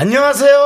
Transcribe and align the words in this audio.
안녕하세요. 0.00 0.56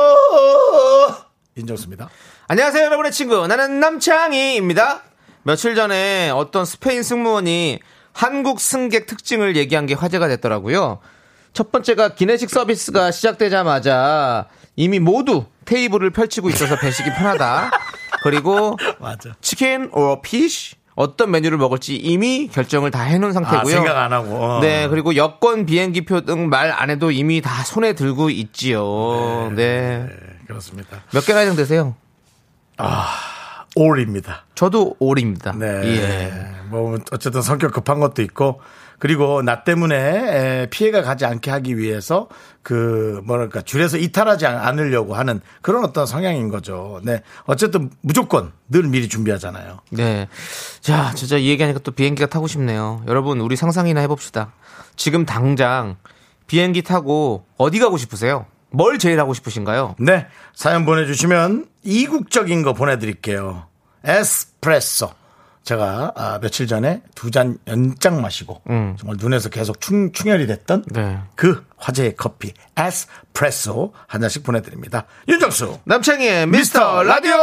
윤정수입니다. 1.57 2.09
안녕하세요, 2.47 2.85
여러분의 2.85 3.11
친구. 3.11 3.45
나는 3.47 3.81
남창희입니다. 3.81 5.01
며칠 5.43 5.75
전에 5.75 6.29
어떤 6.29 6.63
스페인 6.63 7.03
승무원이 7.03 7.79
한국 8.13 8.61
승객 8.61 9.07
특징을 9.07 9.57
얘기한 9.57 9.87
게 9.87 9.93
화제가 9.93 10.29
됐더라고요. 10.29 10.99
첫 11.51 11.69
번째가 11.73 12.15
기내식 12.15 12.49
서비스가 12.49 13.11
시작되자마자 13.11 14.47
이미 14.77 14.99
모두 14.99 15.43
테이블을 15.65 16.11
펼치고 16.11 16.47
있어서 16.51 16.79
배식이 16.79 17.09
편하다. 17.09 17.71
그리고 18.23 18.77
맞아. 19.01 19.35
치킨 19.41 19.89
or 19.91 20.21
fish 20.25 20.77
어떤 20.95 21.29
메뉴를 21.31 21.57
먹을지 21.57 21.95
이미 21.97 22.47
결정을 22.47 22.89
다 22.89 23.01
해놓은 23.01 23.33
상태고요. 23.33 23.59
아, 23.59 23.65
생각 23.65 23.97
안 23.97 24.13
하고. 24.13 24.35
어. 24.35 24.59
네, 24.61 24.87
그리고 24.87 25.15
여권, 25.17 25.65
비행기표 25.65 26.21
등 26.21 26.49
말 26.49 26.71
안 26.71 26.89
해도 26.89 27.11
이미 27.11 27.41
다 27.41 27.63
손에 27.63 27.93
들고 27.93 28.29
있지요. 28.29 29.51
네. 29.55 30.05
네, 30.07 30.09
그렇습니다. 30.47 31.03
몇 31.11 31.25
개나 31.25 31.45
정되세요? 31.45 31.95
올입니다. 33.75 34.45
저도 34.55 34.95
올입니다. 34.99 35.51
네. 35.53 35.65
예. 35.83 36.31
뭐 36.69 36.97
어쨌든 37.11 37.41
성격 37.41 37.73
급한 37.73 37.99
것도 37.99 38.21
있고 38.21 38.61
그리고 38.99 39.41
나 39.41 39.63
때문에 39.63 39.95
에, 39.95 40.67
피해가 40.69 41.01
가지 41.01 41.25
않게 41.25 41.51
하기 41.51 41.77
위해서 41.77 42.27
그 42.63 43.21
뭐랄까 43.25 43.61
줄에서 43.61 43.97
이탈하지 43.97 44.45
않- 44.47 44.57
않으려고 44.57 45.15
하는 45.15 45.41
그런 45.61 45.83
어떤 45.83 46.05
성향인 46.05 46.49
거죠. 46.49 46.99
네. 47.03 47.21
어쨌든 47.45 47.91
무조건 48.01 48.51
늘 48.69 48.83
미리 48.83 49.09
준비하잖아요. 49.09 49.79
네. 49.91 50.27
자, 50.81 51.13
진짜 51.15 51.37
이 51.37 51.47
얘기하니까 51.49 51.79
또 51.83 51.91
비행기가 51.91 52.27
타고 52.29 52.47
싶네요. 52.47 53.03
여러분, 53.07 53.39
우리 53.41 53.55
상상이나 53.55 53.99
해봅시다. 54.01 54.53
지금 54.95 55.25
당장 55.25 55.97
비행기 56.47 56.81
타고 56.83 57.45
어디 57.57 57.79
가고 57.79 57.97
싶으세요? 57.97 58.45
뭘 58.71 58.97
제일 58.99 59.19
하고 59.19 59.33
싶으신가요? 59.33 59.95
네. 59.99 60.27
사연 60.53 60.85
보내주시면 60.85 61.65
이국적인 61.83 62.61
거 62.63 62.73
보내드릴게요. 62.73 63.65
에스프레소. 64.03 65.11
제가 65.65 66.13
아, 66.15 66.39
며칠 66.41 66.67
전에 66.67 67.01
두 67.15 67.31
잔 67.31 67.57
연장 67.67 68.21
마시고 68.21 68.61
정말 68.65 69.17
눈에서 69.19 69.49
계속 69.49 69.81
충, 69.81 70.11
충혈이 70.13 70.47
됐던 70.47 70.85
네. 70.91 71.19
그 71.35 71.65
화제의 71.77 72.15
커피 72.15 72.53
에스프레소 72.77 73.93
한 74.07 74.21
잔씩 74.21 74.43
보내드립니다. 74.43 75.05
윤정수. 75.27 75.79
남창희의 75.83 76.47
미스터 76.47 77.03
라디오! 77.03 77.35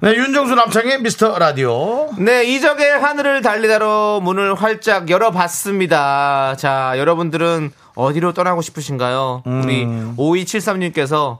네, 0.00 0.14
윤정수 0.14 0.54
남창의 0.54 1.02
미스터 1.02 1.38
라디오. 1.38 2.10
네, 2.18 2.44
이적의 2.44 2.98
하늘을 3.00 3.42
달리다로 3.42 4.20
문을 4.22 4.54
활짝 4.54 5.10
열어봤습니다. 5.10 6.54
자, 6.56 6.94
여러분들은 6.96 7.72
어디로 7.96 8.32
떠나고 8.32 8.62
싶으신가요? 8.62 9.42
우리 9.44 9.84
5273님께서 10.16 11.38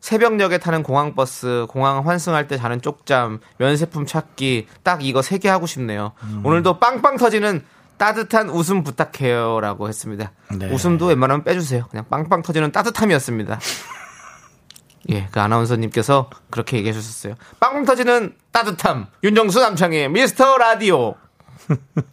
새벽역에 0.00 0.58
타는 0.58 0.82
공항버스, 0.84 1.66
공항 1.68 2.06
환승할 2.06 2.46
때 2.48 2.56
자는 2.56 2.80
쪽잠, 2.80 3.40
면세품 3.58 4.06
찾기, 4.06 4.68
딱 4.82 5.04
이거 5.04 5.22
세 5.22 5.38
개 5.38 5.48
하고 5.48 5.66
싶네요. 5.66 6.12
오늘도 6.44 6.78
빵빵 6.78 7.16
터지는 7.16 7.64
따뜻한 7.96 8.48
웃음 8.50 8.84
부탁해요. 8.84 9.60
라고 9.60 9.88
했습니다. 9.88 10.30
네. 10.56 10.70
웃음도 10.70 11.06
웬만하면 11.06 11.42
빼주세요. 11.44 11.86
그냥 11.90 12.04
빵빵 12.08 12.42
터지는 12.42 12.70
따뜻함이었습니다. 12.72 13.58
예, 15.10 15.26
그 15.30 15.40
아나운서님께서 15.40 16.28
그렇게 16.50 16.76
얘기해 16.78 16.92
주셨어요. 16.92 17.34
빵빵 17.60 17.84
터지는 17.84 18.34
따뜻함. 18.52 19.06
윤정수 19.24 19.60
남창의 19.60 20.10
미스터 20.10 20.58
라디오. 20.58 21.14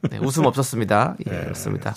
네, 0.09 0.17
웃음 0.17 0.45
없었습니다. 0.45 1.15
예, 1.27 1.31
그렇습니다. 1.41 1.95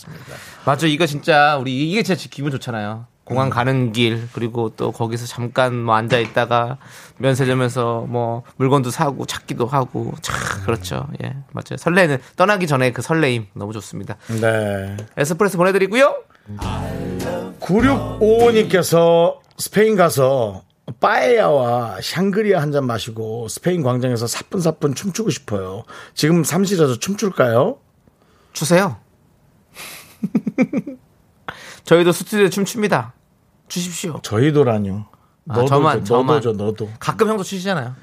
맞아, 0.65 0.87
이거 0.87 1.07
진짜 1.07 1.57
우리 1.57 1.91
이게 1.91 2.03
진짜 2.03 2.27
기분 2.31 2.51
좋잖아요. 2.53 3.07
공항 3.29 3.51
가는 3.51 3.93
길 3.93 4.27
그리고 4.33 4.71
또 4.71 4.91
거기서 4.91 5.27
잠깐 5.27 5.77
뭐 5.77 5.95
앉아 5.97 6.19
있다가 6.19 6.79
면세점에서 7.19 8.07
뭐 8.09 8.43
물건도 8.57 8.91
사고 8.91 9.27
찾기도 9.27 9.67
하고 9.67 10.15
참 10.23 10.35
그렇죠. 10.65 11.07
예, 11.23 11.35
맞아요. 11.53 11.77
설레는 11.79 12.19
떠나기 12.37 12.67
전에 12.67 12.91
그 12.93 13.03
설레임 13.03 13.47
너무 13.53 13.75
좋습니다. 13.75 14.17
네. 14.41 14.97
에스프레소 15.19 15.59
보내드리고요. 15.59 16.15
9655님께서 17.61 19.39
스페인 19.59 19.95
가서 19.97 20.63
빠에야와 21.01 21.99
샹그리아 22.01 22.63
한 22.63 22.73
잔 22.73 22.87
마시고 22.87 23.49
스페인 23.49 23.83
광장에서 23.83 24.27
사뿐사뿐 24.27 24.95
춤추고 24.95 25.29
싶어요. 25.31 25.85
지금 26.15 26.45
사무실에서 26.45 26.99
춤출까요? 26.99 27.79
주세요. 28.55 28.97
저희도 31.85 32.13
스튜디오에 32.13 32.49
춤춥니다. 32.51 33.13
주십시오. 33.69 34.21
저희도라뇨. 34.23 35.05
아, 35.49 35.55
너도 35.55 35.67
저만, 35.67 36.05
줘, 36.05 36.15
너도 36.15 36.27
저만. 36.27 36.43
줘, 36.43 36.53
너도. 36.53 36.91
가끔 36.99 37.29
형도 37.29 37.43
추시잖아요. 37.43 37.95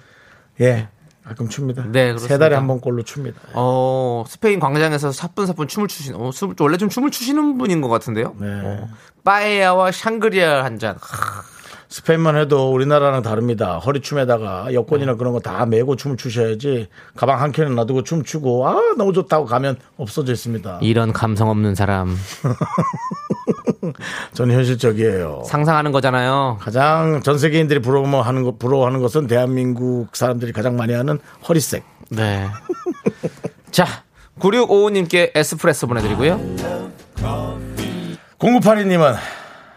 예. 0.61 0.89
가끔 1.23 1.49
춥니다. 1.49 1.83
네, 1.87 2.07
그렇습니다. 2.09 2.33
세 2.35 2.37
달에 2.37 2.55
한 2.55 2.67
번 2.67 2.79
꼴로 2.79 3.01
춥니다. 3.03 3.39
어, 3.53 4.23
스페인 4.27 4.59
광장에서 4.59 5.11
사뿐사뿐 5.11 5.67
춤을 5.67 5.87
추시는, 5.87 6.19
어, 6.19 6.31
수- 6.31 6.53
원래 6.59 6.77
좀 6.77 6.87
춤을 6.89 7.09
추시는 7.11 7.57
분인 7.57 7.81
것 7.81 7.89
같은데요? 7.89 8.35
네. 8.39 8.47
어, 8.63 8.87
빠에야와 9.23 9.91
샹그리아 9.91 10.63
한 10.63 10.77
잔. 10.77 10.95
하, 11.01 11.43
스페인만 11.95 12.35
해도 12.35 12.73
우리나라랑 12.73 13.21
다릅니다. 13.21 13.77
허리춤에다가 13.77 14.73
여권이나 14.73 15.15
그런 15.15 15.31
거 15.31 15.39
다 15.39 15.65
메고 15.65 15.95
춤을 15.95 16.17
추셔야지 16.17 16.87
가방 17.15 17.39
한 17.39 17.53
켠에 17.53 17.69
놔두고 17.69 18.03
춤 18.03 18.21
추고 18.23 18.67
아 18.67 18.75
너무 18.97 19.13
좋다고 19.13 19.45
가면 19.45 19.77
없어져 19.95 20.33
있습니다. 20.33 20.79
이런 20.81 21.13
감성 21.13 21.49
없는 21.49 21.73
사람. 21.73 22.17
저는 24.33 24.55
현실적이에요. 24.55 25.43
상상하는 25.45 25.93
거잖아요. 25.93 26.57
가장 26.59 27.21
전 27.23 27.37
세계인들이 27.37 27.79
부러워하는 27.79 28.43
것 28.43 28.59
부러워하는 28.59 28.99
것은 28.99 29.27
대한민국 29.27 30.13
사람들이 30.17 30.51
가장 30.51 30.75
많이 30.75 30.91
하는 30.91 31.19
허리색. 31.47 31.85
네. 32.09 32.45
자, 33.71 33.85
9655님께 34.41 35.31
에스프레소 35.33 35.87
보내드리고요. 35.87 36.41
0982님은 38.39 39.15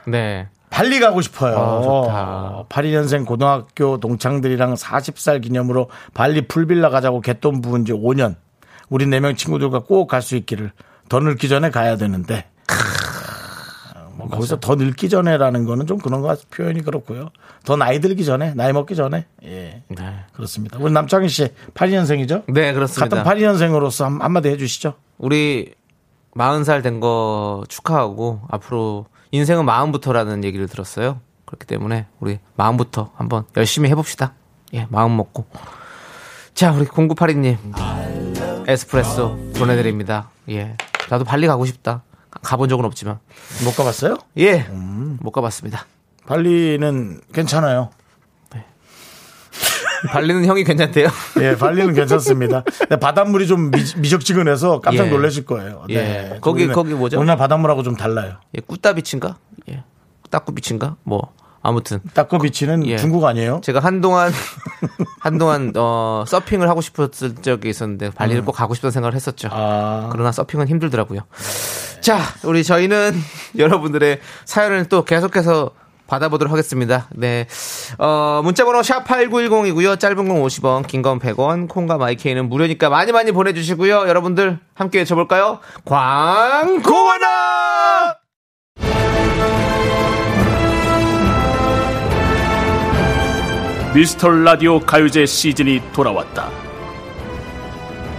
네. 0.09 0.49
발리 0.71 1.01
가고 1.01 1.21
싶어요. 1.23 1.56
아, 1.59 1.83
좋다. 1.83 2.65
82년생 2.69 3.25
고등학교 3.27 3.99
동창들이랑 3.99 4.75
40살 4.75 5.43
기념으로 5.43 5.89
발리 6.15 6.47
풀빌라 6.47 6.91
가자고 6.91 7.21
갯돈 7.21 7.61
부은 7.62 7.84
지 7.84 7.93
5년. 7.93 8.37
우리 8.91 9.06
4명 9.06 9.37
친구들과 9.37 9.81
꼭 9.81 10.06
갈 10.09 10.23
수 10.23 10.37
있기를. 10.37 10.73
더 11.09 11.21
늙기 11.21 11.49
전에 11.49 11.71
가야 11.71 11.97
되는데. 11.97 12.47
뭐 14.15 14.29
거기서 14.29 14.59
더 14.59 14.75
늙기 14.75 15.09
전에라는 15.09 15.65
거는 15.65 15.87
좀 15.87 15.99
그런 15.99 16.21
거 16.23 16.29
같- 16.29 16.51
표현이 16.51 16.83
그렇고요. 16.83 17.31
더 17.65 17.77
나이 17.77 18.00
들기 18.00 18.25
전에, 18.25 18.53
나이 18.55 18.73
먹기 18.73 18.97
전에. 18.97 19.27
예. 19.45 19.83
네. 19.89 20.15
그렇습니다. 20.33 20.77
우리 20.81 20.93
남창희 20.93 21.29
씨 21.29 21.49
82년생이죠? 21.75 22.43
네, 22.53 22.73
그렇습니다. 22.73 23.23
같은 23.23 23.31
82년생으로서 23.41 24.05
한, 24.05 24.21
한마디 24.21 24.49
해주시죠. 24.49 24.94
우리 25.19 25.73
40살 26.37 26.82
된 26.82 26.99
거 27.00 27.62
축하하고 27.69 28.41
앞으로 28.50 29.06
인생은 29.30 29.64
마음부터라는 29.64 30.44
얘기를 30.44 30.66
들었어요. 30.69 31.20
그렇기 31.44 31.66
때문에 31.66 32.06
우리 32.20 32.38
마음부터 32.56 33.10
한번 33.16 33.44
열심히 33.56 33.88
해봅시다. 33.90 34.34
예, 34.75 34.86
마음 34.90 35.16
먹고. 35.16 35.46
자, 36.54 36.72
우리 36.72 36.84
0982님. 36.86 37.56
에스프레소 38.66 39.52
보내드립니다. 39.56 40.30
예. 40.50 40.76
나도 41.08 41.25
발리 41.25 41.46
가고 41.46 41.64
싶다. 41.64 42.02
가본 42.30 42.69
적은 42.69 42.84
없지만. 42.84 43.19
못 43.64 43.75
가봤어요? 43.76 44.19
예. 44.38 44.66
못 45.20 45.30
가봤습니다. 45.30 45.86
발리는 46.26 47.20
괜찮아요. 47.32 47.90
발리는 50.09 50.45
형이 50.45 50.65
괜찮대요. 50.65 51.09
예, 51.41 51.56
발리는 51.56 51.95
괜찮습니다. 51.95 52.62
바닷물이 53.00 53.47
좀 53.47 53.71
미, 53.71 53.83
미적지근해서 53.97 54.81
깜짝 54.81 55.06
예. 55.06 55.11
놀라실 55.11 55.45
거예요. 55.47 55.85
예. 55.89 55.95
네. 56.03 56.39
거기- 56.41 56.62
우리는 56.62 56.75
거기 56.75 56.95
뭐죠? 56.95 57.19
우리나라 57.19 57.37
바닷물하고 57.39 57.83
좀 57.83 57.97
달라요. 57.97 58.35
예, 58.56 58.61
꾸따비치인가? 58.61 59.37
예. 59.71 59.83
따꾸비치인가? 60.31 60.97
뭐, 61.05 61.33
아무튼. 61.62 62.00
따꺼비치는 62.15 62.87
예. 62.87 62.97
중국 62.99 63.25
아니에요? 63.25 63.61
제가 63.65 63.81
한동안 63.81 64.31
한동안 65.21 65.73
어 65.77 66.25
서핑을 66.27 66.69
하고 66.69 66.81
싶었을 66.81 67.35
적이 67.37 67.71
있었는데 67.71 68.11
발리를 68.11 68.45
꼭 68.45 68.53
가고 68.53 68.75
싶다는 68.75 68.93
생각을 68.93 69.15
했었죠. 69.15 69.49
아, 69.50 70.09
그러나 70.12 70.31
서핑은 70.33 70.69
힘들더라고요. 70.69 71.21
자, 72.00 72.21
우리 72.45 72.62
저희는 72.62 73.12
여러분들의 73.59 74.21
사연을 74.45 74.85
또 74.87 75.05
계속해서 75.05 75.73
받아보도록 76.08 76.50
하겠습니다. 76.52 77.06
네. 77.14 77.46
어, 77.99 78.40
문자번호 78.43 78.81
샵8910이고요. 78.81 80.00
짧은 80.00 80.16
건 80.16 80.43
50원, 80.43 80.87
긴 80.88 81.02
건 81.02 81.20
100원, 81.20 81.69
콩과 81.69 81.99
마이케이는 81.99 82.49
무료니까 82.49 82.88
많이 82.88 83.12
많이 83.12 83.31
보내주시고요. 83.31 84.08
여러분들 84.08 84.58
함께 84.75 84.99
외쳐볼까요? 84.99 85.60
광고나! 85.84 87.28
미스터 93.94 94.28
라디오 94.31 94.78
가요제 94.81 95.26
시즌이 95.26 95.81
돌아왔다. 95.93 96.50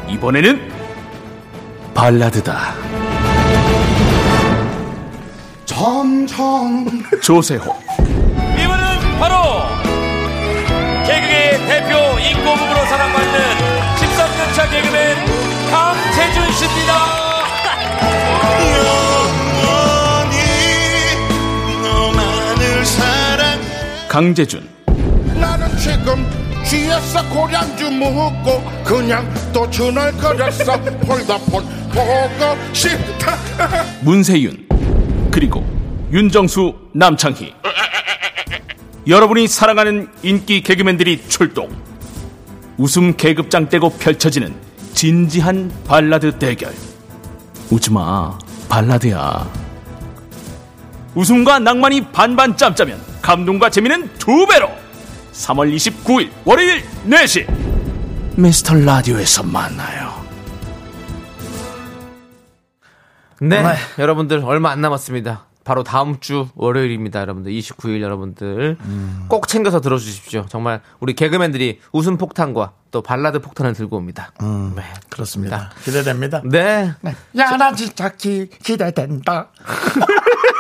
이번에는 0.10 0.72
발라드다. 1.94 2.74
점점. 5.70 7.04
조세호, 7.22 7.76
이분은 8.58 9.20
바로 9.20 9.36
개그의 11.06 11.60
대표 11.68 11.96
인고부부로 12.18 12.86
사랑받는 12.88 13.40
13년차 13.96 14.72
개그맨 14.72 15.16
강재준 15.70 16.52
씨입니다. 16.54 16.92
영원히 20.18 20.38
너만을 21.84 22.84
사랑해. 22.84 24.08
강재준, 24.08 24.68
나는 25.40 25.78
지금 25.78 26.26
취했어 26.66 27.24
고량주 27.30 27.92
묻고 27.92 28.64
그냥 28.84 29.32
또 29.54 29.70
주널거렸어. 29.70 30.82
폴더폰 31.06 31.64
보고 31.94 32.74
싶다. 32.74 33.38
문세윤, 34.02 34.68
그리고 35.32 35.66
윤정수, 36.12 36.74
남창희. 36.94 37.54
여러분이 39.08 39.48
사랑하는 39.48 40.10
인기 40.24 40.62
개그맨들이 40.62 41.24
출동. 41.28 41.70
웃음 42.78 43.16
계급장 43.16 43.70
떼고 43.70 43.92
펼쳐지는 43.98 44.54
진지한 44.94 45.72
발라드 45.88 46.38
대결. 46.40 46.74
웃지마, 47.70 48.38
발라드야. 48.70 49.52
웃음과 51.16 51.60
낭만이 51.60 52.12
반반 52.12 52.56
짬짜면 52.56 53.00
감동과 53.22 53.70
재미는 53.70 54.10
두 54.18 54.46
배로. 54.48 54.70
3월 55.34 55.74
29일 55.76 56.30
월요일 56.46 56.84
4시 57.08 57.46
미스터 58.36 58.76
라디오에서 58.76 59.44
만나요. 59.44 60.19
네. 63.42 63.62
네. 63.62 63.76
여러분들 63.98 64.44
얼마 64.44 64.72
안 64.72 64.82
남았습니다. 64.82 65.46
바로 65.64 65.84
다음 65.84 66.20
주 66.20 66.48
월요일입니다, 66.56 67.22
여러분들. 67.22 67.52
29일 67.52 68.02
여러분들. 68.02 68.78
꼭 69.28 69.48
챙겨서 69.48 69.82
들어주십시오. 69.82 70.46
정말 70.50 70.82
우리 71.00 71.14
개그맨들이 71.14 71.80
웃음 71.92 72.18
폭탄과 72.18 72.72
또 72.90 73.02
발라드 73.04 73.40
폭탄을 73.42 73.74
들고 73.74 73.98
옵니다. 73.98 74.32
네. 74.76 74.82
그렇습니다. 75.10 75.70
기대됩니다. 75.84 76.42
네. 76.44 76.92
야, 77.38 77.58
나 77.58 77.74
진짜 77.74 78.10
기, 78.10 78.50
기대된다. 78.50 79.50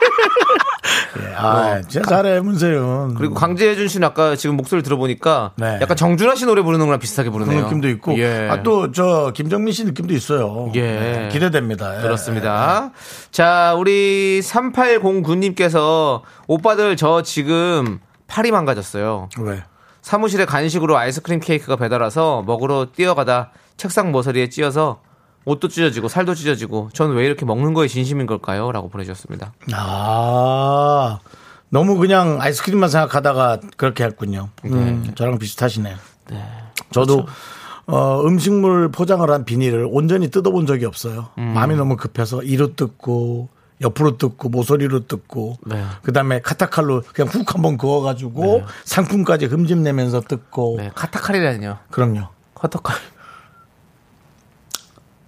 예, 1.21 1.33
아, 1.35 1.81
진짜 1.87 2.07
잘해, 2.07 2.39
문세윤. 2.41 3.15
그리고 3.15 3.33
강재준 3.33 3.87
씨는 3.87 4.07
아까 4.07 4.35
지금 4.35 4.55
목소리 4.57 4.83
들어보니까 4.83 5.51
네. 5.55 5.79
약간 5.81 5.97
정준하 5.97 6.35
씨 6.35 6.45
노래 6.45 6.61
부르는 6.61 6.85
거랑 6.85 6.99
비슷하게 6.99 7.29
부르네요. 7.29 7.63
느낌도 7.63 7.89
있고. 7.89 8.17
예. 8.19 8.47
아, 8.49 8.63
또, 8.63 8.91
저, 8.91 9.31
김정민 9.33 9.73
씨 9.73 9.85
느낌도 9.85 10.13
있어요. 10.13 10.71
예. 10.75 10.81
네, 10.81 11.29
기대됩니다. 11.31 11.97
예. 11.97 12.01
그렇습니다. 12.01 12.91
자, 13.31 13.75
우리 13.77 14.41
3809님께서 14.43 16.21
오빠들 16.47 16.95
저 16.95 17.21
지금 17.21 17.99
팔이 18.27 18.51
망가졌어요. 18.51 19.29
왜? 19.39 19.63
사무실에 20.01 20.45
간식으로 20.45 20.97
아이스크림 20.97 21.39
케이크가 21.39 21.75
배달 21.75 22.01
와서 22.01 22.43
먹으러 22.45 22.87
뛰어가다 22.95 23.51
책상 23.77 24.11
모서리에 24.11 24.49
찧어서 24.49 25.01
옷도 25.49 25.67
찢어지고 25.67 26.07
살도 26.07 26.35
찢어지고 26.35 26.89
전왜 26.93 27.25
이렇게 27.25 27.45
먹는 27.45 27.73
거에 27.73 27.87
진심인 27.87 28.27
걸까요? 28.27 28.71
라고 28.71 28.89
보내주셨습니다. 28.89 29.53
아, 29.73 31.19
너무 31.69 31.97
그냥 31.97 32.41
아이스크림만 32.41 32.89
생각하다가 32.89 33.59
그렇게 33.77 34.03
했군요. 34.03 34.49
음, 34.65 35.11
저랑 35.15 35.39
비슷하시네요. 35.39 35.95
저도 36.91 37.25
어, 37.87 38.21
음식물 38.23 38.91
포장을 38.91 39.29
한 39.29 39.45
비닐을 39.45 39.87
온전히 39.89 40.29
뜯어본 40.29 40.67
적이 40.67 40.85
없어요. 40.85 41.29
마음이 41.35 41.75
너무 41.75 41.97
급해서 41.97 42.43
이로 42.43 42.75
뜯고 42.75 43.49
옆으로 43.81 44.17
뜯고 44.17 44.49
모서리로 44.49 45.07
뜯고 45.07 45.57
네. 45.65 45.83
그다음에 46.03 46.41
카타칼로 46.41 47.03
그냥 47.13 47.29
훅 47.29 47.55
한번 47.55 47.77
그어가지고 47.77 48.63
상품까지 48.83 49.45
흠집내면서 49.45 50.21
뜯고 50.21 50.75
네, 50.77 50.91
카타칼이라니요. 50.93 51.77
그럼요. 51.89 52.27
카타칼. 52.55 52.95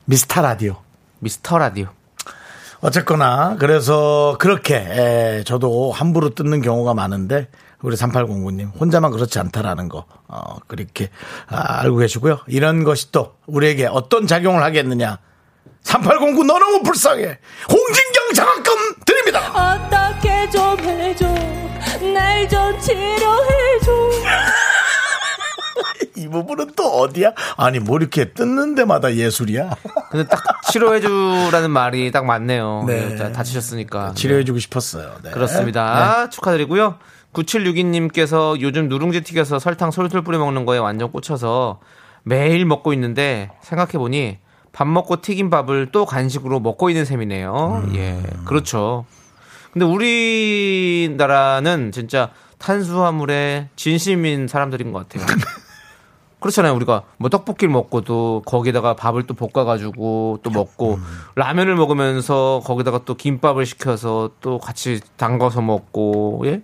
미스터 0.06 0.42
라디오. 0.42 0.77
미스터 1.19 1.57
라디오. 1.57 1.88
어쨌거나 2.81 3.57
그래서 3.59 4.38
그렇게 4.39 4.75
에, 4.75 5.44
저도 5.44 5.92
함부로 5.92 6.31
뜯는 6.33 6.62
경우가 6.62 6.94
많은데 6.95 7.48
우리 7.83 7.95
3809님 7.95 8.71
혼자만 8.80 9.12
그렇지 9.12 9.38
않다라는 9.39 9.88
거 9.88 10.06
어, 10.27 10.57
그렇게 10.68 11.09
아, 11.48 11.81
알고 11.81 11.98
계시고요. 11.98 12.39
이런 12.48 12.83
것이 12.83 13.12
또 13.12 13.36
우리에게 13.45 13.86
어떤 13.88 14.25
작용을 14.27 14.63
하겠느냐. 14.63 15.19
3809너 15.83 16.59
너무 16.59 16.83
불쌍해. 16.83 17.38
홍진경 17.71 18.33
장학금 18.36 18.74
드립니다. 19.06 19.75
어떻게 19.75 20.50
좀 20.50 20.80
해줘 20.80 21.25
날 22.13 22.47
좀 22.50 22.80
치료해줘 22.80 23.92
이 23.92 24.24
부분은 26.31 26.72
또 26.75 26.83
어디야? 27.01 27.33
아니 27.57 27.80
뭐 27.80 27.98
이렇게 28.00 28.31
뜯는 28.33 28.74
데마다 28.75 29.13
예술이야. 29.13 29.75
근데 30.10 30.28
딱 30.28 30.42
치료해주라는 30.72 31.69
말이 31.69 32.12
딱 32.12 32.25
맞네요. 32.25 32.86
네. 32.88 33.10
네, 33.10 33.16
다- 33.16 33.31
다치셨으니까. 33.31 34.13
치료해주고 34.16 34.57
싶었어요. 34.60 35.12
네. 35.24 35.30
그렇습니다. 35.31 36.30
축하드리고요. 36.30 36.95
9762님께서 37.33 38.60
요즘 38.62 38.89
누룽지 38.89 39.22
튀겨서 39.22 39.60
설탕 39.60 39.92
솔솔 39.92 40.24
뿌려 40.24 40.39
먹는 40.39 40.66
거에 40.66 40.80
완전 40.80 41.12
꽂혀서 41.12 41.80
매일 42.24 42.66
먹고 42.66 42.94
있는데 42.94 43.51
생각해 43.62 43.92
보니 43.94 44.38
밥 44.74 44.88
먹고 44.88 45.22
튀긴 45.22 45.50
밥을 45.50 45.89
또 45.92 46.06
간식으로 46.06 46.60
먹고 46.60 46.90
있는 46.90 47.06
셈이네요. 47.06 47.90
예, 47.95 48.21
그렇죠. 48.45 49.06
근데 49.73 49.85
우리나라는 49.85 51.92
진짜 51.92 52.30
탄수화물에 52.57 53.69
진심인 53.76 54.47
사람들인 54.47 54.92
것 54.92 55.07
같아요. 55.09 55.26
그렇잖아요. 56.42 56.74
우리가 56.76 57.04
뭐 57.18 57.30
떡볶이를 57.30 57.71
먹고도 57.71 58.42
거기다가 58.45 58.95
밥을 58.95 59.24
또 59.28 59.33
볶아가지고 59.36 60.40
또 60.44 60.50
먹고 60.50 61.00
라면을 61.36 61.76
먹으면서 61.76 62.62
거기다가 62.66 63.02
또 63.06 63.16
김밥을 63.16 63.66
시켜서 63.66 64.31
또 64.42 64.57
같이 64.57 65.00
담가서 65.18 65.62
먹고 65.62 66.42
예. 66.45 66.64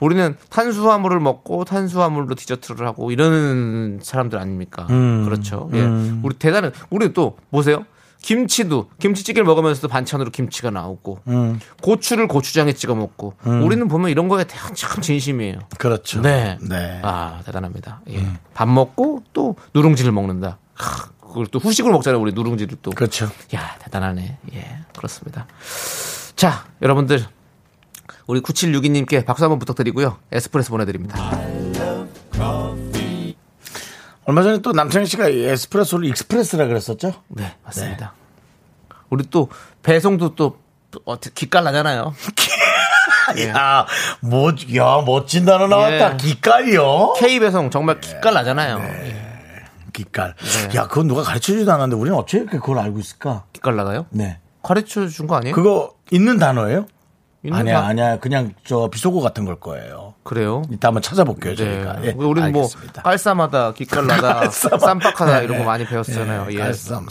우리는 0.00 0.36
탄수화물을 0.50 1.18
먹고 1.18 1.64
탄수화물로 1.64 2.36
디저트를 2.36 2.86
하고 2.86 3.10
이러는 3.10 3.98
사람들 4.02 4.38
아닙니까? 4.38 4.86
그렇죠. 5.24 5.70
예. 5.72 5.80
우리 6.22 6.36
대단한 6.36 6.70
우리 6.90 7.12
또 7.12 7.36
보세요. 7.50 7.84
김치도 8.22 8.90
김치찌개를 8.98 9.44
먹으면서도 9.46 9.88
반찬으로 9.88 10.30
김치가 10.30 10.70
나오고 10.70 11.20
고추를 11.82 12.28
고추장에 12.28 12.72
찍어 12.72 12.94
먹고 12.94 13.34
우리는 13.44 13.86
보면 13.88 14.10
이런 14.10 14.28
거에 14.28 14.44
대한 14.44 14.74
참 14.74 15.00
진심이에요. 15.02 15.60
그렇죠. 15.78 16.20
네. 16.20 16.58
네. 16.60 17.00
아, 17.02 17.40
대단합니다. 17.44 18.02
예. 18.10 18.26
밥 18.54 18.68
먹고 18.68 19.22
또 19.32 19.56
누룽지를 19.74 20.12
먹는다. 20.12 20.58
하, 20.74 21.08
그걸 21.20 21.46
또 21.46 21.58
후식으로 21.58 21.92
먹잖아요, 21.94 22.20
우리 22.20 22.32
누룽지를 22.32 22.78
또. 22.82 22.90
그렇죠. 22.90 23.30
야, 23.54 23.76
대단하네. 23.80 24.38
예, 24.54 24.78
그렇습니다. 24.96 25.46
자, 26.36 26.64
여러분들. 26.82 27.24
우리 28.26 28.40
9762님께 28.40 29.24
박수 29.24 29.44
한번 29.44 29.58
부탁드리고요. 29.58 30.18
에스프레소 30.32 30.70
보내드립니다. 30.70 31.16
얼마 34.28 34.42
전에 34.42 34.58
또 34.58 34.72
남창희 34.72 35.06
씨가 35.06 35.28
이 35.30 35.42
에스프레소를 35.46 36.04
express라 36.08 36.66
그랬었죠? 36.66 37.14
네, 37.28 37.56
맞습니다. 37.64 38.12
우리 39.08 39.24
또 39.30 39.48
배송도 39.82 40.34
또 40.34 40.58
어떻게 41.06 41.32
기깔나잖아요. 41.34 42.14
야, 43.48 43.86
뭐, 44.20 44.52
야, 44.76 45.02
멋진 45.06 45.46
단어 45.46 45.66
나왔다. 45.66 46.12
예. 46.12 46.16
기깔이요? 46.18 47.14
K 47.18 47.40
배송 47.40 47.70
정말 47.70 48.02
기깔나잖아요. 48.02 48.82
기깔. 49.94 50.34
네. 50.36 50.76
야, 50.78 50.86
그건 50.88 51.06
누가 51.08 51.22
가르쳐 51.22 51.52
주지도 51.54 51.72
않았는데 51.72 51.98
우리는 51.98 52.16
어떻게 52.18 52.44
그걸 52.44 52.80
알고 52.80 52.98
있을까? 52.98 53.44
기깔나가요? 53.54 54.04
네. 54.10 54.40
가르쳐 54.62 55.06
준 55.08 55.26
거 55.26 55.36
아니에요? 55.36 55.54
그거 55.54 55.94
있는 56.10 56.38
단어예요? 56.38 56.86
아니야, 57.52 57.80
아니야. 57.86 58.18
그냥 58.18 58.52
저 58.64 58.88
비속어 58.90 59.20
같은 59.20 59.44
걸 59.44 59.56
거예요. 59.60 60.14
그래요. 60.22 60.62
이따 60.70 60.88
한번 60.88 61.02
찾아볼게요, 61.02 61.54
네. 61.54 61.56
저희가. 61.56 62.04
예, 62.04 62.10
우리는 62.16 62.52
뭐. 62.52 62.68
깔쌈하다, 63.02 63.72
기깔나다, 63.72 64.34
깔쌈. 64.50 64.78
쌈박하다 64.78 65.38
네, 65.38 65.44
이런 65.44 65.56
거 65.58 65.62
네. 65.62 65.64
많이 65.64 65.86
배웠잖아요. 65.86 66.46
네, 66.46 66.54
예, 66.54 66.58
깔쌈, 66.58 67.06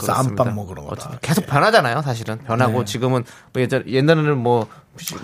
뭐 0.54 0.66
그런 0.66 0.86
거다. 0.86 0.92
어쨌든 0.92 1.18
계속 1.20 1.46
변하잖아요, 1.46 2.02
사실은. 2.02 2.38
변하고 2.38 2.80
네. 2.80 2.84
지금은 2.84 3.24
뭐 3.52 3.62
예전 3.62 3.84
옛날에는 3.88 4.36
뭐, 4.38 4.66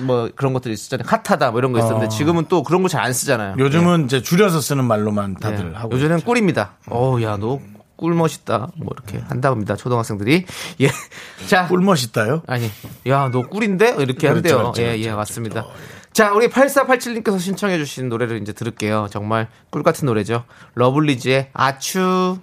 뭐 0.00 0.28
그런 0.34 0.52
것들이 0.52 0.74
있었잖아요. 0.74 1.06
핫하다 1.08 1.50
뭐 1.50 1.58
이런 1.60 1.72
거 1.72 1.78
있었는데 1.78 2.06
어. 2.06 2.08
지금은 2.08 2.46
또 2.48 2.62
그런 2.62 2.82
거 2.82 2.88
잘 2.88 3.02
안 3.04 3.12
쓰잖아요. 3.12 3.56
요즘은 3.58 4.04
이제 4.06 4.22
줄여서 4.22 4.60
쓰는 4.60 4.84
말로만 4.84 5.36
예. 5.38 5.42
다들 5.42 5.72
예. 5.72 5.76
하고. 5.76 5.96
있죠. 5.96 6.18
꿀입니다. 6.24 6.72
어우, 6.88 7.22
야, 7.22 7.36
너 7.36 7.58
꿀 7.96 8.14
멋있다. 8.14 8.68
뭐 8.76 8.88
이렇게 8.92 9.18
한다고합니다 9.26 9.76
초등학생들이. 9.76 10.44
예. 10.80 10.90
자, 11.46 11.66
꿀 11.68 11.80
멋있다요? 11.80 12.42
아니, 12.46 12.70
야, 13.08 13.30
너 13.32 13.42
꿀인데? 13.42 13.96
이렇게 13.98 14.28
그렇죠, 14.28 14.30
한대요. 14.34 14.56
그렇죠, 14.58 14.82
예, 14.82 14.86
그렇죠, 14.86 14.98
예, 14.98 15.02
그렇죠. 15.02 15.16
맞습니다. 15.16 15.66
자, 16.12 16.32
우리 16.32 16.48
8487님께서 16.48 17.40
신청해 17.40 17.78
주신 17.78 18.08
노래를 18.08 18.40
이제 18.40 18.52
들을게요. 18.52 19.08
정말 19.10 19.48
꿀 19.70 19.82
같은 19.82 20.06
노래죠. 20.06 20.44
러블리즈의 20.74 21.50
아추. 21.52 22.38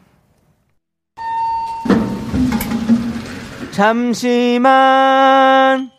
잠시만. 3.72 5.92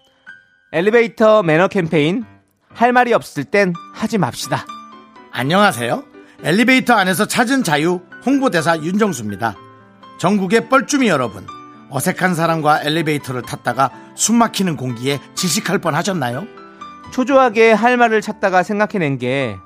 엘리베이터 0.73 1.42
매너 1.42 1.68
캠페인. 1.68 2.25
할 2.75 2.92
말이 2.92 3.12
없을 3.12 3.44
땐 3.44 3.73
하지 3.94 4.18
맙시다. 4.18 4.64
안녕하세요. 5.30 6.04
엘리베이터 6.42 6.94
안에서 6.94 7.26
찾은 7.26 7.64
자유 7.64 8.00
홍보대사 8.25 8.79
윤정수입니다. 8.79 9.57
전국의 10.19 10.69
뻘쭘이 10.69 11.09
여러분, 11.09 11.47
어색한 11.91 12.35
사람과 12.35 12.83
엘리베이터를 12.83 13.43
탔다가 13.43 13.91
숨 14.14 14.37
막히는 14.37 14.76
공기에 14.76 15.21
질식할 15.35 15.79
뻔 15.79 15.95
하셨나요? 15.95 16.47
초조하게 17.12 17.73
할 17.73 17.97
말을 17.97 18.21
찾다가 18.21 18.62
생각해낸 18.62 19.19
게, 19.19 19.57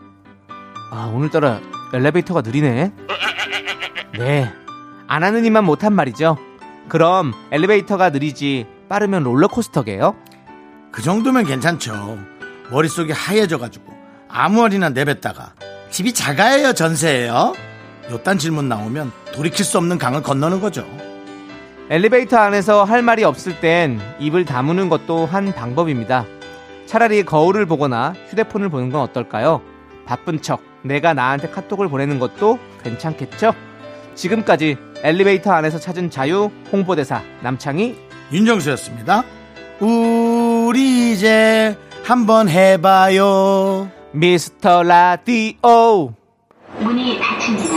아, 0.90 1.10
오늘따라 1.14 1.60
엘리베이터가 1.92 2.40
느리네. 2.40 2.92
네. 4.18 4.52
안 5.06 5.22
하는 5.22 5.44
이만 5.44 5.64
못한 5.64 5.92
말이죠. 5.92 6.38
그럼 6.88 7.32
엘리베이터가 7.50 8.10
느리지 8.10 8.66
빠르면 8.88 9.22
롤러코스터게요? 9.25 10.16
그 10.90 11.02
정도면 11.02 11.44
괜찮죠. 11.44 12.18
머릿속이 12.70 13.12
하얘져가지고 13.12 13.92
아무 14.28 14.62
말이나 14.62 14.88
내뱉다가 14.88 15.52
집이 15.90 16.14
작아요 16.14 16.72
전세예요? 16.72 17.54
요딴 18.10 18.38
질문 18.38 18.68
나오면 18.68 19.12
돌이킬 19.32 19.64
수 19.64 19.78
없는 19.78 19.98
강을 19.98 20.22
건너는 20.22 20.60
거죠. 20.60 20.86
엘리베이터 21.88 22.36
안에서 22.36 22.84
할 22.84 23.02
말이 23.02 23.25
없을 23.25 23.60
땐 23.60 24.00
입을 24.18 24.44
다무는 24.44 24.88
것도 24.88 25.26
한 25.26 25.52
방법입니다. 25.52 26.25
차라리 26.86 27.25
거울을 27.25 27.66
보거나 27.66 28.14
휴대폰을 28.28 28.68
보는 28.68 28.90
건 28.90 29.02
어떨까요? 29.02 29.60
바쁜 30.04 30.40
척 30.40 30.62
내가 30.82 31.14
나한테 31.14 31.48
카톡을 31.48 31.88
보내는 31.88 32.18
것도 32.18 32.58
괜찮겠죠? 32.82 33.54
지금까지 34.14 34.76
엘리베이터 35.02 35.52
안에서 35.52 35.78
찾은 35.78 36.10
자유 36.10 36.50
홍보대사 36.72 37.22
남창희 37.42 37.96
윤정수였습니다. 38.32 39.25
우리 39.80 41.12
이제 41.12 41.76
한번 42.04 42.48
해봐요. 42.48 43.90
미스터 44.12 44.82
라디오 44.84 46.14
문이 46.78 47.18
닫힙니다. 47.20 47.75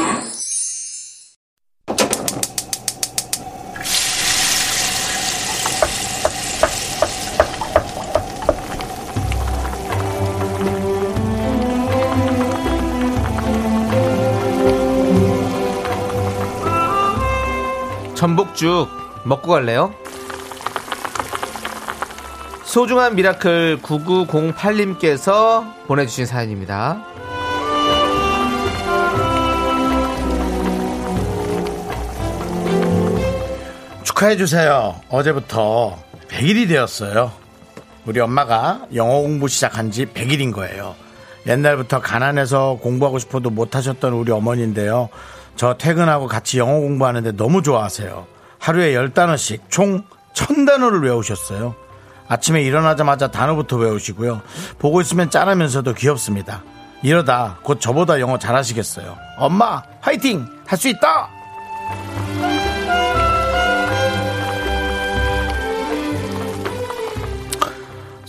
전복죽 18.19 18.89
먹고 19.23 19.49
갈래요? 19.49 19.93
소중한 22.65 23.15
miracle 23.15 23.79
9908님께서 23.81 25.73
보내주신 25.87 26.25
사연입니다. 26.25 27.01
축하해주세요. 34.03 34.99
어제부터 35.07 35.97
100일이 36.27 36.67
되었어요. 36.67 37.31
우리 38.05 38.19
엄마가 38.19 38.87
영어 38.95 39.21
공부 39.21 39.47
시작한 39.47 39.91
지 39.91 40.05
100일인 40.05 40.53
거예요. 40.53 40.93
옛날부터 41.47 42.01
가난해서 42.01 42.79
공부하고 42.81 43.17
싶어도 43.17 43.49
못하셨던 43.49 44.11
우리 44.11 44.33
어머니인데요. 44.33 45.07
저 45.59 45.73
퇴근하고 45.73 46.27
같이 46.27 46.57
영어 46.57 46.79
공부하는데 46.79 47.33
너무 47.33 47.61
좋아하세요. 47.61 48.25
하루에 48.59 48.93
10단어씩 48.93 49.59
총 49.67 50.05
1000단어를 50.33 51.03
외우셨어요. 51.03 51.75
아침에 52.29 52.61
일어나자마자 52.61 53.29
단어부터 53.29 53.75
외우시고요. 53.75 54.41
보고 54.77 55.01
있으면 55.01 55.29
짠하면서도 55.29 55.95
귀엽습니다. 55.95 56.63
이러다 57.03 57.57
곧 57.61 57.81
저보다 57.81 58.21
영어 58.21 58.39
잘하시겠어요. 58.39 59.17
엄마, 59.37 59.83
화이팅! 59.99 60.47
할 60.65 60.77
수 60.79 60.87
있다! 60.87 61.27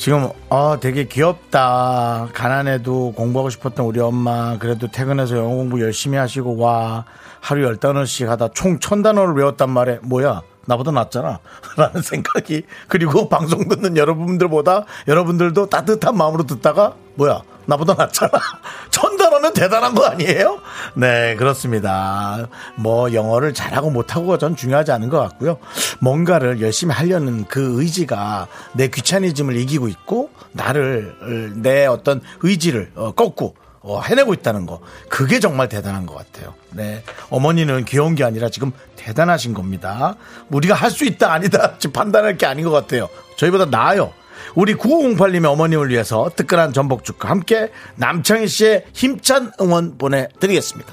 지금 0.01 0.31
어 0.49 0.81
되게 0.81 1.05
귀엽다. 1.05 2.29
가난해도 2.33 3.13
공부하고 3.13 3.51
싶었던 3.51 3.85
우리 3.85 4.01
엄마. 4.01 4.57
그래도 4.57 4.89
퇴근해서 4.91 5.37
영어 5.37 5.49
공부 5.57 5.79
열심히 5.83 6.17
하시고 6.17 6.57
와. 6.57 7.05
하루 7.43 7.63
열 7.65 7.77
단어씩 7.77 8.27
하다 8.27 8.49
총 8.55 8.81
천 8.81 9.03
단어를 9.03 9.35
외웠단 9.35 9.69
말에 9.69 9.99
뭐야? 10.03 10.41
나보다 10.65 10.91
낫잖아. 10.91 11.41
라는 11.77 12.01
생각이. 12.01 12.63
그리고 12.89 13.29
방송 13.29 13.69
듣는 13.69 13.99
여러분들보다 13.99 14.87
여러분들도 15.07 15.67
따뜻한 15.69 16.17
마음으로 16.17 16.45
듣다가 16.45 16.95
뭐야? 17.17 17.43
나보다 17.67 17.93
낫잖아. 17.93 18.31
천 18.91 19.10
단어면 19.41 19.55
대단한 19.55 19.95
거 19.95 20.05
아니에요? 20.07 20.61
네 20.95 21.35
그렇습니다 21.37 22.47
뭐 22.77 23.13
영어를 23.13 23.53
잘하고 23.53 23.91
못하고가 23.91 24.39
전 24.39 24.55
중요하지 24.55 24.93
않은 24.93 25.09
것 25.09 25.19
같고요 25.19 25.59
뭔가를 25.99 26.61
열심히 26.61 26.95
하려는 26.95 27.45
그 27.47 27.81
의지가 27.81 28.47
내 28.75 28.89
귀차니즘을 28.89 29.57
이기고 29.57 29.89
있고 29.89 30.31
나를 30.53 31.17
어, 31.21 31.61
내 31.61 31.87
어떤 31.87 32.21
의지를 32.43 32.93
어, 32.95 33.13
꺾고 33.13 33.57
어, 33.83 34.01
해내고 34.03 34.35
있다는 34.35 34.67
거 34.67 34.81
그게 35.09 35.41
정말 35.41 35.71
대단한 35.71 36.05
것 36.05 36.15
같아요. 36.15 36.53
네 36.71 37.03
어머니는 37.31 37.87
귀여운 37.87 38.15
게 38.15 38.25
아니라 38.25 38.51
지금 38.51 38.73
대단하신 38.97 39.55
겁니다. 39.55 40.17
우리가 40.51 40.75
할 40.75 40.91
수 40.91 41.07
있다 41.07 41.33
아니다 41.33 41.79
지금 41.79 41.93
판단할 41.93 42.37
게 42.37 42.45
아닌 42.45 42.67
것 42.67 42.71
같아요. 42.73 43.09
저희보다 43.37 43.65
나아요. 43.67 44.13
우리 44.55 44.75
9508님의 44.75 45.47
어머님을 45.51 45.89
위해서 45.91 46.31
뜨끈한 46.35 46.73
전복죽과 46.73 47.29
함께 47.29 47.71
남창희 47.97 48.47
씨의 48.49 48.85
힘찬 48.93 49.53
응원 49.61 49.99
보내드리겠습니다. 49.99 50.93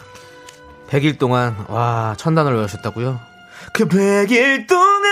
100일 0.90 1.18
동안 1.20 1.66
와 1.68 2.16
천단어를 2.18 2.58
외우셨다고요? 2.60 3.20
그 3.74 3.88
100일 3.88 4.68
동안 4.68 5.04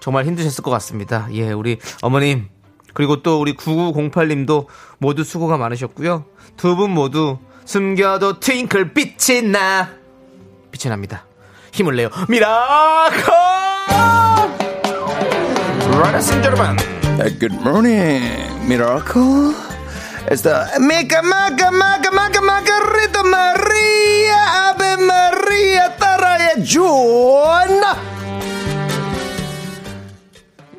정말 0.00 0.24
힘드셨을 0.24 0.64
것 0.64 0.70
같습니다. 0.72 1.28
예, 1.32 1.52
우리 1.52 1.78
어머님 2.00 2.48
그리고 2.94 3.22
또 3.22 3.40
우리 3.40 3.54
9908님도 3.56 4.66
모두 4.98 5.24
수고가 5.24 5.56
많으셨고요. 5.58 6.24
두 6.56 6.76
분 6.76 6.90
모두 6.90 7.38
숨겨도 7.64 8.40
트윙클 8.40 8.92
빛이 8.94 9.42
나 9.42 9.90
빛이 10.70 10.90
납니다. 10.90 11.24
힘을 11.72 11.96
내요. 11.96 12.10
미라클! 12.28 13.22
Ladies 15.92 16.30
and 16.32 16.42
gentlemen. 16.42 16.76
Good 17.38 17.52
morning, 17.62 18.22
miracle. 18.68 19.54
It's 20.30 20.42
the 20.42 20.66
Mica 20.80 21.20
Maca 21.22 21.68
Maca 21.70 22.10
Maca 22.10 22.40
Macarita 22.40 23.22
Maria 23.24 24.40
Ave 24.72 24.96
Maria 25.04 25.88
따라해 25.98 26.62
주나. 26.64 27.96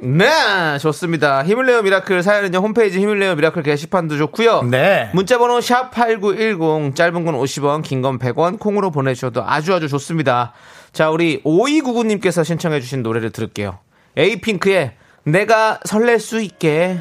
네, 0.01 0.77
좋습니다. 0.79 1.43
힘을 1.43 1.65
내요 1.65 1.81
miracle 1.81 2.23
사연은요, 2.23 2.57
홈페이지 2.57 2.99
힘을 2.99 3.19
내요 3.19 3.35
miracle 3.35 3.63
게시판도 3.63 4.17
좋고요 4.17 4.63
네. 4.63 5.09
문자번호 5.13 5.59
샵8910, 5.59 6.93
짧은 6.95 7.23
건 7.23 7.35
50원, 7.35 7.83
긴 7.83 8.01
건 8.01 8.19
100원, 8.19 8.59
콩으로 8.59 8.91
보내주셔도 8.91 9.43
아주 9.45 9.73
아주 9.73 9.87
좋습니다. 9.87 10.51
자, 10.91 11.09
우리 11.09 11.41
5299님께서 11.43 12.43
신청해주신 12.43 13.01
노래를 13.01 13.29
들을게요. 13.29 13.79
에이핑크의 14.17 14.91
내가 15.23 15.79
설렐 15.85 16.19
수 16.19 16.41
있게. 16.41 16.99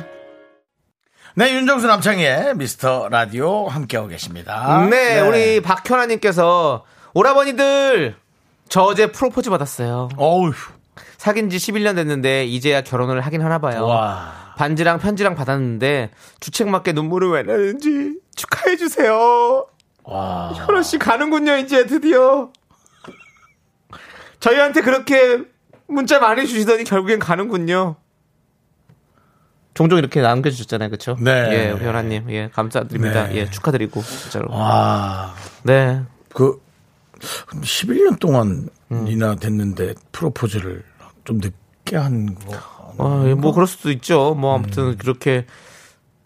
네 1.35 1.55
윤정수 1.55 1.87
남창희의 1.87 2.57
미스터 2.57 3.09
라디오 3.09 3.67
함께하고 3.67 4.09
계십니다. 4.09 4.87
네, 4.91 5.19
우리 5.21 5.63
박현아님께서 5.63 6.85
오라버니들, 7.15 8.15
저 8.69 8.83
어제 8.83 9.11
프로포즈 9.11 9.49
받았어요. 9.51 10.11
어우 10.17 10.53
사귄 11.17 11.49
지 11.49 11.57
11년 11.57 11.97
됐는데 11.97 12.45
이제야 12.45 12.83
결혼을 12.83 13.21
하긴 13.23 13.43
하나 13.43 13.59
봐요. 13.59 13.87
와. 13.87 14.53
반지랑 14.57 14.99
편지랑 14.99 15.35
받았는데 15.35 16.11
주책 16.41 16.69
맞게 16.69 16.93
눈물을 16.93 17.31
왜 17.31 17.43
나는지 17.43 18.19
축하해 18.37 18.77
주세요. 18.77 19.67
와. 20.05 20.53
현호 20.55 20.83
씨 20.83 20.99
가는군요 20.99 21.57
이제 21.57 21.87
드디어. 21.87 22.51
저희한테 24.41 24.83
그렇게 24.83 25.39
문자 25.87 26.19
많이 26.19 26.47
주시더니 26.47 26.85
결국엔 26.85 27.19
가는군요. 27.19 27.97
종종 29.75 29.99
이렇게 29.99 30.21
남겨주셨잖아요, 30.21 30.91
그렇죠? 30.91 31.17
네. 31.21 31.31
예, 31.31 31.71
현아님, 31.85 32.31
예, 32.31 32.49
감사드립니다. 32.53 33.29
네. 33.29 33.37
예, 33.37 33.51
축하드리고 33.51 34.03
진짜로. 34.03 34.53
와. 34.53 35.35
네, 35.63 36.03
그 36.35 36.61
11년 37.21 38.19
동안이나 38.19 39.37
됐는데 39.37 39.95
프로포즈를 40.13 40.83
좀 41.25 41.39
늦게 41.39 41.97
한 41.97 42.35
거. 42.35 42.53
어, 42.99 43.25
예, 43.27 43.35
뭐 43.35 43.53
그럴 43.55 43.67
수도 43.67 43.91
있죠. 43.91 44.35
뭐 44.35 44.55
아무튼 44.55 44.97
그렇게 44.99 45.47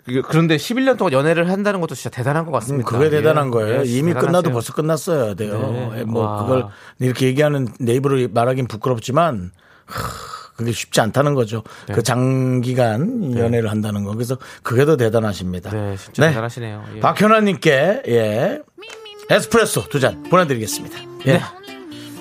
그게- 0.04 0.22
그런데 0.22 0.56
11년 0.56 0.96
동안 0.96 1.12
연애를 1.12 1.50
한다는 1.50 1.80
것도 1.80 1.94
진짜 1.94 2.10
대단한 2.16 2.44
것 2.44 2.50
음, 2.50 2.52
같습니다. 2.54 2.88
그게 2.90 3.10
대단한 3.10 3.46
예, 3.46 3.50
거예요. 3.50 3.80
예, 3.80 3.84
이미 3.84 4.08
대단하세요. 4.12 4.20
끝나도 4.26 4.50
벌써 4.52 4.72
끝났어야 4.72 5.34
돼요. 5.34 5.58
네. 5.92 6.00
예, 6.00 6.04
뭐 6.04 6.22
와. 6.24 6.42
그걸 6.42 6.66
이렇게 7.00 7.26
얘기하는 7.26 7.68
내 7.80 7.94
입으로 7.94 8.28
말하긴 8.32 8.66
부끄럽지만 8.68 9.50
하, 9.86 10.08
그게 10.56 10.72
쉽지 10.72 11.00
않다는 11.00 11.34
거죠. 11.34 11.62
네. 11.88 11.94
그 11.94 12.02
장기간 12.02 13.32
네. 13.32 13.40
연애를 13.40 13.70
한다는 13.70 14.04
거. 14.04 14.12
그래서 14.14 14.36
그게 14.62 14.84
더 14.84 14.96
대단하십니다. 14.96 15.70
네, 15.70 15.96
진짜 15.96 16.22
네. 16.22 16.28
대단하시네요. 16.30 16.84
예. 16.96 17.00
박현아님께 17.00 18.02
예 18.08 18.60
에스프레소 19.30 19.88
두 19.88 20.00
잔 20.00 20.22
보내드리겠습니다. 20.24 20.98
예. 21.26 21.32
네. 21.34 21.40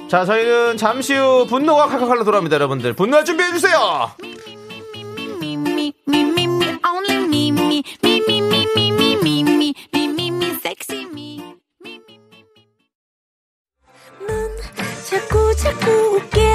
자, 0.10 0.24
저희는 0.26 0.78
잠시 0.78 1.16
후 1.16 1.48
분노가 1.48 1.88
칼칼칼로 1.88 2.24
돌아옵니다, 2.24 2.56
여러분들. 2.56 2.94
분노 2.94 3.24
준비해 3.24 3.52
주세요. 3.52 4.12
자꾸 15.10 15.56
자꾸 15.56 15.92
웃게 16.16 16.55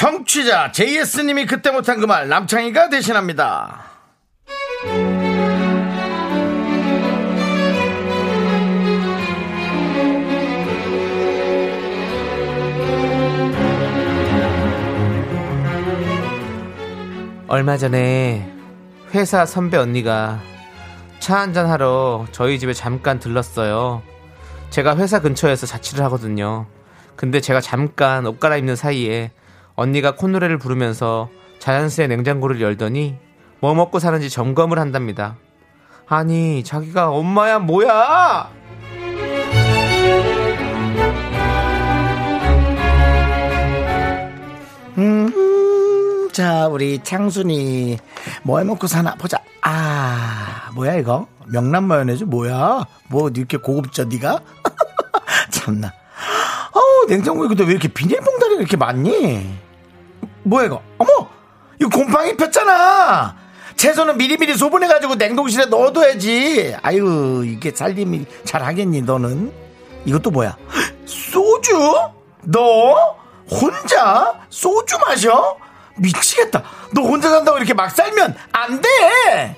청취자 0.00 0.72
JS님이 0.72 1.44
그때 1.44 1.70
못한 1.70 2.00
그 2.00 2.06
말 2.06 2.26
남창희가 2.30 2.88
대신합니다. 2.88 3.84
얼마 17.48 17.76
전에 17.76 18.50
회사 19.12 19.44
선배 19.44 19.76
언니가 19.76 20.40
차 21.18 21.38
한잔 21.40 21.68
하러 21.68 22.26
저희 22.32 22.58
집에 22.58 22.72
잠깐 22.72 23.18
들렀어요. 23.18 24.02
제가 24.70 24.96
회사 24.96 25.20
근처에서 25.20 25.66
자취를 25.66 26.02
하거든요. 26.04 26.66
근데 27.16 27.40
제가 27.40 27.60
잠깐 27.60 28.24
옷 28.26 28.38
갈아입는 28.40 28.76
사이에 28.76 29.32
언니가 29.80 30.14
콧노래를 30.14 30.58
부르면서 30.58 31.30
자연스레 31.58 32.06
냉장고를 32.08 32.60
열더니 32.60 33.16
뭐 33.60 33.74
먹고 33.74 33.98
사는지 33.98 34.28
점검을 34.28 34.78
한답니다. 34.78 35.36
아니, 36.06 36.62
자기가 36.62 37.08
엄마야, 37.08 37.58
뭐야! 37.60 38.50
음, 44.98 46.28
자, 46.32 46.66
우리 46.68 46.98
창순이 47.02 47.98
뭐 48.42 48.58
해 48.58 48.64
먹고 48.64 48.86
사나 48.86 49.14
보자. 49.14 49.38
아, 49.62 50.70
뭐야 50.74 50.96
이거? 50.96 51.26
명란 51.46 51.84
마요네즈 51.84 52.24
뭐야? 52.24 52.84
뭐 53.08 53.28
이렇게 53.34 53.56
고급져 53.56 54.04
네가? 54.04 54.40
참나. 55.50 55.92
어우, 56.72 57.06
냉장고에 57.08 57.48
근데 57.48 57.64
왜 57.64 57.70
이렇게 57.72 57.88
비닐봉다리가 57.88 58.60
이렇게 58.60 58.76
많니? 58.76 59.58
뭐야 60.50 60.66
이거? 60.66 60.82
어머! 60.98 61.28
이거 61.80 61.88
곰팡이 61.90 62.36
폈잖아! 62.36 63.36
채소는 63.76 64.18
미리미리 64.18 64.56
소분해가지고 64.56 65.14
냉동실에 65.14 65.66
넣어둬야지. 65.66 66.76
아유, 66.82 67.44
이게 67.46 67.70
살림이 67.70 68.26
잘 68.44 68.64
하겠니, 68.64 69.02
너는? 69.02 69.52
이것도 70.04 70.32
뭐야? 70.32 70.56
소주? 71.06 71.72
너? 72.42 73.16
혼자? 73.48 74.40
소주 74.50 74.98
마셔? 74.98 75.56
미치겠다. 75.96 76.64
너 76.94 77.02
혼자 77.02 77.30
산다고 77.30 77.56
이렇게 77.56 77.72
막 77.72 77.88
살면 77.88 78.34
안 78.50 78.80
돼! 78.80 79.56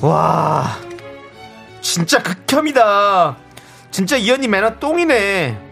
와, 0.00 0.78
진짜 1.80 2.20
극혐이다. 2.20 3.36
진짜 3.92 4.16
이 4.16 4.30
언니 4.32 4.48
매너 4.48 4.78
똥이네. 4.80 5.65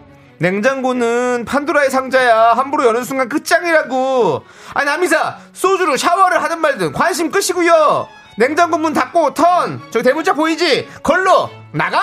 냉장고는 0.44 1.46
판도라의 1.46 1.88
상자야. 1.90 2.52
함부로 2.52 2.85
여는 2.85 3.02
순간 3.04 3.30
끝장이라고. 3.30 4.44
아니, 4.74 4.85
남이사, 4.85 5.38
소주로 5.54 5.96
샤워를 5.96 6.42
하든 6.42 6.61
말든 6.61 6.92
관심 6.92 7.30
끄시고요. 7.30 8.07
냉장고 8.37 8.76
문 8.76 8.92
닫고 8.92 9.33
턴. 9.33 9.80
저기 9.90 10.02
대문자 10.02 10.35
보이지? 10.35 10.87
걸로 11.02 11.48
나가! 11.72 11.98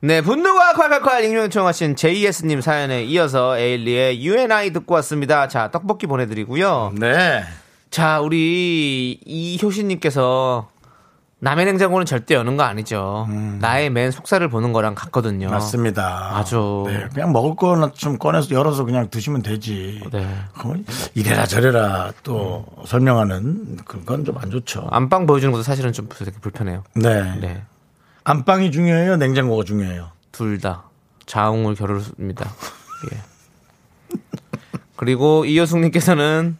네, 0.00 0.22
분노가 0.22 0.72
콸콸콸 0.72 1.24
익명 1.24 1.44
요청하신 1.44 1.96
JS님 1.96 2.62
사연에 2.62 3.04
이어서 3.04 3.58
에일리의 3.58 4.24
UNI 4.24 4.70
듣고 4.70 4.94
왔습니다. 4.94 5.48
자, 5.48 5.70
떡볶이 5.70 6.06
보내드리고요. 6.06 6.94
네. 6.98 7.44
자, 7.90 8.20
우리 8.20 9.20
이효신님께서 9.26 10.70
남의 11.38 11.66
냉장고는 11.66 12.06
절대 12.06 12.34
여는 12.34 12.56
거 12.56 12.62
아니죠. 12.62 13.28
나의 13.60 13.90
맨 13.90 14.10
속살을 14.10 14.48
보는 14.48 14.72
거랑 14.72 14.94
같거든요. 14.94 15.48
음. 15.48 15.50
맞습니다. 15.50 16.34
아주. 16.36 16.84
네, 16.86 17.06
그냥 17.12 17.32
먹을 17.32 17.54
거나 17.56 17.92
좀 17.92 18.16
꺼내서 18.16 18.50
열어서 18.54 18.84
그냥 18.84 19.10
드시면 19.10 19.42
되지. 19.42 20.02
네. 20.12 20.26
이래라 21.14 21.44
저래라 21.46 22.12
또 22.22 22.64
설명하는 22.86 23.76
그건 23.84 24.24
좀 24.24 24.36
안 24.38 24.50
좋죠. 24.50 24.86
안방 24.90 25.26
보여주는 25.26 25.52
것도 25.52 25.62
사실은 25.62 25.92
좀 25.92 26.08
되게 26.08 26.30
불편해요. 26.40 26.84
네. 26.94 27.36
네. 27.40 27.62
안방이 28.24 28.70
중요해요? 28.72 29.16
냉장고가 29.16 29.64
중요해요? 29.64 30.10
둘 30.32 30.58
다 30.58 30.84
자웅을 31.26 31.74
겨루습니다. 31.74 32.50
예. 33.12 34.16
그리고 34.96 35.44
이효숙님께서는 35.44 36.56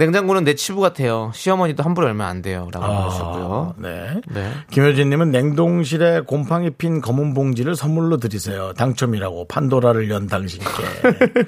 냉장고는 0.00 0.44
내 0.44 0.54
치부 0.54 0.80
같아요. 0.80 1.30
시어머니도 1.34 1.82
함부로 1.82 2.06
열면 2.08 2.26
안 2.26 2.40
돼요. 2.40 2.68
라고 2.72 2.86
하셨고요. 2.86 3.74
네. 3.76 4.20
네. 4.28 4.50
김효진님은 4.70 5.30
냉동실에 5.30 6.22
곰팡이 6.22 6.70
핀 6.70 7.02
검은 7.02 7.34
봉지를 7.34 7.76
선물로 7.76 8.16
드리세요. 8.16 8.72
당첨이라고 8.72 9.46
판도라를 9.48 10.08
연 10.08 10.26
당신께. 10.26 10.64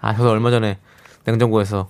아, 0.00 0.14
저도 0.16 0.30
얼마 0.30 0.50
전에 0.50 0.78
냉장고에서 1.24 1.88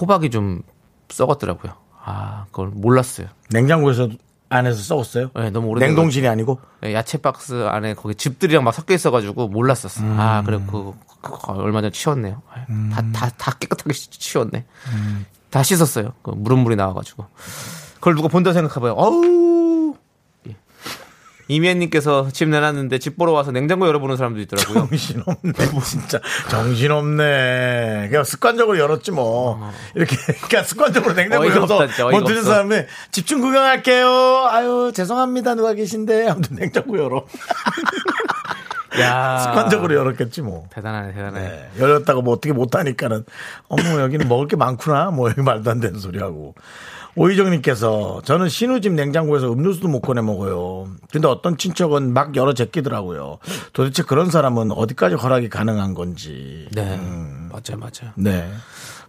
호박이 0.00 0.30
좀 0.30 0.62
썩었더라고요. 1.08 1.72
아, 2.04 2.44
그걸 2.52 2.68
몰랐어요. 2.68 3.26
냉장고에서 3.50 4.08
안에서 4.50 4.82
썩었어요? 4.82 5.30
네, 5.34 5.50
너무 5.50 5.68
오래된 5.68 5.88
냉동실이 5.88 6.28
아니고? 6.28 6.60
네, 6.80 6.94
야채 6.94 7.18
박스 7.18 7.66
안에 7.66 7.94
거기 7.94 8.14
즙들이랑 8.14 8.62
막 8.62 8.72
섞여 8.72 8.94
있어가지고 8.94 9.48
몰랐었어. 9.48 10.06
요 10.06 10.14
아, 10.16 10.42
그래 10.44 10.58
그, 10.64 10.72
그, 10.72 10.92
그 11.07 11.07
얼마 11.48 11.80
전에 11.80 11.90
치웠네요. 11.90 12.42
다, 12.92 13.02
다, 13.12 13.30
다 13.36 13.52
깨끗하게 13.58 13.92
치- 13.92 14.10
치웠네. 14.10 14.64
다 15.50 15.62
씻었어요. 15.62 16.12
그 16.22 16.30
물은 16.30 16.58
물이 16.58 16.76
나와가지고. 16.76 17.26
그걸 17.94 18.14
누가 18.14 18.28
본다 18.28 18.52
생각해봐요. 18.52 18.92
어우. 18.92 19.94
예. 20.48 20.56
이미애님께서 21.48 22.28
집 22.30 22.48
내놨는데 22.50 22.98
집 22.98 23.16
보러 23.16 23.32
와서 23.32 23.50
냉장고 23.50 23.86
열어보는 23.88 24.16
사람도 24.18 24.40
있더라고요. 24.42 24.86
정신없네, 24.90 25.52
진짜. 25.84 26.20
정신없네. 26.50 28.08
그냥 28.10 28.24
습관적으로 28.24 28.78
열었지 28.78 29.10
뭐. 29.10 29.58
이렇게, 29.94 30.14
그냥 30.48 30.64
습관적으로 30.64 31.14
냉장고 31.14 31.46
열어서 31.48 31.78
못 32.10 32.24
드는. 32.24 32.42
사람이 32.44 32.76
집중 33.10 33.40
구경할게요. 33.40 34.46
아유, 34.50 34.92
죄송합니다. 34.94 35.54
누가 35.54 35.72
계신데. 35.72 36.28
아무튼 36.28 36.56
냉장고 36.56 36.98
열어. 36.98 37.24
야 39.00 39.38
습관적으로 39.38 39.94
열었겠지 39.94 40.42
뭐. 40.42 40.66
대단하네, 40.70 41.12
대단해. 41.12 41.40
네, 41.40 41.70
열렸다가 41.78 42.20
뭐 42.20 42.34
어떻게 42.34 42.52
못하니까는 42.52 43.24
어머 43.68 44.00
여기는 44.00 44.28
먹을 44.28 44.46
게 44.48 44.56
많구나 44.56 45.10
뭐 45.10 45.30
여기 45.30 45.40
말도 45.42 45.70
안 45.70 45.80
되는 45.80 45.98
소리 45.98 46.18
하고 46.18 46.54
오희정님께서 47.16 48.22
저는 48.24 48.48
신우집 48.48 48.92
냉장고에서 48.92 49.52
음료수도 49.52 49.88
못 49.88 50.00
꺼내 50.00 50.20
먹어요. 50.20 50.88
근데 51.10 51.26
어떤 51.26 51.56
친척은 51.56 52.12
막 52.12 52.36
열어 52.36 52.54
제끼더라고요. 52.54 53.38
도대체 53.72 54.02
그런 54.04 54.30
사람은 54.30 54.70
어디까지 54.70 55.16
허락이 55.16 55.48
가능한 55.48 55.94
건지. 55.94 56.68
네. 56.72 56.94
음. 56.94 57.50
맞아요, 57.50 57.78
맞아요. 57.78 58.12
네. 58.14 58.48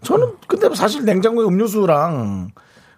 저는 0.03 0.33
근데 0.47 0.73
사실 0.75 1.05
냉장고에 1.05 1.45
음료수랑 1.45 2.51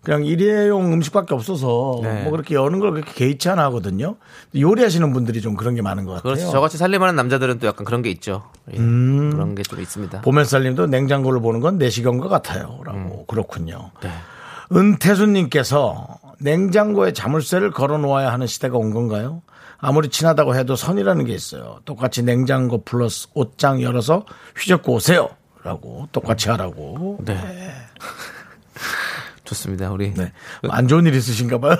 그냥 0.04 0.26
일회용 0.26 0.92
음식밖에 0.94 1.34
없어서 1.36 2.00
네. 2.02 2.24
뭐 2.24 2.32
그렇게 2.32 2.56
여는 2.56 2.80
걸 2.80 2.92
그렇게 2.92 3.12
개의치 3.14 3.50
않아 3.50 3.64
하거든요. 3.66 4.16
요리하시는 4.56 5.14
분들이 5.14 5.42
좀 5.42 5.56
그런 5.56 5.76
게 5.76 5.82
많은 5.84 6.06
것 6.06 6.14
같아요. 6.14 6.34
그렇죠. 6.34 6.52
저같이 6.52 6.78
살림하는 6.78 7.16
남자들은 7.16 7.60
또 7.60 7.68
약간 7.68 7.86
그런 7.86 8.02
게 8.02 8.10
있죠. 8.10 8.44
예, 8.74 8.78
음. 8.80 9.30
그런 9.32 9.54
게 9.56 9.62
좀 9.62 9.80
있습니다. 9.80 10.22
보면살님도 10.22 10.88
냉장고를 10.88 11.40
보는 11.40 11.60
건 11.60 11.78
내시경과 11.78 12.30
같아요. 12.30 12.80
라고. 12.84 13.26
그렇군요. 13.28 13.92
네. 14.02 14.10
은태수님께서 14.76 16.08
냉장고에 16.40 17.14
자물쇠를 17.14 17.70
걸어 17.72 17.98
놓아야 18.00 18.32
하는 18.34 18.48
시대가 18.48 18.78
온 18.78 18.92
건가요? 18.94 19.44
아무리 19.78 20.10
친하다고 20.10 20.56
해도 20.56 20.76
선이라는 20.76 21.26
게 21.26 21.34
있어요. 21.34 21.80
똑같이 21.86 22.24
냉장고 22.24 22.84
플러스 22.84 23.28
옷장 23.36 23.82
열어서 23.82 24.26
휘젓고 24.58 24.94
오세요. 24.94 25.30
라고 25.64 26.08
똑같이 26.12 26.50
하라고. 26.50 27.18
네. 27.24 27.38
좋습니다. 29.56 29.92
우리 29.92 30.14
네. 30.14 30.32
안 30.70 30.88
좋은 30.88 31.06
일 31.06 31.14
있으신가 31.14 31.60
봐요. 31.60 31.76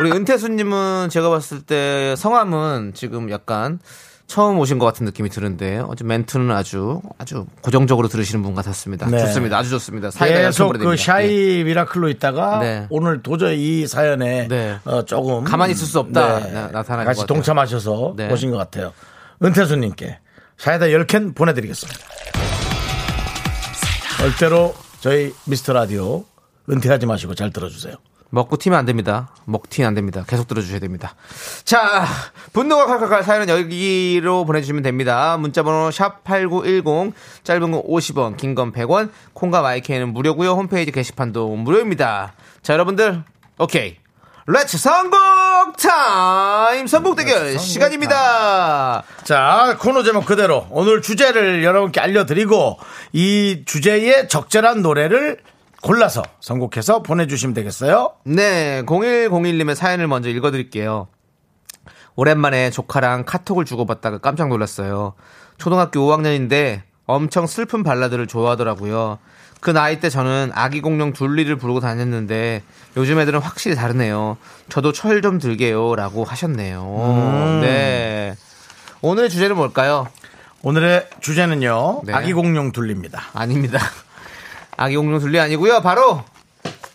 우리 0.00 0.10
은태수님은 0.12 1.10
제가 1.10 1.28
봤을 1.28 1.60
때 1.62 2.14
성함은 2.16 2.92
지금 2.94 3.30
약간 3.30 3.78
처음 4.26 4.58
오신 4.60 4.78
것 4.78 4.86
같은 4.86 5.04
느낌이 5.06 5.28
드는데 5.28 5.82
어제 5.86 6.04
멘트는 6.04 6.50
아주 6.52 7.02
아주 7.18 7.46
고정적으로 7.62 8.08
들으시는 8.08 8.42
분 8.42 8.54
같았습니다. 8.54 9.08
네. 9.08 9.18
좋습니다. 9.18 9.58
아주 9.58 9.70
좋습니다. 9.70 10.10
사이가 10.10 10.38
계속 10.40 10.72
그. 10.78 10.96
샤이 10.96 11.64
미라클로 11.64 12.08
있다가 12.08 12.60
네. 12.60 12.86
오늘 12.90 13.22
도저히 13.22 13.82
이 13.82 13.86
사연에 13.86 14.46
네. 14.48 14.78
어, 14.84 15.04
조금 15.04 15.44
가만히 15.44 15.72
있을 15.72 15.86
수 15.86 15.98
없다. 15.98 16.38
나- 16.50 16.68
나타날 16.68 17.04
같이. 17.04 17.26
동참하셔서 17.26 18.14
네. 18.16 18.32
오신 18.32 18.52
것 18.52 18.56
같아요. 18.56 18.92
은태수님께 19.42 20.18
사이다 20.56 20.86
10캔 20.86 21.34
보내드리겠습니다. 21.34 22.00
절대로 24.18 24.74
저희 25.00 25.32
미스터 25.46 25.72
라디오 25.72 26.24
은퇴하지 26.70 27.06
마시고 27.06 27.34
잘 27.34 27.50
들어주세요. 27.52 27.94
먹고 28.32 28.56
튀면 28.56 28.78
안 28.78 28.84
됩니다. 28.86 29.34
먹튀는 29.46 29.88
안 29.88 29.94
됩니다. 29.94 30.24
계속 30.28 30.46
들어주셔야 30.46 30.78
됩니다. 30.78 31.16
자, 31.64 32.06
분노가 32.52 32.86
칼칼칼 32.86 33.24
사연은 33.24 33.48
여기로 33.48 34.44
보내주시면 34.44 34.82
됩니다. 34.84 35.36
문자번호 35.36 35.88
샵8910, 35.90 37.12
짧은 37.42 37.70
건 37.72 37.82
50원, 37.82 38.36
긴 38.36 38.54
건 38.54 38.72
100원, 38.72 39.10
콩과 39.32 39.62
마이크는 39.62 40.12
무료고요 40.12 40.52
홈페이지 40.52 40.92
게시판도 40.92 41.48
무료입니다. 41.56 42.34
자, 42.62 42.72
여러분들, 42.74 43.24
오케이. 43.58 43.96
Let's 44.46 44.78
선곡 44.78 45.76
타임! 45.76 46.86
선곡 46.86 47.16
대결 47.16 47.58
시간입니다. 47.58 49.02
자, 49.24 49.76
코너 49.80 50.02
제목 50.02 50.24
그대로 50.24 50.66
오늘 50.70 51.02
주제를 51.02 51.62
여러분께 51.62 52.00
알려드리고 52.00 52.78
이 53.12 53.62
주제에 53.66 54.26
적절한 54.28 54.82
노래를 54.82 55.38
골라서 55.82 56.22
선곡해서 56.40 57.02
보내주시면 57.02 57.54
되겠어요. 57.54 58.12
네, 58.24 58.82
0101님의 58.82 59.74
사연을 59.74 60.06
먼저 60.08 60.28
읽어드릴게요. 60.28 61.08
오랜만에 62.16 62.70
조카랑 62.70 63.24
카톡을 63.24 63.64
주고받다가 63.64 64.18
깜짝 64.18 64.48
놀랐어요. 64.48 65.14
초등학교 65.58 66.00
5학년인데 66.00 66.82
엄청 67.06 67.46
슬픈 67.46 67.82
발라드를 67.82 68.26
좋아하더라고요. 68.26 69.18
그 69.60 69.70
나이 69.70 70.00
때 70.00 70.08
저는 70.08 70.52
아기 70.54 70.80
공룡 70.80 71.12
둘리를 71.12 71.54
부르고 71.56 71.80
다녔는데 71.80 72.62
요즘 72.96 73.18
애들은 73.18 73.40
확실히 73.40 73.76
다르네요. 73.76 74.38
저도 74.68 74.92
철 74.92 75.20
좀 75.20 75.38
들게요. 75.38 75.96
라고 75.96 76.24
하셨네요. 76.24 77.60
네. 77.60 78.34
오늘의 79.02 79.28
주제는 79.28 79.56
뭘까요? 79.56 80.08
오늘의 80.62 81.08
주제는요. 81.20 82.02
네. 82.04 82.12
아기 82.12 82.32
공룡 82.32 82.72
둘립니다. 82.72 83.24
아닙니다. 83.34 83.78
아기 84.80 84.96
공룡 84.96 85.18
둘리 85.18 85.38
아니고요. 85.38 85.82
바로 85.82 86.24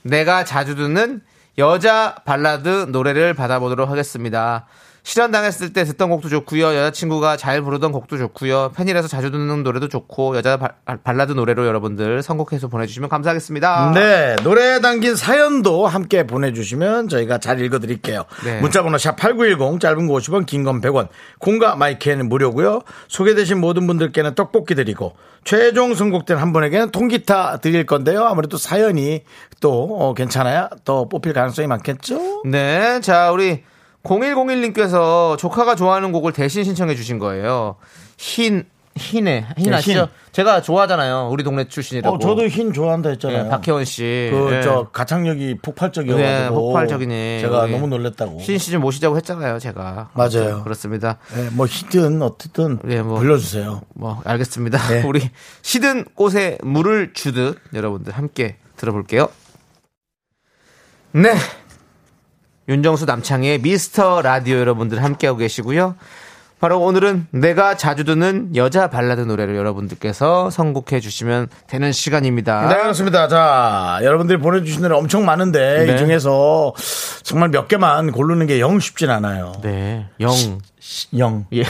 내가 0.02 0.44
자주 0.44 0.76
듣는 0.76 1.22
여자 1.60 2.16
발라드 2.26 2.88
노래를 2.90 3.36
받아보도록 3.36 3.92
하겠습니다. 3.92 4.66
실현당했을 5.06 5.72
때 5.72 5.84
듣던 5.84 6.10
곡도 6.10 6.30
좋고요. 6.30 6.66
여자친구가 6.76 7.38
잘 7.38 7.62
부르던 7.62 7.92
곡도 7.92 8.18
좋고요. 8.18 8.72
팬이라서 8.76 9.08
자주 9.08 9.30
듣는 9.30 9.62
노래도 9.62 9.88
좋고 9.88 10.36
여자 10.36 10.58
발- 10.58 10.74
발라드 11.04 11.34
노래로 11.34 11.68
여러분들 11.68 12.24
선곡해서 12.24 12.70
보내주시면 12.70 13.08
감사하겠습니다. 13.10 13.92
네, 13.94 14.36
노래에 14.44 14.80
담긴 14.82 15.16
사연도 15.16 15.86
함께 15.86 16.26
보내주시면 16.26 17.08
저희가 17.10 17.38
잘 17.38 17.62
읽어드릴게요. 17.62 18.26
네. 18.46 18.60
문자번호 18.62 18.98
샵8910, 18.98 19.80
짧은 19.80 20.08
거 20.08 20.16
50원, 20.16 20.48
긴 20.48 20.64
건 20.66 20.82
100원, 20.82 21.10
콩과 21.38 21.76
마이크는 21.76 22.28
무료고요. 22.28 22.82
소개되신 23.08 23.60
모든 23.60 23.86
분들께는 23.86 24.34
떡볶이 24.34 24.74
드리고, 24.74 25.14
최종 25.44 25.94
선곡된 25.94 26.38
한 26.38 26.52
분에게는 26.52 26.90
통기타 26.90 27.58
드릴 27.58 27.86
건데요. 27.86 28.24
아무래도 28.26 28.58
사연이 28.58 29.22
또 29.62 29.96
어, 30.00 30.16
괜찮아야 30.16 30.70
또 30.84 31.08
뽑힐 31.08 31.34
가능성이 31.34 31.68
많겠죠? 31.68 32.42
네, 32.46 33.00
자 33.02 33.30
우리 33.32 33.64
0101님께서 34.06 35.38
조카가 35.38 35.76
좋아하는 35.76 36.12
곡을 36.12 36.32
대신 36.32 36.64
신청해 36.64 36.96
주신 36.96 37.20
거예요. 37.20 37.76
흰 38.18 38.66
흰에 38.98 39.46
흰 39.58 39.72
네, 39.72 39.76
아시죠? 39.76 40.00
흰. 40.00 40.08
제가 40.32 40.62
좋아하잖아요. 40.62 41.30
우리 41.30 41.44
동네 41.44 41.68
출신이라고. 41.68 42.16
어, 42.16 42.20
저도 42.20 42.48
흰 42.48 42.72
좋아한다 42.72 43.10
했잖아요. 43.10 43.44
네, 43.44 43.50
박혜원 43.50 43.84
씨. 43.84 44.30
그, 44.32 44.50
네. 44.50 44.62
저, 44.62 44.88
가창력이 44.92 45.58
폭발적이어가지고. 45.62 46.30
네, 46.30 46.50
폭발적이네. 46.50 47.42
제가 47.42 47.68
너무 47.68 47.88
놀랬다고. 47.88 48.40
흰 48.40 48.57
씨 48.57 48.69
좀 48.69 48.82
모시자고 48.82 49.18
했잖아요, 49.18 49.60
제가. 49.60 50.12
맞아요. 50.14 50.64
그렇습니다. 50.64 51.18
네, 51.36 51.50
뭐, 51.52 51.66
히든, 51.70 52.22
어쨌든, 52.22 52.80
네, 52.84 53.02
뭐. 53.02 53.20
불러주세요. 53.20 53.82
뭐 53.96 54.22
알겠습니다. 54.24 54.78
네. 54.88 55.04
우리 55.08 55.30
시든 55.62 56.06
꽃에 56.16 56.58
물을 56.64 57.12
주듯 57.14 57.60
여러분들 57.74 58.14
함께 58.14 58.56
들어볼게요. 58.78 59.28
네. 61.12 61.34
윤정수 62.68 63.06
남창희의 63.06 63.60
미스터 63.60 64.22
라디오 64.22 64.58
여러분들 64.58 65.04
함께하고 65.04 65.38
계시고요. 65.38 65.96
바로 66.60 66.80
오늘은 66.80 67.28
내가 67.32 67.76
자주 67.76 68.06
듣는 68.06 68.56
여자 68.56 68.90
발라드 68.90 69.22
노래를 69.22 69.56
여러분들께서 69.56 70.50
선곡해 70.50 71.00
주시면 71.02 71.48
되는 71.68 71.92
시간입니다. 71.92 72.68
네, 72.70 72.76
그렇습니다. 72.78 73.28
자, 73.28 74.00
여러분들이 74.02 74.40
보내주신 74.40 74.82
노래 74.82 74.96
엄청 74.96 75.26
많은데, 75.26 75.86
네. 75.86 75.94
이 75.94 75.98
중에서 75.98 76.74
정말 77.24 77.50
몇 77.50 77.68
개만 77.68 78.12
고르는 78.12 78.48
게 78.48 78.60
영 78.60 78.80
쉽진 78.80 79.10
않아요. 79.10 79.52
네. 79.62 80.08
영. 80.22 80.32
영. 81.18 81.46
예. 81.54 81.64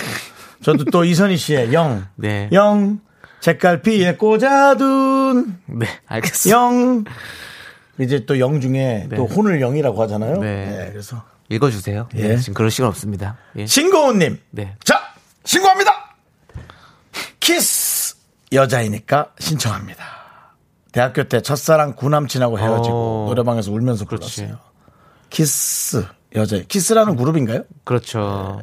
저도 0.64 0.86
또 0.86 1.04
이선희 1.04 1.36
씨의 1.36 1.74
영. 1.74 2.06
네. 2.16 2.48
영. 2.54 3.00
책갈피에 3.42 4.16
꽂아둔 4.16 5.58
네. 5.66 5.88
알겠습니다. 6.08 6.58
영. 6.58 7.04
이제 8.00 8.26
또 8.26 8.40
영 8.40 8.60
중에 8.62 9.08
네. 9.10 9.16
또 9.16 9.26
혼을 9.26 9.62
영이라고 9.62 10.02
하잖아요. 10.04 10.38
네. 10.40 10.66
네, 10.66 10.90
그래서. 10.92 11.24
읽어주세요. 11.50 12.10
네, 12.14 12.32
예. 12.32 12.38
지금 12.38 12.54
그럴 12.56 12.72
시간 12.72 12.90
없습니다. 12.90 13.38
예. 13.56 13.66
신고은님. 13.68 14.40
네. 14.52 14.76
자, 14.84 15.00
신고합니다. 15.44 16.16
키스 17.40 18.16
여자이니까 18.52 19.32
신청합니다. 19.40 20.04
대학교 20.92 21.24
때 21.26 21.42
첫사랑 21.42 21.94
구남친하고 21.96 22.58
헤어지고 22.58 22.96
어. 22.96 23.26
노래방에서 23.30 23.72
울면서 23.72 24.06
그렇지. 24.06 24.36
불렀어요. 24.42 24.60
키스 25.30 26.04
여자 26.36 26.58
키스라는 26.68 27.16
그룹인가요? 27.16 27.64
그렇죠. 27.84 28.62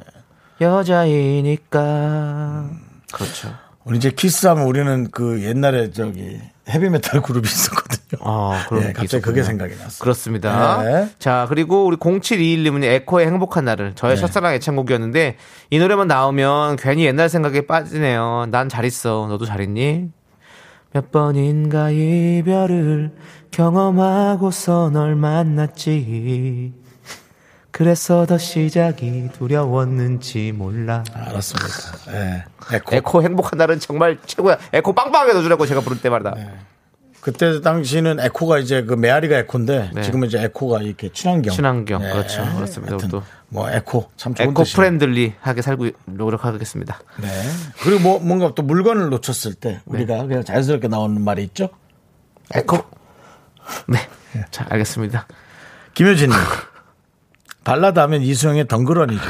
여자이니까. 0.61 2.71
그렇죠. 3.13 3.55
우리 3.85 3.97
이제 3.99 4.11
키스하면 4.11 4.65
우리는 4.65 5.11
그 5.11 5.43
옛날에 5.43 5.91
저기 5.91 6.41
헤비메탈 6.69 7.23
그룹이 7.23 7.47
있었거든요. 7.47 8.21
아, 8.25 8.65
그런 8.69 8.83
예, 8.83 8.87
게 8.89 8.93
갑자기 8.93 9.05
있었군요. 9.17 9.23
그게 9.33 9.43
생각이 9.43 9.75
났어요. 9.75 9.99
그렇습니다. 9.99 10.83
네. 10.83 11.09
자, 11.19 11.47
그리고 11.49 11.85
우리 11.87 11.97
0721님은 11.97 12.85
에코의 12.85 13.27
행복한 13.27 13.65
날을 13.65 13.95
저의 13.95 14.15
네. 14.15 14.21
첫사랑 14.21 14.55
애창곡이었는데 14.55 15.37
이 15.71 15.79
노래만 15.79 16.07
나오면 16.07 16.77
괜히 16.77 17.05
옛날 17.07 17.29
생각에 17.29 17.63
빠지네요. 17.67 18.47
난 18.51 18.69
잘 18.69 18.85
있어. 18.85 19.27
너도 19.29 19.45
잘 19.45 19.61
있니? 19.61 20.11
몇 20.93 21.11
번인가 21.11 21.91
이별을 21.91 23.13
경험하고서 23.51 24.91
널 24.93 25.17
만났지. 25.17 26.73
그래서 27.73 28.27
더 28.27 28.37
시작이 28.39 29.31
두려웠는지 29.33 30.53
몰라. 30.53 31.03
알았습니다. 31.13 31.69
예. 32.13 32.45
에코. 32.77 32.95
에코 32.95 33.23
행복한 33.23 33.57
날은 33.59 33.81
정말 33.81 34.19
최고야. 34.27 34.59
에코 34.75 34.93
빵빵하게 34.93 35.33
넣어주라고 35.33 35.67
제가 35.67 35.81
부를 35.81 36.01
때마다. 36.01 36.35
그때 37.23 37.61
당시는 37.61 38.21
에코가 38.21 38.59
이제 38.59 38.83
그 38.83 38.95
메아리가 38.95 39.39
에코인데 39.39 39.93
네. 39.95 40.03
지금은 40.03 40.29
이제 40.29 40.43
에코가 40.43 40.83
이렇게 40.83 41.09
친환경. 41.13 41.55
친환경. 41.55 42.03
그렇죠. 42.03 42.45
그렇습니다. 42.57 42.97
또. 43.09 43.23
뭐 43.49 43.71
에코 43.71 44.11
참 44.17 44.35
좋은 44.35 44.51
eco. 44.51 44.65
friendly하게 44.65 45.63
살고 45.63 45.89
노력하겠습니다. 46.07 47.01
네. 47.23 47.29
그리고 47.83 48.01
뭐 48.01 48.19
뭔가 48.19 48.53
또 48.55 48.63
물건을 48.63 49.09
놓쳤을 49.09 49.55
때 49.55 49.71
네. 49.71 49.81
우리가 49.87 50.27
그냥 50.27 50.45
자연스럽게 50.45 50.89
나오는 50.89 51.23
말이 51.23 51.43
있죠. 51.45 51.71
에코. 52.55 52.79
네. 53.87 53.99
자, 54.51 54.67
알겠습니다. 54.69 55.27
김효진님. 55.95 56.37
발라드 57.65 57.99
하면 57.99 58.23
이수영의 58.23 58.69
덩그러니죠. 58.69 59.23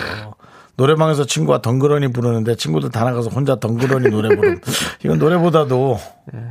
노래방에서 0.76 1.26
친구와 1.26 1.60
덩그러니 1.60 2.08
부르는데 2.12 2.56
친구들 2.56 2.90
다 2.90 3.04
나가서 3.04 3.28
혼자 3.30 3.56
덩그러니 3.56 4.08
노래 4.10 4.34
부름. 4.34 4.60
이건 5.04 5.18
노래보다도 5.18 5.98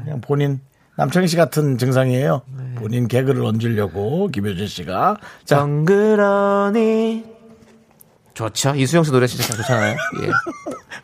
그냥 0.04 0.22
본인 0.22 0.60
남창희 0.96 1.28
씨 1.28 1.36
같은 1.36 1.78
증상이에요. 1.78 2.44
본인 2.76 3.08
개그를 3.08 3.44
얹으려고 3.44 4.28
김효진 4.28 4.68
씨가 4.68 5.18
자 5.46 5.58
덩그러니. 5.58 7.26
좋죠. 8.34 8.76
이수영 8.76 9.04
씨 9.04 9.12
노래 9.12 9.28
진짜 9.28 9.54
좋잖아요. 9.56 9.98
예. 10.22 10.32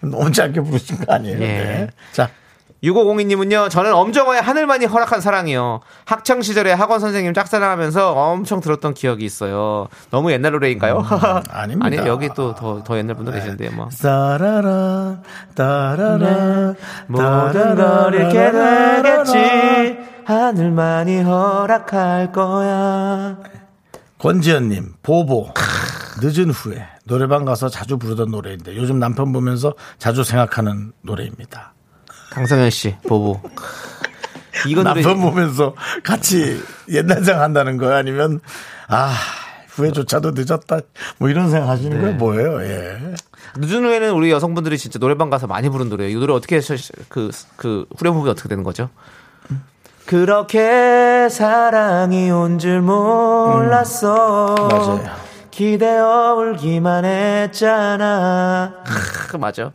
너무 0.07 0.31
짧게 0.31 0.61
부르신 0.61 0.97
거 1.03 1.13
아니에요? 1.13 1.35
예. 1.35 1.39
네. 1.39 1.87
자 2.11 2.29
6502님은요, 2.83 3.69
저는 3.69 3.93
엄정화의 3.93 4.41
하늘만이 4.41 4.85
허락한 4.85 5.21
사랑이요. 5.21 5.81
학창 6.05 6.41
시절에 6.41 6.71
학원 6.71 6.99
선생님 6.99 7.33
짝사랑하면서 7.33 8.13
엄청 8.13 8.59
들었던 8.61 8.93
기억이 8.93 9.25
있어요. 9.25 9.87
너무 10.11 10.31
옛날 10.31 10.51
노래인가요? 10.51 11.05
아닙니다. 11.49 11.85
아니, 11.85 11.97
여기 11.97 12.29
또 12.35 12.53
더, 12.53 12.83
더 12.83 12.97
옛날 12.97 13.15
분들 13.15 13.33
계신데, 13.33 13.69
뭐. 13.71 13.89
따라라 14.01 15.21
따라라 15.55 16.75
모든 17.07 17.75
걸 17.75 18.13
잃게 18.13 18.51
되겠지. 18.51 19.97
하늘만이 20.25 21.21
허락할 21.21 22.31
거야. 22.31 23.37
권지현님 24.19 24.95
보보 25.03 25.53
늦은 26.21 26.49
후에 26.49 26.85
노래방 27.05 27.45
가서 27.45 27.69
자주 27.69 27.97
부르던 27.97 28.31
노래인데 28.31 28.75
요즘 28.75 28.99
남편 28.99 29.31
보면서 29.31 29.73
자주 29.99 30.23
생각하는 30.23 30.91
노래입니다. 31.03 31.73
강성현 32.31 32.69
씨, 32.69 32.95
보보. 33.07 33.39
이건 34.67 34.83
남편 34.85 35.21
보면서 35.21 35.75
같이 36.03 36.61
옛날 36.89 37.23
생각한다는 37.23 37.77
거야 37.77 37.97
아니면 37.97 38.39
아 38.87 39.13
후회조차도 39.69 40.31
늦었다 40.33 40.79
뭐 41.19 41.29
이런 41.29 41.51
생각 41.51 41.69
하시는 41.69 41.95
네. 41.95 42.01
거예요 42.01 42.15
뭐예요? 42.17 42.63
예. 42.63 42.97
늦은 43.57 43.83
후에는 43.85 44.11
우리 44.13 44.31
여성분들이 44.31 44.77
진짜 44.79 44.97
노래방 44.99 45.29
가서 45.29 45.45
많이 45.47 45.69
부른 45.69 45.89
노래예요. 45.89 46.15
이 46.17 46.19
노래 46.19 46.33
어떻게 46.33 46.55
해서 46.55 46.75
그, 47.07 47.29
그 47.55 47.85
후렴 47.97 48.15
부분이 48.15 48.31
어떻게 48.31 48.49
되는 48.49 48.63
거죠? 48.63 48.89
그렇게 50.05 51.27
사랑이 51.29 52.31
온 52.31 52.57
줄 52.59 52.81
몰랐어. 52.81 54.55
맞아요. 54.69 55.03
기대어 55.51 56.35
울기만 56.35 57.03
했잖아. 57.05 58.73
크, 59.29 59.37
맞아. 59.37 59.71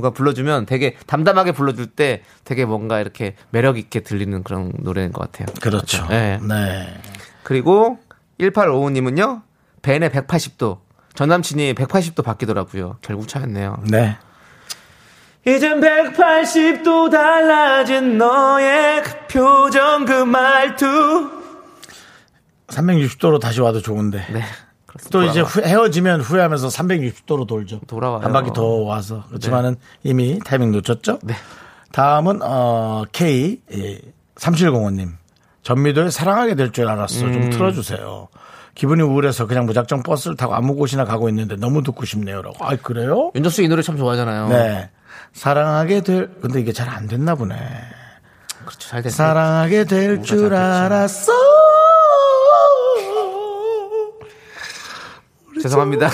누가 0.00 0.10
불러주면 0.10 0.64
되게 0.64 0.96
담담하게 1.06 1.52
불러줄 1.52 1.86
때 1.88 2.22
되게 2.44 2.64
뭔가 2.64 3.00
이렇게 3.00 3.36
매력 3.50 3.76
있게 3.76 4.00
들리는 4.00 4.42
그런 4.42 4.72
노래인 4.78 5.12
것 5.12 5.30
같아요. 5.30 5.54
그렇죠. 5.60 6.06
네. 6.08 6.40
네. 6.42 7.00
그리고 7.42 7.98
1855님은요. 8.40 9.42
벤의 9.82 10.08
180도. 10.08 10.78
전 11.14 11.28
남친이 11.28 11.74
180도 11.74 12.24
바뀌더라고요. 12.24 12.96
결국 13.02 13.28
차였네요. 13.28 13.82
네. 13.90 14.16
이젠 15.46 15.80
180도 15.80 17.10
달라진 17.10 18.16
너의 18.16 19.02
그 19.02 19.26
표정 19.26 20.04
그 20.04 20.12
말투 20.12 21.30
360도로 22.68 23.40
다시 23.40 23.60
와도 23.60 23.80
좋은데. 23.80 24.26
네 24.32 24.42
또 25.10 25.22
이제 25.24 25.40
후- 25.40 25.62
헤어지면 25.62 26.20
후회하면서 26.20 26.68
360도로 26.68 27.46
돌죠. 27.46 27.80
돌아와요. 27.86 28.20
한 28.22 28.32
바퀴 28.32 28.52
더 28.52 28.64
와서. 28.64 29.24
그렇지만은 29.28 29.76
이미 30.02 30.38
타이밍 30.44 30.72
놓쳤죠. 30.72 31.18
네. 31.22 31.34
다음은 31.92 32.40
어 32.42 33.04
K 33.12 33.60
3705님. 34.36 35.10
전미도에 35.62 36.10
사랑하게 36.10 36.54
될 36.54 36.72
줄 36.72 36.88
알았어. 36.88 37.26
음. 37.26 37.32
좀 37.32 37.50
틀어주세요. 37.50 38.28
기분이 38.74 39.02
우울해서 39.02 39.46
그냥 39.46 39.66
무작정 39.66 40.02
버스를 40.02 40.36
타고 40.36 40.54
아무 40.54 40.74
곳이나 40.74 41.04
가고 41.04 41.28
있는데 41.28 41.56
너무 41.56 41.82
듣고 41.82 42.04
싶네요라고. 42.06 42.64
아 42.64 42.76
그래요? 42.76 43.30
윤정수 43.34 43.62
이 43.62 43.68
노래 43.68 43.82
참 43.82 43.96
좋아하잖아요 43.98 44.48
네. 44.48 44.90
사랑하게 45.32 46.00
될 46.02 46.30
근데 46.40 46.60
이게 46.60 46.72
잘 46.72 46.88
안 46.88 47.06
됐나 47.06 47.34
보네. 47.34 47.54
그렇죠 48.64 48.88
잘 48.88 49.02
됐어요 49.02 49.26
사랑하게 49.28 49.84
될 49.84 50.22
줄 50.22 50.54
알았어. 50.54 51.32
죄송합니다 55.62 56.10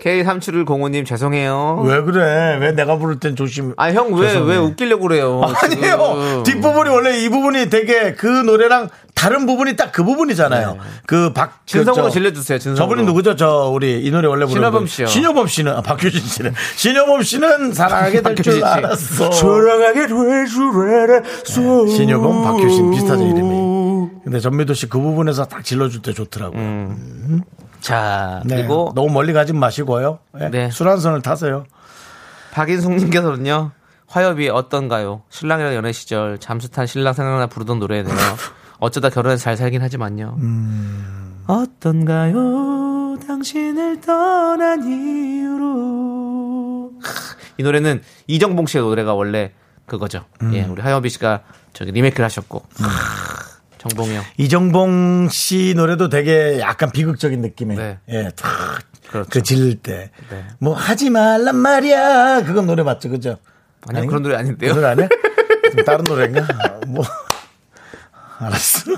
K3705님 0.00 1.06
죄송해요 1.06 1.82
왜 1.86 2.02
그래? 2.02 2.56
왜 2.60 2.72
내가 2.72 2.96
부를 2.98 3.20
땐 3.20 3.36
조심. 3.36 3.72
아 3.76 3.92
형 3.92 4.12
왜 4.14 4.34
왜. 4.36 4.56
웃기려고 4.56 5.06
그래요 5.06 5.40
아니에요. 5.62 6.42
뒷부분이 6.44 6.90
원래 6.90 7.18
이 7.22 7.28
부분이 7.28 7.70
되게 7.70 8.14
그 8.14 8.26
노래랑 8.26 8.88
다른 9.14 9.46
부분이 9.46 9.76
딱 9.76 9.92
그 9.92 10.02
부분이잖아요. 10.02 10.76
그 11.06 11.32
박, 11.32 11.50
그 11.60 11.66
진성으로 11.66 12.04
저- 12.04 12.10
질러주세요 12.10 12.58
진성으로 12.58 12.76
저분이 12.96 13.06
누구죠? 13.06 13.36
저 13.36 13.70
우리 13.72 14.00
이 14.02 14.10
노래 14.10 14.26
원래 14.26 14.44
부르는 14.44 14.60
신여범 14.62 14.80
분. 14.80 14.86
씨요. 14.88 15.06
신여범 15.06 15.46
씨는 15.46 15.72
아, 15.76 15.82
박효진 15.82 16.20
씨는 16.20 16.52
신여범 16.76 17.22
씨는 17.22 17.72
사랑하게 17.72 18.10
될 18.10 18.22
박효진 18.22 18.42
줄 18.42 18.54
씨. 18.54 18.64
알았어. 18.64 19.30
사랑하게 19.30 20.06
될줄 20.08 20.72
알았어 20.90 21.86
신여범 21.86 22.42
박효신 22.42 22.90
비슷하죠 22.90 23.22
이름이. 23.22 23.71
근데 24.24 24.40
전미도 24.40 24.74
씨 24.74 24.88
그 24.88 25.00
부분에서 25.00 25.46
딱 25.46 25.64
질러줄 25.64 26.02
때 26.02 26.12
좋더라고요. 26.12 26.94
자 27.80 28.42
네. 28.44 28.56
그리고 28.56 28.92
너무 28.94 29.10
멀리 29.12 29.32
가지 29.32 29.52
마시고요. 29.52 30.18
네. 30.38 30.50
네. 30.50 30.70
술한 30.70 31.00
손을 31.00 31.22
타세요. 31.22 31.64
박인숙님께서는요 32.52 33.72
화요비 34.06 34.50
어떤가요? 34.50 35.22
신랑이랑 35.30 35.74
연애 35.74 35.92
시절 35.92 36.38
잠수 36.38 36.70
탄 36.70 36.86
신랑 36.86 37.14
생각나 37.14 37.46
부르던 37.46 37.78
노래네요. 37.78 38.14
어쩌다 38.78 39.08
결혼해서 39.10 39.42
잘 39.42 39.56
살긴 39.56 39.80
하지만요. 39.82 40.36
어떤가요? 41.46 43.16
당신을 43.26 44.00
떠난 44.00 44.82
이유로 44.84 46.92
이 47.58 47.62
노래는 47.62 48.02
이정봉 48.26 48.66
씨의 48.66 48.82
노래가 48.84 49.14
원래 49.14 49.52
그거죠. 49.86 50.24
예, 50.52 50.62
우리 50.64 50.82
하여비 50.82 51.08
씨가 51.10 51.42
저기 51.72 51.92
리메이크를 51.92 52.24
하셨고 52.24 52.64
정봉이 53.82 54.14
형. 54.14 54.22
이정봉 54.36 55.28
씨 55.30 55.74
노래도 55.76 56.08
되게 56.08 56.60
약간 56.60 56.92
비극적인 56.92 57.40
느낌의 57.40 57.76
네. 57.76 57.98
예, 58.10 58.30
탁 58.36 58.80
그렇죠. 59.10 59.28
그 59.30 59.42
질릴 59.42 59.80
때. 59.82 60.10
네. 60.30 60.44
뭐 60.60 60.74
하지 60.74 61.10
말란 61.10 61.56
말이야. 61.56 62.44
그건 62.44 62.66
노래 62.66 62.84
맞죠, 62.84 63.08
그죠? 63.08 63.38
아니요, 63.88 63.98
아닌가? 63.98 64.06
그런 64.10 64.22
노래 64.22 64.36
아닌데요. 64.36 64.72
그 64.72 64.78
노래 64.78 64.88
아니야? 64.92 65.08
좀 65.74 65.84
다른 65.84 66.04
노래인가? 66.04 66.46
뭐 66.86 67.04
알았어. 68.38 68.92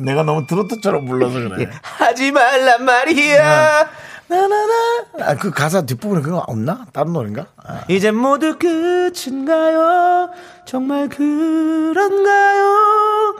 내가 0.00 0.22
너무 0.22 0.46
트로트처럼 0.46 1.04
불러서 1.04 1.34
그래. 1.40 1.68
하지 1.82 2.32
말란 2.32 2.84
말이야. 2.84 3.90
나나나. 4.30 4.72
아, 5.20 5.34
그 5.36 5.50
가사 5.50 5.82
뒷부분에 5.82 6.22
그거 6.22 6.38
없나? 6.46 6.86
다른 6.92 7.12
노래인가? 7.12 7.46
아, 7.56 7.82
이제 7.88 8.10
모두 8.12 8.56
끝인가요? 8.58 10.30
정말 10.64 11.08
그런가요? 11.08 12.64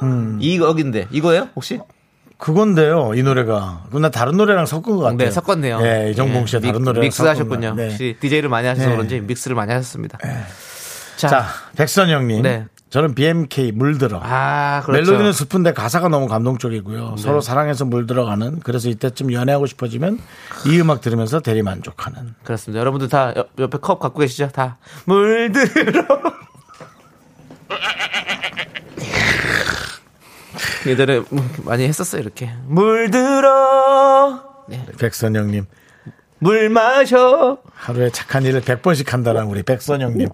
음. 0.03 0.39
이거긴데 0.41 1.09
이거예요 1.11 1.49
혹시? 1.55 1.81
그건데요, 2.39 3.13
이 3.15 3.23
노래가. 3.23 3.85
그나 3.93 4.11
다른 4.11 4.37
노래랑 4.39 4.65
섞은 4.67 4.83
것 4.83 4.99
같아요. 5.01 5.17
네 5.19 5.31
섞었네요. 5.31 5.81
예, 5.83 6.11
이정봉 6.11 6.47
씨가 6.47 6.61
예, 6.63 6.67
다른 6.69 6.81
믹- 6.81 6.85
노래랑 6.87 7.05
믹스 7.05 7.23
하셨군요. 7.23 7.69
것. 7.71 7.77
네. 7.77 7.89
혹시 7.91 8.17
DJ를 8.19 8.49
많이 8.49 8.67
하셔서 8.67 8.89
네. 8.89 8.95
그런지 8.95 9.21
믹스를 9.21 9.55
많이 9.55 9.71
하셨습니다. 9.73 10.19
자, 11.17 11.29
자, 11.29 11.45
백선영님. 11.77 12.43
네. 12.43 12.65
저는 12.91 13.15
BMK 13.15 13.73
물들어. 13.73 14.21
아 14.23 14.83
그렇죠. 14.85 15.13
멜로디는 15.13 15.33
슬픈데 15.33 15.75
가사가 15.75 16.09
너무 16.09 16.27
감동적이고요. 16.27 17.17
서로 17.19 17.41
사랑해서 17.41 17.85
물들어가는. 17.85 18.61
그래서 18.61 18.89
이때쯤 18.89 19.33
연애하고 19.33 19.67
싶어지면 19.67 20.19
이 20.67 20.81
음악 20.81 21.01
들으면서 21.01 21.39
대리 21.39 21.63
만족하는. 21.63 22.35
그렇습니다. 22.43 22.81
여러분들 22.81 23.09
다 23.09 23.33
옆, 23.37 23.51
옆에 23.59 23.79
컵 23.79 24.01
갖고 24.01 24.19
계시죠? 24.19 24.49
다 24.49 24.79
물들어. 25.05 26.05
예전에 30.87 31.23
많이 31.65 31.85
했었어요 31.87 32.23
이렇게 32.23 32.51
물들어 32.65 34.43
네. 34.67 34.85
백선영님. 34.99 35.67
물 36.39 36.71
마셔 36.71 37.59
하루에 37.75 38.11
착한 38.11 38.45
일을 38.45 38.63
100번씩 38.63 39.11
한다는 39.11 39.45
우리 39.45 39.63
백선영님. 39.63 40.29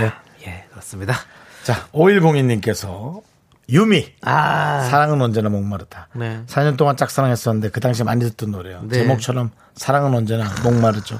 네. 0.00 0.12
예 0.46 0.64
그렇습니다 0.70 1.14
자, 1.66 1.88
5102님께서 1.92 3.22
유미. 3.68 4.12
아, 4.22 4.86
사랑은 4.88 5.20
언제나 5.20 5.48
목마르다. 5.48 6.06
네. 6.14 6.42
4년 6.46 6.76
동안 6.76 6.96
짝사랑했었는데 6.96 7.70
그 7.70 7.80
당시 7.80 8.04
많이 8.04 8.20
듣던 8.24 8.52
노래요. 8.52 8.82
네. 8.84 8.98
제목처럼 8.98 9.50
사랑은 9.74 10.14
언제나 10.14 10.44
목마르죠. 10.62 11.18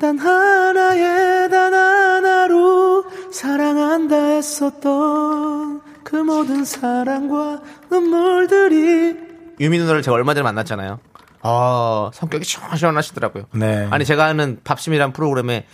단 0.00 0.18
하나의 0.18 1.50
단 1.50 1.74
하나로 1.74 3.04
사랑한다 3.30 4.16
했었던 4.16 5.82
그 6.02 6.16
모든 6.16 6.64
사랑과 6.64 7.60
눈물들이 7.90 9.14
유미 9.60 9.78
누나를 9.78 10.00
제가 10.00 10.14
얼마 10.14 10.32
전에 10.32 10.42
만났잖아요. 10.42 11.00
아 11.42 12.10
성격이 12.14 12.46
시원시원하시더라고요. 12.46 13.44
네. 13.52 13.88
아니 13.90 14.06
제가 14.06 14.24
하는 14.24 14.60
밥심이란 14.64 15.12
프로그램에 15.12 15.66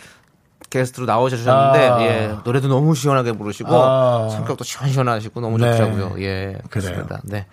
게스트로 0.69 1.05
나오셨는데 1.05 1.49
아. 1.87 2.01
예 2.01 2.35
노래도 2.43 2.67
너무 2.67 2.93
시원하게 2.93 3.31
부르시고 3.31 3.69
아. 3.71 4.29
성격도 4.29 4.63
시원시원하시고 4.63 5.41
너무 5.41 5.57
네. 5.57 5.71
좋더라고요. 5.71 6.15
예 6.19 6.23
그래요. 6.23 6.57
그렇습니다. 6.69 7.21
네. 7.23 7.45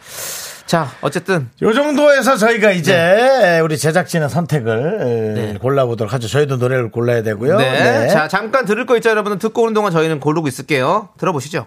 자 0.67 0.89
어쨌든 1.01 1.49
요 1.63 1.73
정도에서 1.73 2.37
저희가 2.37 2.73
이제 2.73 3.61
우리 3.63 3.79
제작진의 3.79 4.29
선택을 4.29 5.35
네. 5.35 5.59
골라보도록 5.59 6.13
하죠. 6.13 6.27
저희도 6.29 6.57
노래를 6.57 6.91
골라야 6.91 7.23
되고요. 7.23 7.57
네. 7.59 8.09
자, 8.09 8.27
잠깐 8.29 8.65
들을 8.65 8.85
거 8.85 8.97
있죠, 8.97 9.11
여러분들. 9.11 9.39
듣고 9.39 9.63
오는 9.63 9.75
동안 9.75 9.93
저희는 9.93 10.19
고르고 10.21 10.49
있을게요. 10.49 11.11
들어보시죠. 11.19 11.67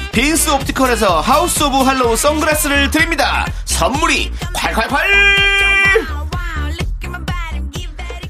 빈스 0.11 0.49
옵티컬에서 0.49 1.21
하우스 1.21 1.63
오브 1.63 1.77
할로우 1.77 2.15
선글라스를 2.17 2.91
드립니다. 2.91 3.45
선물이 3.65 4.31
콸콸콸! 4.53 4.97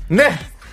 네. 0.10 0.32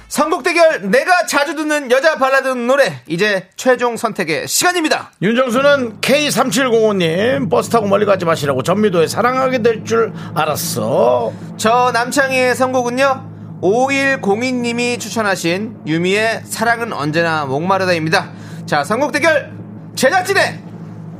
선곡 0.08 0.42
대결 0.42 0.90
내가 0.90 1.26
자주 1.26 1.54
듣는 1.54 1.90
여자 1.90 2.16
발라드 2.16 2.48
노래 2.48 3.02
이제 3.06 3.46
최종 3.56 3.96
선택의 3.96 4.48
시간입니다. 4.48 5.12
윤정수는 5.22 6.00
K3705님 6.00 7.50
버스 7.50 7.68
타고 7.70 7.86
멀리 7.86 8.04
가지 8.06 8.24
마시라고 8.24 8.62
전미도에 8.62 9.06
사랑하게 9.06 9.62
될 9.62 9.84
줄 9.84 10.12
알았어 10.34 11.32
저 11.58 11.90
남창희의 11.92 12.54
선곡은요 12.56 13.58
5102님이 13.62 14.98
추천하신 14.98 15.76
유미의 15.86 16.42
사랑은 16.44 16.92
언제나 16.92 17.44
목마르다입니다 17.44 18.30
자 18.66 18.82
선곡 18.84 19.12
대결 19.12 19.52
제작진의 19.94 20.67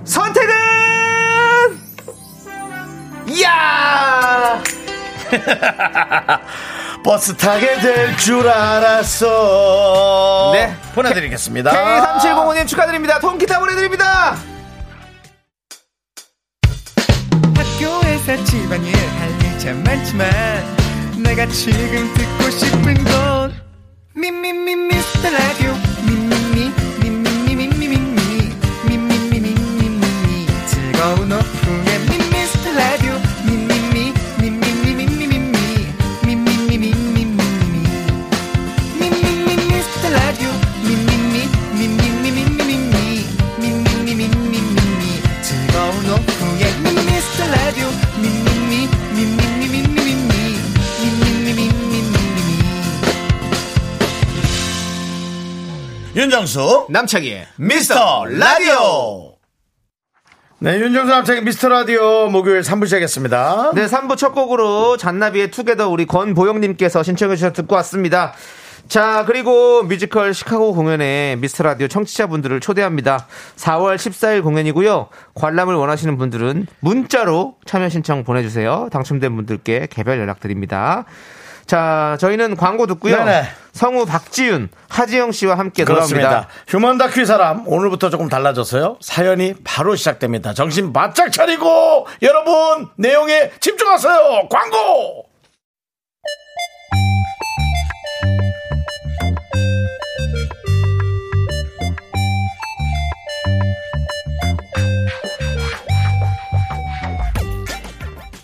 선택은? 0.09 0.55
이야! 3.29 4.62
버스 7.05 7.37
타게 7.37 7.79
될 7.81 8.16
줄 8.16 8.49
알았어. 8.49 9.27
네. 10.55 10.75
보내드리겠습니다. 10.94 11.71
K3705님 11.71 12.66
축하드립니다. 12.66 13.18
통기타 13.21 13.59
보내드립니다. 13.61 14.37
학교에서 17.55 18.44
집안일 18.44 18.94
할일참 18.97 19.83
많지만 19.85 20.29
내가 21.23 21.47
지금 21.47 22.12
듣고 22.14 22.51
싶은 22.51 23.05
건 23.05 23.55
미미미 24.14 24.75
미스터 24.75 25.31
라디오 25.31 25.75
윤정수 56.19 56.89
남창희의 56.91 57.47
미스터 57.59 58.25
라디오. 58.25 59.37
네 60.59 60.81
윤정수 60.81 61.13
남창의 61.13 61.45
미스터 61.45 61.69
라디오 61.69 62.27
목요일 62.27 62.63
3부 62.63 62.87
시작했습니다. 62.87 63.71
네 63.77 63.87
3부 63.87 64.17
첫 64.17 64.33
곡으로 64.33 64.97
잔나비의 64.97 65.53
투게더 65.53 65.89
우리 65.89 66.07
권보영님께서 66.07 67.05
신청해 67.05 67.37
주셔서 67.37 67.53
듣고 67.53 67.77
왔습니다. 67.77 68.33
자 68.89 69.25
그리고 69.29 69.85
뮤지컬 69.85 70.35
시카고 70.35 70.75
공연에 70.75 71.37
미스터 71.37 71.63
라디오 71.63 71.87
청취자분들을 71.87 72.59
초대합니다. 72.59 73.29
4월 73.55 73.95
14일 73.95 74.43
공연이고요. 74.43 75.11
관람을 75.35 75.77
원하시는 75.77 76.19
분들은 76.19 76.67
문자로 76.81 77.55
참여 77.65 77.91
신청 77.91 78.25
보내주세요. 78.25 78.89
당첨된 78.91 79.37
분들께 79.37 79.87
개별 79.89 80.19
연락드립니다 80.19 81.05
자 81.69 82.17
저희는 82.19 82.57
광고 82.57 82.87
듣고요 82.87 83.15
네네. 83.19 83.45
성우 83.73 84.07
박지윤 84.07 84.71
하지영 84.89 85.33
씨와 85.33 85.59
함께 85.59 85.85
그렇습니다. 85.85 86.29
돌아옵니다 86.29 86.53
휴먼 86.67 86.97
다큐 86.99 87.21
이 87.21 87.27
사람 87.27 87.69
오늘부터 87.69 88.09
조금 88.09 88.29
달라졌어요. 88.31 88.97
사연이 89.01 89.55
바로 89.63 89.95
시작됩니다. 89.95 90.55
정신 90.55 90.95
바짝 90.95 91.31
차리고 91.31 92.07
여러분 92.23 92.89
내용에 92.97 93.53
집중하세요. 93.61 94.49
광고. 94.51 95.27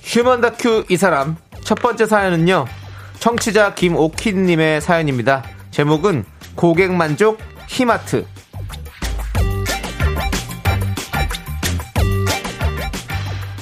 휴먼 0.02 0.40
다큐 0.40 0.84
이 0.88 0.96
사람 0.96 1.36
첫 1.64 1.76
번째 1.76 2.06
사연은요 2.06 2.66
청취자 3.24 3.72
김오키님의 3.72 4.82
사연입니다 4.82 5.42
제목은 5.70 6.26
고객 6.54 6.92
만족 6.92 7.38
히마트 7.68 8.26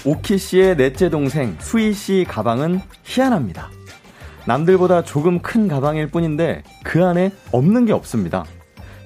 오키 0.05 0.37
씨의 0.37 0.77
넷째 0.77 1.09
동생 1.11 1.57
수희 1.61 1.93
씨 1.93 2.27
가방은 2.29 2.81
희한합니다. 3.05 3.71
남들보다 4.47 5.05
조금 5.05 5.39
큰 5.39 5.69
가방일 5.69 6.09
뿐인데 6.09 6.65
그 6.83 7.05
안에 7.05 7.31
없는 7.53 7.87
게 7.87 7.93
없습니다. 7.93 8.45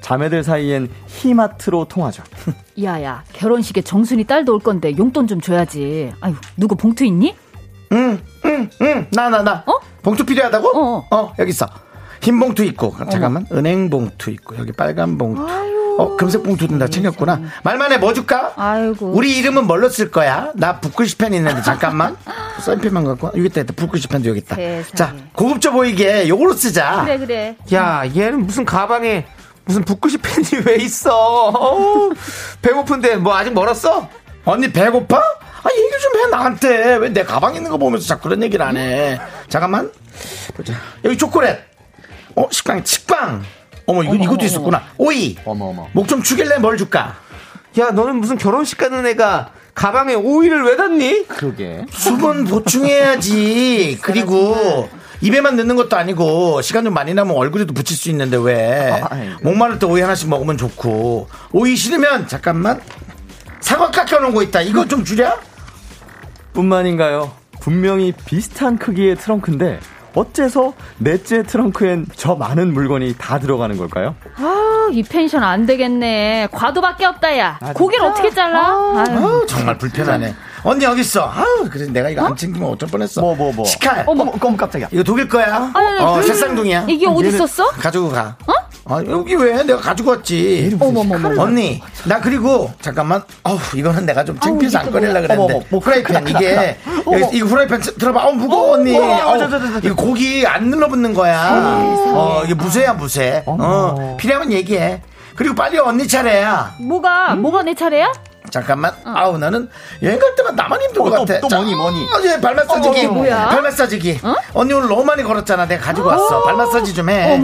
자매들 0.01 0.43
사이엔 0.43 0.89
히마트로 1.07 1.85
통하죠. 1.85 2.23
야야 2.83 3.25
결혼식에 3.35 3.83
정순이 3.83 4.25
딸도 4.25 4.55
올 4.55 4.61
건데 4.61 4.97
용돈 4.97 5.27
좀 5.27 5.39
줘야지 5.39 6.15
아유 6.23 6.35
누구 6.57 6.77
봉투 6.77 7.05
있니? 7.05 7.35
응, 7.93 8.19
나, 9.11 9.29
나, 9.29 9.43
나. 9.43 9.63
어? 9.67 9.79
봉투 10.03 10.25
필요하다고? 10.25 10.69
어. 10.79 11.09
어, 11.11 11.35
여기 11.39 11.51
있어. 11.51 11.67
흰 12.21 12.39
봉투 12.41 12.65
있고, 12.65 12.95
잠깐만. 13.11 13.47
은행 13.53 13.91
봉투 13.91 14.31
있고, 14.31 14.57
여기 14.59 14.73
빨간 14.73 15.19
봉투. 15.19 15.47
어, 15.99 16.15
금색 16.17 16.43
봉투는 16.43 16.79
다 16.79 16.89
챙겼구나. 16.89 17.41
말만 17.63 17.91
해, 17.93 17.97
뭐 17.99 18.13
줄까? 18.13 18.53
아이고 18.57 19.13
우리 19.13 19.37
이름은 19.39 19.67
뭘로 19.67 19.89
쓸 19.89 20.11
거야? 20.11 20.53
나 20.55 20.79
붓글씨 20.81 21.17
펜 21.17 21.33
있는데, 21.35 21.63
잠깐만. 21.63 22.17
쌤펜만 22.61 23.05
갖고. 23.05 23.27
와. 23.29 23.33
여기 23.37 23.47
있다, 23.47 23.63
있다. 23.63 23.73
붓글씨 23.77 24.09
펜도 24.09 24.29
여기 24.29 24.41
있다. 24.41 24.57
세상에. 24.57 24.85
자, 24.95 25.15
고급져 25.35 25.71
보이게 25.73 26.29
요걸로 26.29 26.53
쓰자. 26.55 27.03
그래 27.05 27.19
그래 27.19 27.57
야 27.73 28.03
얘는 28.15 28.47
무슨 28.47 28.65
가방에 28.65 29.27
무슨 29.65 29.85
붓글씨 29.85 30.19
펜이 30.19 30.63
왜 30.67 30.77
있어 30.77 31.15
어우, 31.49 32.13
배고픈데 32.63 33.17
뭐 33.17 33.35
아직 33.35 33.53
멀었어? 33.53 34.09
언니 34.45 34.71
배고파? 34.71 35.21
아 35.67 35.69
얘기 35.77 35.91
좀 36.03 36.21
해 36.23 36.27
나한테. 36.31 36.97
왜 36.97 37.09
내 37.11 37.23
가방 37.25 37.55
있는 37.55 37.71
거 37.71 37.77
보면서 37.77 38.07
자꾸 38.07 38.25
그런 38.29 38.43
얘기를 38.43 38.65
안 38.65 38.77
해? 38.77 39.19
잠깐만. 39.49 39.91
보자. 40.57 40.75
여기 41.05 41.17
초콜릿. 41.19 41.57
어 42.37 42.47
식빵 42.51 42.83
식빵. 42.85 43.43
어머 43.87 44.03
이거 44.03 44.15
이것도 44.15 44.45
있었구나. 44.45 44.83
오이. 44.99 45.37
어머, 45.45 45.67
어머. 45.67 45.89
목좀 45.93 46.23
축일래? 46.23 46.59
뭘 46.59 46.77
줄까? 46.77 47.17
야 47.79 47.91
너는 47.91 48.17
무슨 48.17 48.37
결혼식 48.39 48.79
가는 48.79 49.05
애가 49.07 49.51
가방에 49.75 50.15
오이를 50.15 50.63
왜 50.65 50.77
닫니? 50.77 51.27
그러게. 51.29 51.85
수분 51.91 52.45
보충해야지. 52.45 53.99
그리고 54.03 54.89
입에만 55.21 55.57
넣는 55.57 55.77
것도 55.77 55.97
아니고 55.97 56.63
시간 56.63 56.85
좀 56.85 56.95
많이 56.95 57.13
나면 57.15 57.37
얼굴에도 57.37 57.73
붙일 57.75 57.97
수 57.97 58.09
있는데 58.11 58.37
왜? 58.39 59.03
목마를 59.43 59.79
때 59.79 59.87
오이 59.87 60.01
하나씩 60.01 60.29
먹으면 60.29 60.57
좋고. 60.59 61.29
오이 61.53 61.77
싫으면 61.77 62.29
잠깐만. 62.29 62.81
사과 63.61 63.91
깎여놓은 63.91 64.33
거 64.35 64.43
있다. 64.43 64.61
이거 64.63 64.87
좀 64.87 65.05
줄여 65.05 65.39
뿐만인가요? 66.57 67.31
분명히 67.61 68.13
비슷한 68.25 68.79
크기의 68.79 69.17
트렁크인데 69.17 69.79
어째서 70.15 70.73
넷째 70.97 71.43
트렁크엔 71.43 72.07
저 72.17 72.35
많은 72.35 72.73
물건이 72.73 73.17
다 73.19 73.39
들어가는 73.39 73.77
걸까요? 73.77 74.15
아, 74.37 74.89
이 74.91 75.03
펜션 75.03 75.43
안 75.45 75.67
되겠네. 75.67 76.49
과도밖에 76.53 77.05
없다, 77.05 77.37
야. 77.39 77.59
고기를 77.75 78.07
어떻게 78.07 78.31
잘라? 78.31 78.69
아유. 78.97 79.19
아우, 79.19 79.47
정말 79.47 79.77
불편하네 79.77 80.35
언니 80.65 80.85
여기 80.85 81.03
있어 81.03 81.31
아우 81.31 81.69
그래 81.71 81.87
내가 81.87 82.09
이거 82.11 82.25
안 82.25 82.35
챙기면 82.35 82.69
어쩔 82.71 82.89
뻔했어 82.89 83.21
뭐, 83.21 83.37
뭐, 83.37 83.53
뭐. 83.53 83.65
식칼 83.67 84.03
어머, 84.07 84.25
어머, 84.41 84.57
깜짝이야. 84.57 84.89
이거 84.91 85.03
독일 85.05 85.29
거야 85.29 85.71
아니, 85.75 86.01
어 86.01 86.15
그- 86.17 86.23
새쌍둥이야 86.27 86.87
이게 86.89 87.07
어디 87.07 87.29
있었어? 87.29 87.69
가지고 87.73 88.09
가 88.11 88.37
아, 88.89 89.03
여기 89.09 89.35
왜 89.35 89.63
내가 89.65 89.81
가지고 89.81 90.11
왔지? 90.13 90.77
어머머머. 90.81 91.43
언니 91.43 91.83
나 92.05 92.21
그리고 92.21 92.71
잠깐만. 92.81 93.21
어우 93.43 93.59
이거는 93.75 94.07
내가 94.07 94.25
좀 94.25 94.39
창피해서 94.39 94.79
안 94.79 94.93
꺼내려 94.93 95.21
그랬는데. 95.23 95.55
어머, 95.55 95.65
뭐, 95.71 95.81
후라이팬 95.81 96.25
크다, 96.25 96.39
이게. 96.39 96.79
여기, 97.11 97.37
이거 97.37 97.47
후라이팬 97.47 97.81
들어봐. 97.99 98.27
어 98.27 98.33
무거워 98.33 98.75
언니. 98.75 98.97
어우, 98.97 99.39
저, 99.39 99.49
저, 99.51 99.59
저. 99.59 99.79
이거 99.83 99.95
고기 99.97 100.47
안 100.47 100.69
눌러붙는 100.71 101.15
거야. 101.15 101.83
어 102.15 102.43
이게 102.45 102.55
무쇠야 102.55 102.93
무쇠. 102.95 103.43
어 103.47 104.17
필요하면 104.21 104.53
얘기해. 104.53 105.03
그리고 105.35 105.55
빨리 105.57 105.79
언니 105.79 106.07
차례야. 106.07 106.77
뭐가, 106.79 107.35
뭐가 107.35 107.63
내 107.65 107.75
차례야? 107.75 108.11
잠깐만. 108.51 108.93
아우 109.05 109.37
나는 109.37 109.69
여행 110.03 110.19
갈 110.21 110.33
때만 110.37 110.55
나만 110.55 110.81
힘든 110.81 111.03
것 111.03 111.13
어, 111.13 111.17
또, 111.17 111.25
같아. 111.27 111.41
또 111.41 111.49
자, 111.49 111.57
뭐니, 111.57 111.75
뭐니? 111.75 112.07
어제 112.15 112.41
발 112.41 112.55
마사지기. 112.55 113.07
어, 113.07 113.11
뭐야? 113.11 113.49
발 113.49 113.63
마사지기. 113.63 114.21
언니 114.55 114.73
오늘 114.73 114.89
너무 114.89 115.05
많이 115.05 115.25
걸었잖아. 115.25 115.67
내가 115.67 115.87
가지고 115.87 116.07
왔어. 116.07 116.45
발 116.45 116.55
마사지 116.55 116.95
좀 116.95 117.09
해 117.09 117.43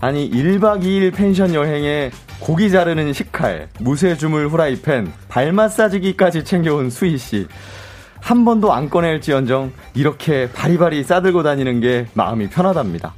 아니 0.00 0.30
1박 0.30 0.82
2일 0.82 1.14
펜션 1.14 1.54
여행에 1.54 2.10
고기 2.38 2.70
자르는 2.70 3.12
식칼, 3.12 3.68
무쇠주물 3.80 4.48
후라이팬, 4.48 5.12
발 5.28 5.52
마사지기까지 5.52 6.44
챙겨온 6.44 6.88
수희 6.88 7.18
씨. 7.18 7.46
한 8.18 8.44
번도 8.46 8.72
안 8.72 8.88
꺼낼지언정 8.88 9.72
이렇게 9.94 10.50
바리바리 10.52 11.04
싸들고 11.04 11.42
다니는 11.42 11.80
게 11.80 12.06
마음이 12.14 12.48
편하답니다. 12.48 13.14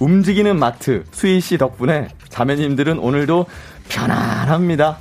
움직이는 0.00 0.58
마트 0.58 1.04
수희 1.10 1.40
씨 1.40 1.58
덕분에 1.58 2.08
자매님들은 2.30 2.98
오늘도 2.98 3.46
편안합니다. 3.90 4.98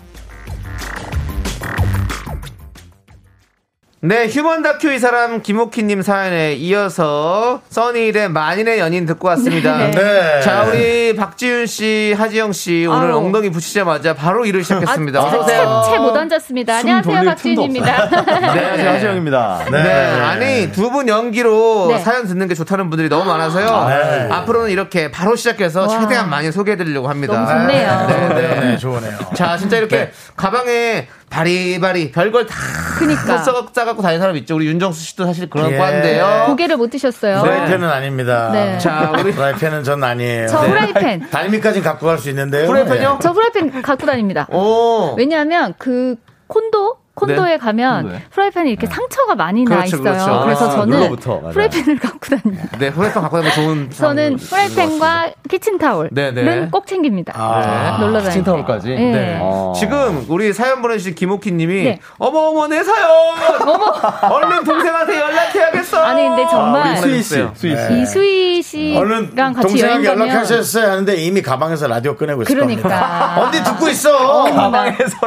네, 3.99 4.27
휴먼 4.27 4.61
다큐 4.61 4.91
이 4.91 4.99
사람 4.99 5.41
김옥희님 5.41 6.03
사연에 6.03 6.53
이어서 6.53 7.61
써니일의 7.69 8.29
만인의 8.29 8.77
연인 8.77 9.07
듣고 9.07 9.27
왔습니다. 9.29 9.75
네. 9.89 10.39
자, 10.41 10.65
우리 10.65 11.15
박지윤 11.15 11.65
씨, 11.65 12.13
하지영 12.15 12.51
씨 12.51 12.85
오늘 12.87 13.09
아우. 13.11 13.17
엉덩이 13.25 13.49
붙이자마자 13.49 14.13
바로 14.13 14.45
일을 14.45 14.63
시작했습니다. 14.63 15.19
아, 15.19 15.23
어서 15.25 15.39
오세요. 15.39 15.83
채못 15.89 16.15
앉았습니다. 16.15 16.79
숨 16.81 16.89
안녕하세요, 16.91 17.23
박지윤입니다. 17.31 18.09
네, 18.21 18.45
안녕하세요 18.45 18.89
하지영입니다. 18.91 19.65
네. 19.71 19.79
아니 20.21 20.71
두 20.71 20.91
분 20.91 21.07
연기로 21.07 21.87
네. 21.89 21.97
사연 21.99 22.27
듣는 22.27 22.47
게 22.47 22.53
좋다는 22.53 22.91
분들이 22.91 23.09
너무 23.09 23.25
많아서요. 23.25 23.87
네. 23.89 24.29
앞으로는 24.31 24.69
이렇게 24.69 25.09
바로 25.09 25.35
시작해서 25.35 25.81
와. 25.81 25.87
최대한 25.87 26.29
많이 26.29 26.51
소개해드리려고 26.51 27.09
합니다. 27.09 27.33
너무 27.33 27.47
좋네요. 27.47 28.05
네, 28.07 28.29
네. 28.29 28.59
네, 28.61 28.77
좋으네요. 28.77 29.17
자, 29.33 29.57
진짜 29.57 29.77
이렇게 29.77 30.11
가방에 30.35 31.07
바리바리 31.29 32.11
별걸 32.11 32.45
다 32.45 32.55
그니까. 32.97 33.37
싸갖고 33.39 34.01
다니는 34.01 34.19
사람 34.21 34.35
있죠. 34.37 34.55
우리 34.55 34.65
윤정수 34.67 35.01
씨도 35.03 35.25
사실 35.25 35.49
그런 35.49 35.71
예. 35.71 35.77
과인데요. 35.77 36.45
고개를 36.47 36.77
못 36.77 36.89
드셨어요. 36.89 37.41
프라이팬은 37.41 37.87
아닙니다. 37.87 38.49
네. 38.51 38.77
자, 38.79 39.11
우리 39.19 39.31
프라이팬은 39.31 39.83
전 39.83 40.03
아니에요. 40.03 40.47
저 40.47 40.57
후라이팬. 40.59 41.29
달미까지 41.31 41.81
갖고 41.81 42.05
갈 42.07 42.17
수 42.17 42.29
있는데요. 42.29 42.67
프라이팬요? 42.67 43.19
저 43.21 43.29
후라이팬 43.31 43.81
갖고 43.81 44.05
다닙니다. 44.07 44.47
오. 44.51 45.13
왜냐하면 45.17 45.73
그 45.77 46.15
콘도 46.47 46.97
콘도에 47.17 47.49
네. 47.49 47.57
가면 47.57 48.03
콘도에. 48.03 48.21
프라이팬에 48.29 48.69
이렇게 48.69 48.85
상처가 48.87 49.35
많이 49.35 49.63
나 49.63 49.77
그렇죠, 49.77 49.97
있어요. 49.97 50.03
그렇죠. 50.13 50.41
그래서 50.43 50.67
아, 50.67 50.75
저는 50.75 50.99
맞아요. 50.99 51.49
프라이팬을 51.51 51.99
갖고 51.99 52.19
다닙니다. 52.35 52.77
네, 52.77 52.87
후라이팬 52.89 53.21
갖고 53.21 53.37
다니면 53.37 53.55
좋은. 53.55 53.89
저는 53.97 54.37
프라이팬과 54.37 55.31
키친타올은 55.49 56.09
네, 56.13 56.31
네. 56.31 56.67
꼭 56.71 56.85
챙깁니다. 56.85 57.33
아, 57.35 57.97
놀러 57.99 58.19
다닐 58.19 58.23
때. 58.25 58.29
키친타올까지? 58.29 58.89
네. 58.89 59.11
네. 59.11 59.39
어. 59.41 59.73
지금 59.75 60.25
우리 60.29 60.53
사연 60.53 60.81
보내주신 60.81 61.15
김옥희 61.15 61.51
님이 61.51 61.83
네. 61.83 61.99
어머 62.19 62.39
어머 62.49 62.67
내 62.67 62.83
사연 62.83 63.09
얼른 64.31 64.63
동생한테 64.63 65.19
연락해야겠어 65.19 65.97
아니, 66.03 66.27
근데 66.27 66.45
정말 66.49 66.91
우리 67.03 67.21
수희 67.21 67.23
씨. 67.23 67.47
수희 67.55 67.75
씨. 67.75 67.93
이 67.93 68.05
수희 68.05 68.61
씨랑 68.61 69.01
얼른 69.01 69.35
같이 69.53 69.81
여행 69.81 70.03
가면 70.03 70.27
연락하셨어야 70.27 70.91
하는데 70.91 71.15
이미 71.15 71.41
가방에서 71.41 71.87
라디오 71.87 72.15
꺼내고 72.15 72.43
있을 72.43 72.53
그러니까. 72.55 72.81
겁니다. 72.89 73.41
언니 73.41 73.63
듣고 73.63 73.87
있어. 73.89 74.43
가방에서 74.45 75.17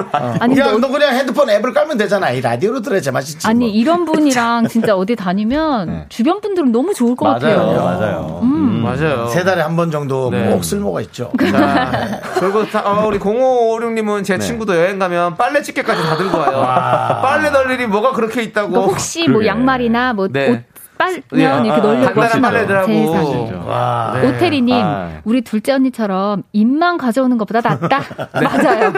아니, 0.41 0.59
야, 0.59 0.73
너 0.79 0.89
그냥 0.89 1.15
핸드폰 1.17 1.49
앱을 1.51 1.73
깔면 1.81 1.97
되잖아. 1.99 2.31
이 2.31 2.41
라디오로 2.41 2.83
들어야 2.83 3.01
제맛이지. 3.01 3.47
아니 3.47 3.61
뭐. 3.61 3.69
이런 3.69 4.05
분이랑 4.05 4.69
진짜 4.69 4.95
어디 4.97 5.17
다니면 5.17 5.87
네. 5.89 6.07
주변 6.09 6.41
분들은 6.41 6.73
너무 6.73 6.93
좋을 6.95 7.17
것 7.17 7.25
맞아요, 7.27 7.39
같아요. 7.59 7.83
맞아요. 7.85 8.41
음. 8.43 8.83
맞아요 8.83 9.27
세 9.29 9.45
달에 9.45 9.63
한 9.63 9.77
번 9.77 9.91
정도 9.91 10.31
네. 10.31 10.51
꼭 10.51 10.63
쓸모가 10.65 11.01
있죠. 11.03 11.31
자, 11.51 12.21
그리고 12.35 12.67
다- 12.67 12.83
어, 12.85 13.07
우리 13.07 13.19
0556님은 13.19 14.25
제 14.25 14.37
네. 14.37 14.45
친구도 14.45 14.77
여행 14.77 14.99
가면 14.99 15.37
빨래 15.37 15.63
집게까지 15.63 16.03
다 16.03 16.17
들고 16.17 16.37
와요. 16.39 17.21
빨래 17.23 17.51
널 17.51 17.71
일이 17.71 17.87
뭐가 17.87 18.13
그렇게 18.13 18.43
있다고. 18.43 18.69
그러니까 18.71 18.93
혹시 18.93 19.21
뭐 19.23 19.39
그러게. 19.39 19.47
양말이나 19.49 20.13
뭐 20.13 20.29
네. 20.29 20.51
옷 20.51 20.63
빨면 21.01 21.23
예, 21.35 21.43
이렇게 21.67 21.71
아, 21.71 21.77
널려고 21.79 22.05
간단한 22.21 22.25
하시나요? 22.25 22.53
빨래들하고. 22.53 22.87
세상에. 22.93 23.53
와. 23.67 24.19
네. 24.21 24.29
오태리님, 24.29 24.77
아. 24.85 25.09
우리 25.25 25.41
둘째 25.41 25.73
언니처럼 25.73 26.43
입만 26.53 26.99
가져오는 26.99 27.39
것보다 27.39 27.61
낫다. 27.67 28.01
네. 28.39 28.41
맞아요. 28.43 28.93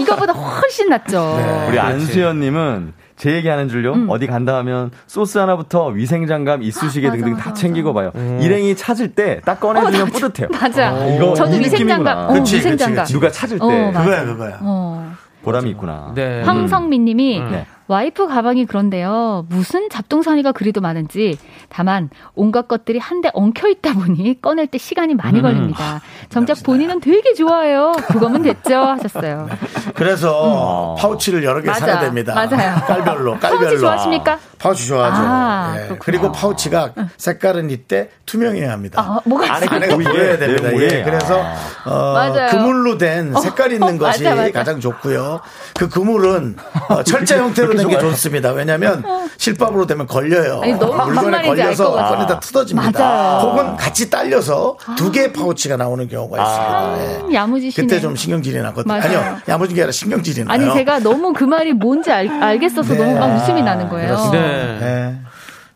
이거보다 0.00 0.32
훨씬 0.34 0.88
낫죠. 0.90 1.38
우리 1.68 1.78
안수연님은 1.78 2.92
제 3.16 3.32
얘기하는 3.32 3.68
줄요. 3.68 3.94
어디 4.08 4.26
간다 4.26 4.56
하면 4.58 4.90
소스 5.06 5.38
하나부터 5.38 5.86
위생장갑, 5.86 6.60
이쑤시개 6.62 7.06
음. 7.06 7.10
맞아, 7.10 7.16
등등 7.16 7.32
맞아, 7.32 7.42
다 7.44 7.50
맞아. 7.50 7.60
챙기고 7.62 7.94
봐요. 7.94 8.10
음. 8.16 8.38
일행이 8.42 8.76
찾을 8.76 9.14
때 9.14 9.40
딱 9.44 9.58
꺼내주면 9.60 10.02
어, 10.02 10.04
뿌듯해요. 10.06 10.48
맞아. 10.60 10.90
이거 11.06 11.32
저도 11.34 11.56
이 11.56 11.60
위생장갑. 11.60 12.30
어, 12.30 12.32
그치, 12.34 12.56
위생장갑. 12.56 13.04
그치, 13.04 13.12
누가 13.14 13.30
찾을 13.30 13.58
때 13.58 13.64
어. 13.64 13.92
그거야, 13.92 14.24
그거야. 14.26 14.58
어. 14.60 15.12
보람이 15.42 15.70
있구나. 15.70 16.12
네. 16.14 16.42
황성민님이 16.42 17.40
네. 17.50 17.66
와이프 17.88 18.26
가방이 18.26 18.66
그런데요. 18.66 19.46
무슨 19.48 19.88
잡동사니가 19.88 20.52
그리도 20.52 20.80
많은지 20.80 21.38
다만 21.68 22.10
온갖 22.34 22.66
것들이 22.68 22.98
한데 22.98 23.30
엉켜 23.32 23.68
있다 23.68 23.94
보니 23.94 24.40
꺼낼 24.42 24.66
때 24.66 24.78
시간이 24.78 25.14
음. 25.14 25.16
많이 25.16 25.40
걸립니다. 25.40 26.00
정작 26.28 26.62
본인은 26.62 27.00
되게 27.00 27.34
좋아해요. 27.34 27.92
그거면 28.08 28.42
됐죠 28.42 28.76
하셨어요. 28.76 29.48
그래서 29.94 30.96
파우치를 30.98 31.44
여러 31.44 31.60
개 31.60 31.68
음. 31.68 31.72
맞아. 31.72 31.86
사야 31.86 32.00
됩니다. 32.00 32.34
맞아요. 32.34 32.76
깔별로, 32.86 33.38
깔별로. 33.38 33.60
파우치 33.60 33.78
좋아하십니까? 33.78 34.38
파우치 34.58 34.86
좋아하죠. 34.88 35.22
아, 35.22 35.74
예. 35.76 35.96
그리고 36.00 36.32
파우치가 36.32 36.92
색깔은 37.18 37.70
이때 37.70 38.10
투명해야 38.24 38.72
합니다. 38.72 39.00
아, 39.00 39.20
뭐가 39.24 39.54
안에 39.54 39.66
보여야 39.66 40.38
됩니다. 40.38 40.62
내용물이. 40.62 40.84
예. 40.92 41.02
그래서 41.04 41.40
어. 41.84 42.32
그물로 42.50 42.98
된 42.98 43.34
색깔 43.40 43.72
있는 43.72 43.94
어, 43.94 43.98
것이 43.98 44.24
맞아, 44.24 44.34
맞아. 44.34 44.50
가장 44.52 44.80
좋고요. 44.80 45.40
그 45.78 45.88
그물은 45.88 46.56
어, 46.88 47.02
철제 47.02 47.38
형태로 47.38 47.75
된게 47.76 47.98
좋습니다. 47.98 48.50
왜냐하면 48.52 49.04
실밥으로 49.36 49.86
되면 49.86 50.06
걸려요. 50.06 50.60
아니, 50.62 50.72
물건에 50.72 51.42
걸려서. 51.46 51.92
꺼내다 51.92 52.40
뜯어집니다. 52.40 52.98
맞아요. 53.00 53.40
혹은 53.40 53.76
같이 53.76 54.08
딸려서 54.10 54.76
두 54.96 55.10
개의 55.12 55.32
파우치가 55.32 55.76
나오는 55.76 56.08
경우가 56.08 56.42
있습니다. 56.42 56.98
예. 57.02 57.18
참 57.18 57.34
야무지시네. 57.34 57.86
그때 57.86 58.00
좀 58.00 58.16
신경질이 58.16 58.60
나거든요. 58.62 58.94
아니요, 58.94 59.36
야무진 59.48 59.74
게 59.76 59.82
아니라 59.82 59.92
신경질이 59.92 60.44
나요. 60.44 60.54
아니 60.54 60.72
제가 60.72 60.98
너무 61.00 61.32
그 61.32 61.44
말이 61.44 61.72
뭔지 61.72 62.10
알, 62.10 62.28
알겠어서 62.28 62.94
네. 62.94 62.98
너무 62.98 63.18
막 63.18 63.34
웃음이 63.42 63.62
나는 63.62 63.88
거예요. 63.88 64.08
그렇습니다. 64.08 64.38
네. 64.46 64.78
예. 64.82 65.14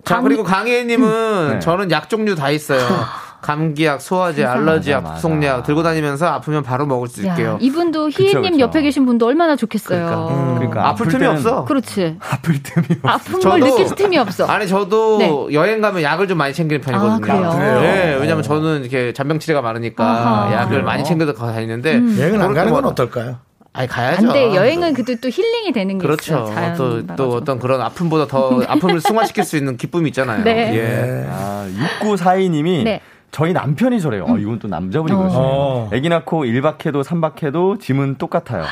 자, 0.04 0.14
감- 0.16 0.24
그리고 0.24 0.42
강혜님은 0.44 1.48
네. 1.54 1.58
저는 1.60 1.90
약 1.90 2.08
종류 2.08 2.34
다 2.34 2.50
있어요. 2.50 2.80
감기약, 3.40 4.00
소화제, 4.00 4.44
알러지약, 4.44 5.02
맞아. 5.02 5.62
들고 5.62 5.82
다니면서 5.82 6.26
아프면 6.26 6.62
바로 6.62 6.86
먹을 6.86 7.08
수 7.08 7.26
야, 7.26 7.32
있게요. 7.32 7.58
이분도 7.60 8.10
희애님 8.10 8.42
그쵸. 8.42 8.58
옆에 8.58 8.82
계신 8.82 9.06
분도 9.06 9.26
얼마나 9.26 9.56
좋겠어요. 9.56 10.04
그러니까. 10.06 10.34
음. 10.34 10.54
그러니까 10.56 10.88
아플 10.88 11.06
아플 11.06 11.18
틈이 11.18 11.26
없어. 11.26 11.64
그렇지. 11.64 12.18
아플 12.20 12.62
틈이 12.62 12.86
없어. 13.02 13.08
아픈 13.08 13.40
걸 13.40 13.60
느낄 13.60 13.94
틈이 13.94 14.18
없어. 14.18 14.46
아니 14.46 14.68
저도 14.68 15.18
네. 15.18 15.54
여행 15.54 15.80
가면 15.80 16.02
약을 16.02 16.28
좀 16.28 16.38
많이 16.38 16.52
챙기는 16.52 16.80
편이거든요. 16.80 17.14
아, 17.14 17.18
그래요? 17.18 17.50
그래요? 17.50 17.80
네, 17.80 18.16
왜냐면 18.20 18.42
저는 18.42 18.82
이렇게 18.82 19.12
잔병치레가 19.12 19.62
많으니까 19.62 20.04
아하. 20.04 20.52
약을 20.54 20.82
많이 20.82 21.04
챙겨서 21.04 21.32
다니는데 21.32 21.94
음. 21.96 22.16
여행을 22.18 22.42
안 22.42 22.54
가는 22.54 22.72
건 22.72 22.84
어떨까요? 22.84 23.38
아니 23.72 23.86
가야죠. 23.86 24.26
안 24.26 24.32
돼. 24.32 24.54
여행은 24.54 24.94
그래도 24.94 25.14
또 25.20 25.28
힐링이 25.28 25.72
되는 25.72 25.96
게 25.98 26.02
그렇죠. 26.02 26.42
있어요. 26.42 26.54
자연 26.54 27.06
또. 27.16 27.30
어떤 27.36 27.58
그런 27.60 27.80
아픔보다 27.80 28.26
더 28.26 28.62
아픔을 28.66 29.00
승화시킬 29.00 29.44
수 29.44 29.56
있는 29.56 29.76
기쁨이 29.76 30.08
있잖아요. 30.08 30.42
네. 30.42 30.74
예. 30.74 31.26
아, 31.30 31.66
6942님이 32.00 32.82
네. 32.82 33.00
저희 33.30 33.52
남편이 33.52 34.00
저래요. 34.00 34.24
어, 34.28 34.36
이건 34.38 34.58
또 34.58 34.68
남자분이 34.68 35.14
그러시네요. 35.14 35.46
어. 35.46 35.90
애기 35.92 36.08
낳고 36.08 36.44
1박 36.44 36.84
해도 36.86 37.02
3박 37.02 37.42
해도 37.42 37.78
짐은 37.78 38.16
똑같아요. 38.16 38.64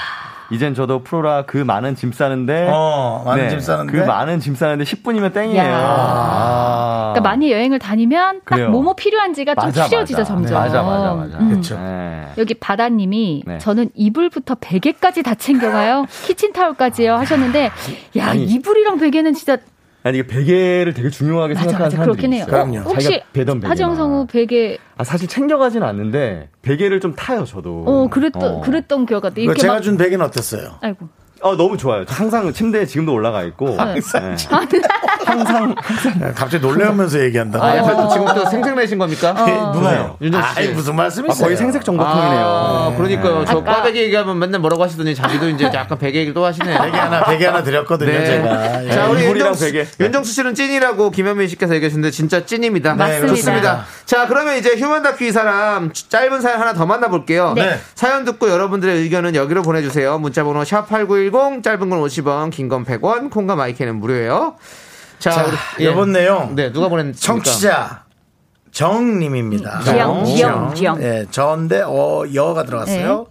이젠 0.51 0.73
저도 0.75 1.03
프로라 1.03 1.43
그 1.43 1.59
많은 1.59 1.95
짐 1.95 2.11
싸는데 2.11 2.71
어, 2.73 3.23
많은 3.27 3.51
짐 3.51 3.61
싸는데? 3.61 3.93
그 3.93 3.99
많은 4.05 4.41
짐 4.41 4.55
싸는데 4.55 4.85
10분이면 4.85 5.35
땡이에요. 5.35 5.63
야. 5.63 5.77
아. 5.77 7.13
그러니까 7.13 7.29
많이 7.29 7.53
여행을 7.53 7.79
다니면 7.79 8.41
딱 8.47 8.57
그래요. 8.57 8.71
뭐뭐 8.71 8.95
필요한지가 8.95 9.55
좀 9.55 9.65
맞아, 9.67 9.85
추려지죠 9.87 10.21
맞아. 10.21 10.29
점점. 10.29 10.55
맞아, 10.55 10.83
맞아, 10.83 11.15
맞아. 11.15 11.39
음. 11.39 11.51
그렇죠. 11.51 11.77
네. 11.79 12.29
여기 12.39 12.55
바다님이 12.55 13.43
네. 13.47 13.59
저는 13.59 13.91
이불부터 13.95 14.57
베개까지 14.61 15.23
다 15.23 15.35
챙겨가요. 15.35 16.07
키친타올까지요 16.25 17.15
하셨는데 17.17 17.71
야 18.17 18.29
아니. 18.29 18.45
이불이랑 18.45 18.99
베개는 18.99 19.35
진짜 19.35 19.59
아니 20.05 20.19
이게 20.19 20.27
베개를 20.27 20.95
되게 20.95 21.11
중요하게 21.11 21.55
맞아 21.55 21.63
생각하는 21.69 21.85
맞아 21.87 21.97
사람들이 21.97 22.17
그렇긴 22.29 22.33
해요. 22.33 22.43
있어요. 22.47 22.51
그럼요. 22.53 22.89
혹시 22.91 23.05
자기가 23.07 23.25
베던 23.33 23.57
베개만. 23.61 23.71
하정 23.71 23.97
성우 23.97 24.27
베개 24.27 24.79
아 24.97 25.05
사실 25.05 25.29
챙겨가진 25.29 25.83
않는데 25.83 26.51
베개를 26.63 27.01
좀 27.01 27.15
타요 27.15 27.45
저도. 27.45 27.85
어 27.87 28.09
그랬던 28.09 28.43
어. 28.43 28.61
그랬던 28.61 29.07
기억 29.07 29.21
같아. 29.23 29.35
그 29.35 29.41
이렇게 29.43 29.61
제가 29.61 29.75
막 29.75 29.81
준 29.81 29.97
베개는 29.97 30.25
어땠어요? 30.25 30.77
아이고 30.81 31.09
어 31.41 31.57
너무 31.57 31.77
좋아요. 31.77 32.05
항상 32.09 32.53
침대에 32.53 32.85
지금도 32.85 33.13
올라가 33.13 33.43
있고. 33.45 33.77
네. 33.77 33.95
네. 34.01 34.81
항상 35.25 35.75
갑자기 36.35 36.59
놀래면서 36.61 37.21
얘기한다. 37.21 37.63
아, 37.63 37.73
어. 37.73 37.77
약간 37.77 38.09
지금 38.09 38.27
또 38.35 38.45
생색내신 38.51 38.99
겁니까? 38.99 39.33
누나요? 39.73 40.17
윤정수 40.21 40.49
씨. 40.55 40.59
아이, 40.59 40.69
무슨 40.69 40.97
말씀이세요? 40.97 41.45
거의 41.45 41.57
생색 41.57 41.85
정보통이네요. 41.85 42.41
아, 42.45 42.95
그러니까요. 42.97 43.45
저 43.47 43.59
아까- 43.59 43.75
꽈배기 43.77 44.01
얘기하면 44.03 44.39
맨날 44.39 44.61
뭐라고 44.61 44.83
하시더니 44.83 45.15
자기도 45.15 45.49
이제 45.49 45.65
약간 45.73 45.97
베개 45.99 46.19
얘기를 46.19 46.35
또 46.35 46.45
하시네. 46.45 46.77
베개 46.79 46.97
하나, 46.97 47.25
베개 47.25 47.47
하나 47.47 47.63
드렸거든요, 47.63 48.11
네. 48.11 48.25
제가. 48.27 48.85
예. 48.87 48.91
자, 48.91 49.07
우리 49.09 49.25
윤정수, 49.25 49.67
베개. 49.67 49.87
윤정수 50.01 50.33
씨는 50.33 50.55
찐이라고 50.55 51.11
김현민 51.11 51.47
씨께서 51.49 51.75
얘기하셨는데 51.77 52.11
진짜 52.11 52.45
찐입니다. 52.45 52.95
맞습니다. 52.95 53.29
좋습니다. 53.29 53.85
자, 54.07 54.27
그러면 54.27 54.57
이제 54.57 54.75
휴먼 54.77 55.03
다큐 55.03 55.25
이 55.25 55.33
사람 55.33 55.93
짧은 55.93 56.41
사연 56.41 56.61
하나 56.61 56.73
더 56.73 56.85
만나볼게요. 56.87 57.53
네. 57.55 57.79
사연 57.95 58.25
듣고 58.25 58.49
여러분들의 58.51 58.97
의견은 59.03 59.35
여기로 59.35 59.63
보내주세요. 59.63 60.19
문자번호 60.19 60.63
샵8910, 60.63 61.28
짧은 61.31 61.91
건 61.91 62.01
50원, 62.03 62.51
긴 62.51 62.69
건 62.69 62.85
100원, 62.85 63.31
콩과 63.31 63.57
마이크는 63.57 63.97
무료예요. 64.01 64.57
자, 65.19 65.31
자, 65.33 65.45
우리- 65.47 65.85
예. 65.87 65.91
이번 65.91 66.13
내용. 66.13 66.55
네, 66.55 66.73
누가 66.73 66.89
보냈습니까? 66.89 67.21
청취자 67.21 68.05
정님입니다. 68.71 69.81
지영, 69.83 70.25
지영, 70.25 70.75
지영. 70.75 71.03
예, 71.03 71.27
저인데 71.31 71.83
어 71.85 72.25
여가 72.35 72.63
들어갔어요. 72.65 73.27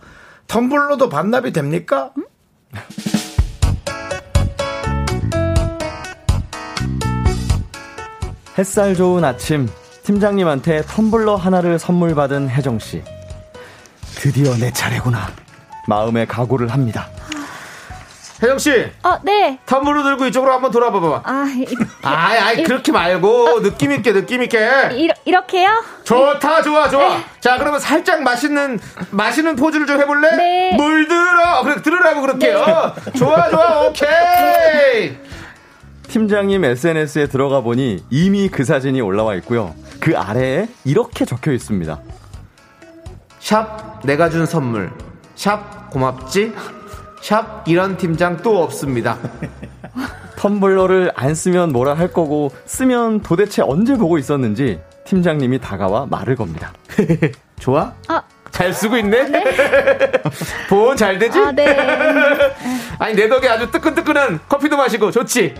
텀블러도 0.47 1.09
반납이 1.09 1.51
됩니까? 1.53 2.11
햇살 8.57 8.95
좋은 8.95 9.23
아침 9.23 9.67
팀장님한테 10.03 10.81
텀블러 10.81 11.35
하나를 11.35 11.77
선물 11.79 12.15
받은 12.15 12.49
혜정 12.49 12.79
씨. 12.79 13.03
드디어 14.15 14.55
내 14.55 14.71
차례구나. 14.71 15.27
마음의 15.87 16.27
각오를 16.27 16.69
합니다. 16.69 17.09
혜정 18.41 18.59
씨, 18.59 18.85
어, 19.03 19.17
네. 19.23 19.59
텀블러 19.65 20.03
들고 20.03 20.27
이쪽으로 20.27 20.53
한번 20.53 20.69
돌아봐 20.69 20.99
봐. 20.99 21.21
아, 21.23 21.45
이, 21.55 21.65
아이, 22.03 22.37
아이, 22.37 22.63
그렇게 22.63 22.91
말고, 22.91 23.63
느낌 23.63 23.91
있게, 23.91 24.13
느낌 24.13 24.43
있게. 24.43 24.59
이, 24.93 25.09
이렇게요? 25.25 25.83
좋다, 26.03 26.61
좋아, 26.61 26.87
좋아. 26.87 27.17
자, 27.39 27.57
그러면 27.57 27.79
살짝 27.79 28.21
맛있는, 28.21 28.79
맛있는 29.09 29.55
포즈를 29.55 29.87
좀 29.87 29.99
해볼래? 29.99 30.35
네. 30.35 30.73
물 30.77 31.07
들어! 31.07 31.63
그래, 31.63 31.81
들으라고 31.81 32.21
그렇게. 32.21 32.53
어. 32.53 32.93
좋아, 33.17 33.49
좋아, 33.49 33.87
오케이! 33.87 35.17
팀장님 36.09 36.63
SNS에 36.63 37.27
들어가 37.27 37.61
보니 37.61 38.03
이미 38.11 38.49
그 38.49 38.63
사진이 38.63 39.01
올라와 39.01 39.33
있고요. 39.35 39.73
그 39.99 40.15
아래에 40.15 40.67
이렇게 40.85 41.25
적혀 41.25 41.51
있습니다. 41.51 41.99
샵, 43.39 43.99
내가 44.03 44.29
준 44.29 44.45
선물. 44.45 44.91
샵, 45.35 45.89
고맙지? 45.89 46.53
샵, 47.27 47.67
이런 47.67 47.97
팀장 47.97 48.37
또 48.37 48.63
없습니다. 48.63 49.17
텀블러를 50.39 51.11
안 51.13 51.35
쓰면 51.35 51.73
뭐라 51.73 51.93
할 51.93 52.13
거고 52.13 52.53
쓰면 52.63 53.19
도대체 53.19 53.61
언제 53.61 53.97
보고 53.97 54.17
있었는지 54.17 54.79
팀장님이 55.03 55.59
다가와 55.59 56.05
말을 56.05 56.37
겁니다. 56.37 56.71
좋아? 57.59 57.93
아, 58.07 58.23
잘 58.51 58.71
쓰고 58.71 58.95
있네? 58.95 59.27
보온 60.69 60.95
잘 60.95 61.19
되지? 61.19 61.37
아, 61.37 61.51
네. 61.51 61.75
아니, 62.97 63.13
내 63.13 63.27
덕에 63.27 63.49
아주 63.49 63.69
뜨끈뜨끈한 63.71 64.39
커피도 64.47 64.77
마시고 64.77 65.11
좋지? 65.11 65.53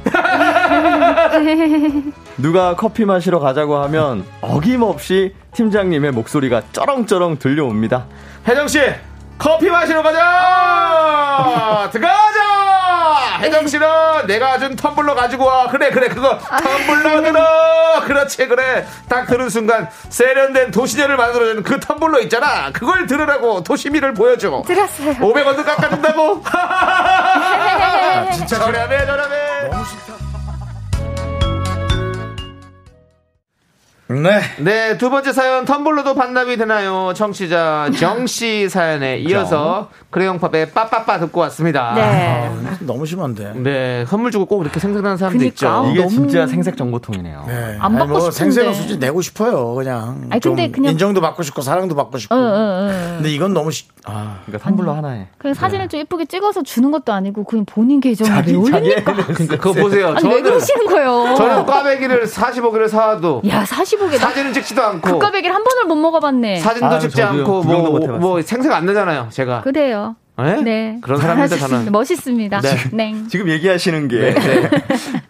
누가 2.37 2.77
커피 2.77 3.03
마시러 3.03 3.41
가자고 3.41 3.75
하면 3.79 4.23
어김없이 4.39 5.33
팀장님의 5.51 6.11
목소리가 6.11 6.61
쩌렁쩌렁 6.71 7.39
들려옵니다. 7.39 8.05
혜정씨, 8.47 8.79
커피 9.37 9.69
마시러 9.69 10.01
가자! 10.01 11.89
들어가자! 11.91 13.37
혜정 13.39 13.67
씨는 13.67 13.87
내가 14.25 14.57
준 14.57 14.75
텀블러 14.75 15.13
가지고 15.13 15.45
와. 15.45 15.67
그래, 15.67 15.91
그래, 15.91 16.07
그거 16.09 16.37
텀블러 16.39 17.21
들어! 17.23 18.01
그렇지, 18.05 18.47
그래. 18.47 18.87
딱 19.07 19.27
들은 19.27 19.49
순간 19.49 19.89
세련된 20.09 20.71
도시녀를 20.71 21.17
만들어주는 21.17 21.61
그 21.63 21.79
텀블러 21.79 22.19
있잖아. 22.23 22.71
그걸 22.71 23.05
들으라고 23.05 23.63
도시미를 23.63 24.13
보여줘. 24.15 24.63
들었어요. 24.65 25.13
500원도 25.13 25.63
깎아준다고? 25.65 26.43
진짜 28.33 28.57
저렴해, 28.59 29.05
저렴해. 29.05 29.69
너무 29.69 29.85
싫다. 29.85 30.26
네. 34.09 34.39
네, 34.59 34.97
두 34.97 35.09
번째 35.09 35.33
사연 35.33 35.65
텀블러도 35.65 36.15
반납이 36.15 36.55
되나요? 36.55 37.11
청취자 37.13 37.89
정씨 37.99 38.69
사연에 38.69 39.17
이어서 39.17 39.89
크레용팝의 40.11 40.71
빠빠빠 40.71 41.19
듣고 41.19 41.41
왔습니다. 41.41 41.93
네. 41.93 42.49
너무 42.79 43.05
심한데. 43.05 43.51
네, 43.57 44.05
선물 44.07 44.31
주고 44.31 44.45
꼭 44.45 44.61
이렇게 44.61 44.79
생각나는 44.79 45.17
사람도 45.17 45.39
그니까. 45.39 45.49
있죠. 45.53 45.87
이게 45.91 45.99
너무- 46.03 46.09
진짜 46.09 46.47
생색 46.47 46.77
정보통이네요. 46.77 47.43
네. 47.47 47.77
안 47.81 47.93
받고 47.95 48.07
뭐 48.07 48.19
싶은데. 48.19 48.31
생생은 48.37 48.73
솔직히 48.75 48.97
내고 48.99 49.21
싶어요. 49.21 49.73
그냥. 49.75 50.27
아니, 50.29 50.39
좀 50.39 50.55
근데 50.55 50.71
그냥- 50.71 50.93
인정도 50.93 51.19
받고 51.19 51.43
싶고 51.43 51.61
사랑도 51.61 51.93
받고 51.93 52.17
싶고. 52.17 52.33
어, 52.33 52.37
어, 52.37 52.41
어. 52.41 52.87
근데 53.17 53.29
이건 53.29 53.53
너무 53.53 53.71
시... 53.71 53.87
아, 54.05 54.37
그러니까 54.45 54.69
텀블러 54.69 54.93
하나에 54.95 55.27
그냥 55.37 55.53
사진을 55.53 55.89
좀 55.89 55.99
예쁘게 55.99 56.25
찍어서 56.27 56.63
주는 56.63 56.91
것도 56.91 57.11
아니고 57.11 57.43
그냥 57.43 57.65
본인 57.65 57.99
계정에 57.99 58.29
왜 58.29 58.35
자기 58.37 58.55
올립니까? 58.55 59.13
그러니까 59.27 59.57
그거 59.57 59.73
보세요. 59.83 60.07
아니 60.15 60.15
왜 60.15 60.21
저는 60.21 60.43
그러시는 60.43 60.85
거예요? 60.85 61.35
저는 61.35 61.65
꽈배기를 61.65 62.25
45개를 62.25 62.87
사와도 62.87 63.41
야 63.49 63.65
45 63.65 63.96
개나 64.09 64.27
사진은 64.27 64.53
찍지도 64.53 64.81
않고 64.81 65.11
국가백일 65.11 65.53
한 65.53 65.63
번을 65.63 65.85
못 65.85 65.95
먹어봤네. 65.95 66.59
사진도 66.59 66.85
아, 66.95 66.99
찍지. 66.99 67.21
않고 67.21 67.63
뭐. 67.63 67.99
뭐 68.17 68.41
생색 68.41 68.71
안 68.71 68.85
나잖아요. 68.85 69.27
제가. 69.31 69.61
그래요. 69.61 70.15
네? 70.39 70.61
네. 70.61 70.97
그런 71.01 71.19
사람인데. 71.19 71.57
저는. 71.57 71.91
멋있습니다. 71.91 72.61
네. 72.61 72.77
네. 72.93 73.15
지금 73.27 73.49
얘기하시는 73.49 74.07
게 74.07 74.35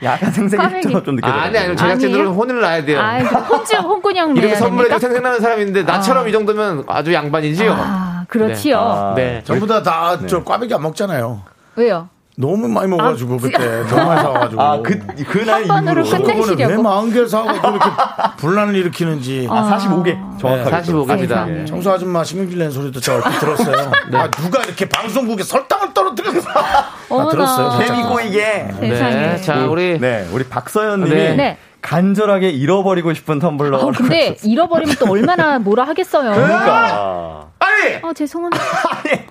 약간 0.03 0.31
생색이 0.33 0.61
꽈배기. 0.61 1.03
좀 1.05 1.15
느껴져요. 1.15 1.39
아, 1.39 1.43
아니, 1.43 1.57
아니, 1.57 1.77
제작진들은? 1.77 2.27
혼을 2.27 2.59
나야 2.59 2.83
돼요. 2.83 2.99
아, 2.99 3.19
혼주 3.19 3.77
홍군형 3.77 4.35
이렇게 4.35 4.55
선물해도? 4.55 4.99
생각나는 4.99 5.39
사람인데 5.39 5.83
나처럼 5.83 6.25
아. 6.25 6.27
이 6.27 6.31
정도면 6.33 6.83
아주 6.87 7.13
양반이지요. 7.13 7.73
아, 7.73 8.25
그렇지요. 8.27 8.79
아, 8.79 9.13
네. 9.15 9.41
전부 9.45 9.65
다 9.65 9.81
다저 9.81 10.43
꽈배기 10.43 10.73
안 10.73 10.81
먹잖아요. 10.81 11.41
왜요? 11.77 12.09
너무 12.39 12.67
많이 12.67 12.87
먹어가지고 12.87 13.33
아, 13.33 13.37
그때 13.41 13.57
너무 13.89 14.05
많이 14.05 14.21
사와가지고. 14.21 14.61
아, 14.61 14.81
그, 14.83 14.99
그날 15.25 15.63
이후로. 15.65 16.03
그거는 16.03 16.27
왜 16.27 16.33
끝내시려고. 16.33 16.83
마흔 16.83 17.11
개를 17.11 17.27
사와가지고 17.27 17.67
이렇게 17.67 17.89
분란을 18.37 18.75
일으키는지. 18.75 19.47
아, 19.49 19.79
45개. 19.79 20.39
정확하게. 20.39 20.91
45개입니다. 20.91 21.19
세상에. 21.19 21.65
청소 21.65 21.91
아줌마 21.91 22.23
신경질 22.23 22.59
낸 22.59 22.69
소리도 22.69 22.99
제가 22.99 23.17
얼핏 23.17 23.39
들었어요. 23.39 23.91
아, 24.13 24.29
누가 24.29 24.63
이렇게 24.63 24.87
방송국에 24.87 25.41
설탕을 25.41 25.95
떨어뜨렸어. 25.95 26.47
아. 27.09 27.27
들었어요. 27.31 27.83
재미고 27.83 28.19
이게. 28.19 28.67
네. 28.81 29.41
자, 29.41 29.65
우리 29.65 29.99
네, 29.99 30.27
우리 30.31 30.43
박서연 30.43 31.05
님이 31.05 31.15
네. 31.15 31.35
네. 31.35 31.57
간절하게 31.87 32.49
잃어버리고 32.49 33.13
싶은 33.13 33.39
텀블러. 33.39 33.77
어, 33.81 33.91
근데 33.95 34.35
잃어버리면 34.43 34.95
또 34.99 35.09
얼마나 35.09 35.57
뭐라 35.57 35.85
하겠어요. 35.85 36.33
그러니까. 36.33 37.47
아니 37.59 37.95
아, 38.03 38.13
죄송합니다. 38.13 38.61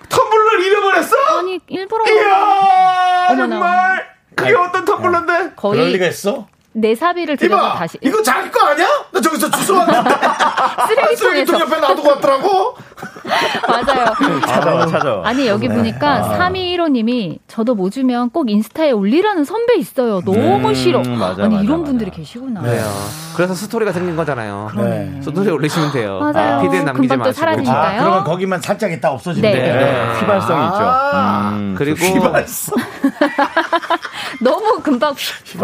텀블러를 0.09 0.65
잃어버렸어? 0.65 1.15
아니, 1.37 1.59
일부러 1.67 2.03
이야 2.11 3.27
어머나. 3.29 3.47
정말 3.59 4.07
그게 4.35 4.55
어떤 4.55 4.85
텀블러인데? 4.85 5.25
그럴 5.27 5.55
거의 5.55 5.93
리가 5.93 6.07
있어? 6.07 6.47
내 6.73 6.95
사비를 6.95 7.37
들여서 7.37 7.73
다시 7.75 7.99
이거 8.01 8.23
자기 8.23 8.49
거 8.49 8.65
아니야? 8.67 8.87
나 9.11 9.21
저기서 9.21 9.51
주워 9.51 9.79
왔는데. 9.79 10.09
쓰레기통 10.87 11.15
쓰레기통에서 11.15 11.59
옆에 11.59 11.79
놔두고 11.79 12.09
왔더라고. 12.09 12.77
맞아요. 13.67 14.13
찾아와, 14.45 14.85
찾아와. 14.87 15.27
아니 15.27 15.47
여기 15.47 15.67
보니까 15.67 16.37
3215님이 16.39 17.39
저도 17.47 17.75
뭐 17.75 17.89
주면 17.89 18.29
꼭 18.31 18.49
인스타에 18.49 18.91
올리라는 18.91 19.43
선배 19.43 19.75
있어요. 19.77 20.21
너무 20.21 20.69
음, 20.69 20.73
싫어. 20.73 20.99
맞아, 21.03 21.43
아니 21.43 21.55
맞아, 21.55 21.63
이런 21.63 21.79
맞아. 21.81 21.89
분들이 21.91 22.11
계시구나. 22.11 22.61
그래요. 22.61 22.83
그래서 23.35 23.53
스토리가 23.53 23.91
생긴 23.91 24.15
거잖아요. 24.15 24.71
네. 24.77 25.19
스토리 25.21 25.49
올리시면 25.49 25.91
돼요. 25.91 26.19
맞아요. 26.19 26.61
피드에 26.63 26.83
남기지 26.83 27.07
금방 27.07 27.17
또 27.19 27.23
마시고. 27.25 27.39
사라지니까요. 27.39 27.99
아, 27.99 28.03
그러면 28.03 28.23
거기만 28.23 28.61
살짝 28.61 28.91
있다 28.91 29.11
없어진대. 29.11 29.51
네. 29.51 29.59
네, 29.73 30.19
휘발성이 30.19 30.65
있죠. 30.65 30.77
아, 30.79 31.49
음, 31.53 31.75
그리고 31.77 31.97
휘발성. 32.03 32.75
너무 34.41 34.79
금방 34.81 35.13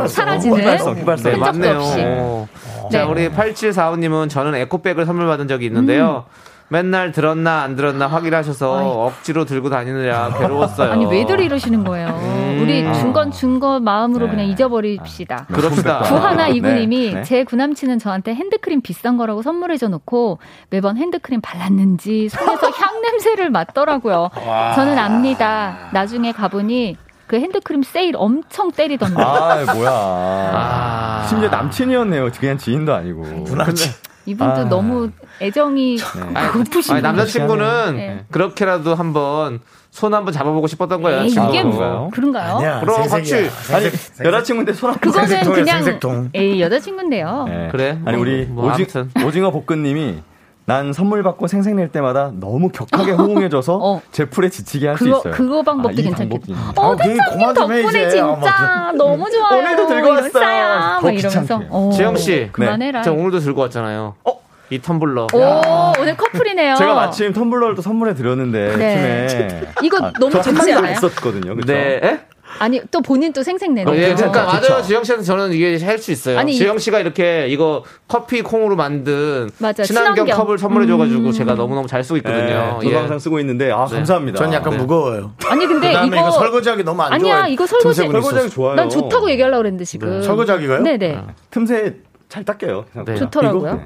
사라지는. 0.07 0.59
휘발성, 0.59 0.97
휘발성. 0.99 1.31
네, 1.31 1.37
맞네요. 1.37 2.47
자, 2.91 2.99
네. 2.99 3.03
우리 3.03 3.29
8745님은 3.29 4.29
저는 4.29 4.55
에코백을 4.55 5.05
선물 5.05 5.25
받은 5.27 5.47
적이 5.47 5.65
있는데요. 5.67 6.25
맨날 6.69 7.11
들었나 7.11 7.61
안 7.61 7.75
들었나 7.75 8.07
확인하셔서 8.07 9.03
억지로 9.05 9.45
들고 9.45 9.69
다니느라 9.69 10.33
괴로웠어요. 10.37 10.91
아니 10.91 11.05
왜들 11.05 11.39
이러시는 11.41 11.83
거예요? 11.83 12.07
음. 12.07 12.59
우리 12.61 12.81
준건 12.95 13.31
준거 13.31 13.79
마음으로 13.81 14.25
네. 14.25 14.31
그냥 14.31 14.47
잊어버립시다. 14.47 15.45
그럽시다. 15.51 15.99
구하나 16.01 16.47
이구님이 16.47 17.07
네, 17.07 17.13
네. 17.15 17.23
제 17.23 17.43
구남친은 17.43 17.99
저한테 17.99 18.33
핸드크림 18.33 18.81
비싼 18.81 19.17
거라고 19.17 19.41
선물해줘 19.41 19.89
놓고 19.89 20.39
매번 20.69 20.97
핸드크림 20.97 21.41
발랐는지 21.41 22.29
손에서 22.29 22.69
향 22.71 23.01
냄새를 23.01 23.49
맡더라고요. 23.49 24.29
저는 24.75 24.97
압니다. 24.97 25.89
나중에 25.93 26.31
가보니 26.31 26.97
그 27.27 27.37
핸드크림 27.37 27.83
세일 27.83 28.15
엄청 28.17 28.71
때리던데. 28.71 29.21
아, 29.21 29.63
뭐야. 29.73 29.89
아. 29.91 31.25
심지어 31.27 31.49
남친이었네요. 31.49 32.29
그냥 32.39 32.57
지인도 32.57 32.93
아니고. 32.93 33.23
누나치. 33.45 34.12
이분도 34.25 34.53
아. 34.61 34.63
너무 34.65 35.09
애정이 35.41 35.97
아니, 36.33 36.47
고프신 36.49 36.93
아니, 36.93 37.01
남자친구는 37.03 37.95
네. 37.97 38.25
그렇게라도 38.31 38.95
한번 38.95 39.59
손 39.91 40.13
한번 40.13 40.33
잡아보고 40.33 40.65
싶었던 40.67 41.01
거예요. 41.01 41.21
에이, 41.23 41.29
친구가. 41.29 41.49
이게 41.49 41.61
그런가요? 41.61 41.97
뭐 41.99 42.09
그런가요? 42.09 42.55
아니야. 42.57 42.79
그럼. 42.79 43.01
같이- 43.07 43.49
아니, 43.73 43.85
여자친구인데 44.25 44.73
손 44.73 44.89
한. 44.91 44.99
그거는 44.99 45.27
생색통이야, 45.27 45.63
그냥 45.63 45.83
생색통. 45.83 46.29
에이 46.33 46.61
여자친구인데요. 46.61 47.45
네. 47.47 47.69
그래? 47.71 47.99
아니 48.05 48.17
우리 48.17 48.45
뭐, 48.45 48.71
오징, 48.71 48.85
아무튼. 49.03 49.25
오징어 49.27 49.51
볶음님이 49.51 50.19
난 50.65 50.93
선물 50.93 51.23
받고 51.23 51.47
생색낼 51.47 51.89
때마다 51.91 52.31
너무 52.39 52.69
격하게 52.69 53.11
호응해줘서 53.19 53.75
어. 53.81 54.01
제 54.11 54.25
풀에 54.25 54.49
지치게 54.49 54.87
할 54.87 54.97
수 54.97 55.07
있어요. 55.09 55.33
그거 55.33 55.61
방법도 55.61 55.89
아, 55.89 55.91
이 55.91 56.01
괜찮겠다. 56.03 56.53
어, 56.77 56.93
아, 56.93 56.95
좀 56.95 57.11
해, 57.11 57.17
덕분에 57.53 57.81
이제. 58.07 58.19
아, 58.21 58.25
뭐 58.27 58.35
진짜 58.41 58.91
너무 58.95 59.29
좋아요. 59.29 59.59
오늘도 59.59 59.87
들고 59.87 60.09
왔어요. 60.09 60.99
막 61.01 61.13
이러면서. 61.13 61.41
귀찮게. 61.41 61.67
어, 61.69 61.91
지영 61.93 62.15
씨. 62.15 62.49
그만해라. 62.53 63.01
저 63.01 63.11
오늘도 63.11 63.39
들고 63.39 63.61
왔잖아요. 63.61 64.15
어? 64.23 64.39
이 64.69 64.79
텀블러. 64.79 65.27
오, 65.33 66.01
오늘 66.01 66.15
커플이네요. 66.15 66.75
제가 66.75 66.93
마침 66.95 67.33
텀블러를 67.33 67.75
또 67.75 67.81
선물해 67.81 68.15
드렸는데 68.15 68.77
네. 68.77 69.27
팀에 69.27 69.61
이거 69.83 69.99
너무 70.19 70.31
저 70.31 70.41
좋지 70.41 70.73
않아요? 70.73 70.91
했었거든요. 70.93 71.55
그쵸? 71.55 71.73
네. 71.73 71.99
에? 72.03 72.19
아니 72.59 72.81
또 72.91 73.01
본인 73.01 73.33
또 73.33 73.43
생색 73.43 73.71
내는. 73.71 73.91
어, 73.91 73.95
예, 73.95 74.09
거. 74.09 74.15
그러니까 74.15 74.59
그쵸. 74.59 74.71
맞아요. 74.73 74.83
지영 74.83 75.03
씨한테 75.03 75.25
저는 75.25 75.53
이게 75.53 75.77
할 75.83 75.97
수 75.99 76.11
있어요. 76.11 76.37
아니, 76.39 76.53
지영 76.53 76.77
씨가 76.77 76.99
이렇게 76.99 77.47
이거 77.49 77.83
커피 78.07 78.41
콩으로 78.41 78.75
만든 78.75 79.49
맞아, 79.59 79.83
친환경 79.83 80.25
친환경. 80.25 80.37
컵을 80.45 80.57
선물해줘가지고 80.57 81.21
음. 81.27 81.31
제가 81.31 81.55
너무 81.55 81.75
너무 81.75 81.87
잘 81.87 82.03
쓰고 82.03 82.17
있거든요. 82.17 82.43
네, 82.45 82.69
저도 82.81 82.91
예. 82.91 82.95
항상 82.95 83.19
쓰고 83.19 83.39
있는데 83.39 83.71
아 83.71 83.85
네. 83.85 83.95
감사합니다. 83.95 84.37
전 84.39 84.51
약간 84.53 84.71
네. 84.73 84.77
무거워요. 84.79 85.33
아니 85.47 85.65
근데 85.65 85.87
그다음에 85.87 86.17
이거, 86.17 86.27
이거 86.27 86.31
설거지하기 86.39 86.83
너무 86.83 87.01
안 87.01 87.13
아니야 87.13 87.37
좋아요. 87.39 87.51
이거 87.53 87.65
설거지 87.65 88.01
설거지하기. 88.01 88.49
좋아요. 88.49 88.75
난 88.75 88.89
좋다고 88.89 89.29
얘기하려고 89.31 89.59
그랬는데 89.59 89.85
지금. 89.85 90.21
설거지하기가요? 90.21 90.81
네네. 90.81 91.21
틈새 91.51 91.95
잘 92.29 92.43
닦여요. 92.43 92.85
네. 93.05 93.15
좋더라고요. 93.15 93.71
이거? 93.71 93.81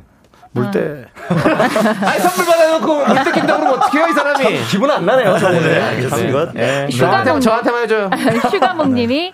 네. 0.57 0.61
물 0.61 0.71
때. 0.71 1.05
아니 2.07 2.19
선물 2.21 2.45
받아놓고 2.45 3.05
물 3.05 3.23
때 3.23 3.37
낀다 3.37 3.57
그러면 3.57 3.73
어떡해요 3.79 4.07
이 4.07 4.13
사람이. 4.13 4.63
기분 4.69 4.89
안 4.91 5.05
나네요. 5.05 5.37
저번에. 5.37 5.59
네, 5.59 5.81
알겠습니다. 5.81 6.17
참 6.17 6.29
이거. 6.29 6.51
네. 6.53 6.87
슈가 6.91 7.23
저한테, 7.23 7.39
저한테만 7.39 7.83
해줘요. 7.83 8.09
슈가몽님이 8.51 9.33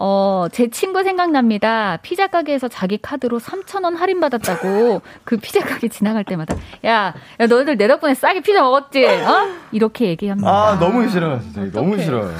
어, 0.00 0.46
제 0.52 0.68
친구 0.70 1.02
생각납니다. 1.02 1.98
피자 2.02 2.28
가게에서 2.28 2.68
자기 2.68 2.98
카드로 3.02 3.40
3,000원 3.40 3.96
할인받았다고 3.96 5.02
그 5.24 5.36
피자 5.38 5.60
가게 5.60 5.88
지나갈 5.88 6.22
때마다 6.24 6.54
야, 6.86 7.14
야 7.40 7.46
너희들 7.46 7.76
내 7.76 7.88
덕분에 7.88 8.14
싸게 8.14 8.40
피자 8.42 8.62
먹었지? 8.62 9.04
어? 9.04 9.48
이렇게 9.72 10.06
얘기합니다. 10.06 10.48
아 10.48 10.78
너무 10.78 11.08
싫어요. 11.08 11.40
진짜 11.40 11.62
너무 11.72 12.00
싫어요. 12.00 12.32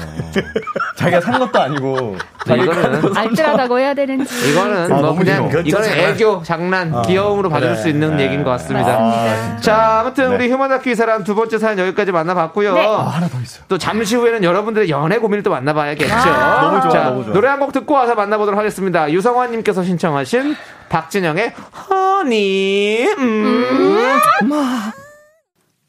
자기가 0.97 1.21
산 1.21 1.39
것도 1.39 1.59
아니고 1.59 2.17
자기 2.45 2.63
이거는 2.63 3.17
알뜰하다고 3.17 3.79
해야 3.79 3.93
되는지. 3.93 4.51
이거는 4.51 4.83
아, 4.85 4.87
뭐 4.87 5.01
너무 5.01 5.19
그냥 5.19 5.49
싫어. 5.49 5.61
이거는. 5.61 5.89
애교, 5.89 6.43
장난, 6.43 7.01
귀여움으로 7.03 7.49
봐줄 7.49 7.69
그래. 7.69 7.81
수 7.81 7.89
있는 7.89 8.15
네. 8.15 8.23
얘기인 8.23 8.43
것 8.43 8.51
같습니다. 8.51 8.97
맞습니다. 8.97 9.57
자, 9.59 9.99
아무튼 9.99 10.29
네. 10.29 10.35
우리 10.35 10.51
휴먼 10.51 10.69
다큐 10.69 10.89
이 10.89 10.95
사람 10.95 11.23
두 11.23 11.35
번째 11.35 11.57
사연 11.57 11.77
여기까지 11.79 12.11
만나봤고요. 12.11 12.73
네. 12.73 12.85
아, 12.87 13.01
하나 13.07 13.27
더 13.27 13.39
있어요. 13.39 13.63
또 13.67 13.77
잠시 13.77 14.15
후에는 14.15 14.43
여러분들의 14.43 14.89
연애 14.89 15.17
고민을 15.17 15.43
또 15.43 15.49
만나봐야겠죠. 15.51 16.13
아. 16.13 16.61
너무 16.61 16.81
좋아, 16.81 16.89
자, 16.91 17.03
너무 17.09 17.25
좋아. 17.25 17.33
노래 17.33 17.48
한 17.49 17.59
곡 17.59 17.71
듣고 17.73 17.93
와서 17.93 18.15
만나보도록 18.15 18.57
하겠습니다. 18.57 19.11
유성환님께서 19.11 19.83
신청하신 19.83 20.55
박진영의 20.89 21.53
허니. 21.89 23.07
음. 23.17 24.19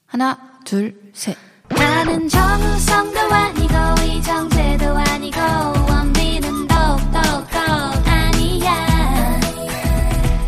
하나, 0.06 0.38
둘, 0.64 0.94
셋. 1.12 1.36
나는 1.68 2.28
정우성도 2.28 3.20
아니고 3.20 3.74
이정재도 4.04 4.86
아니고 4.96 5.38
원빈은 5.88 6.66
더욱더 6.66 7.20
아니야 8.10 9.38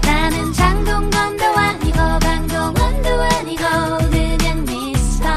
나는 0.04 0.52
장동건도 0.52 1.44
아니고 1.44 1.98
강동원도 2.20 3.08
아니고 3.22 3.62
그냥 4.10 4.64
미스터 4.64 5.28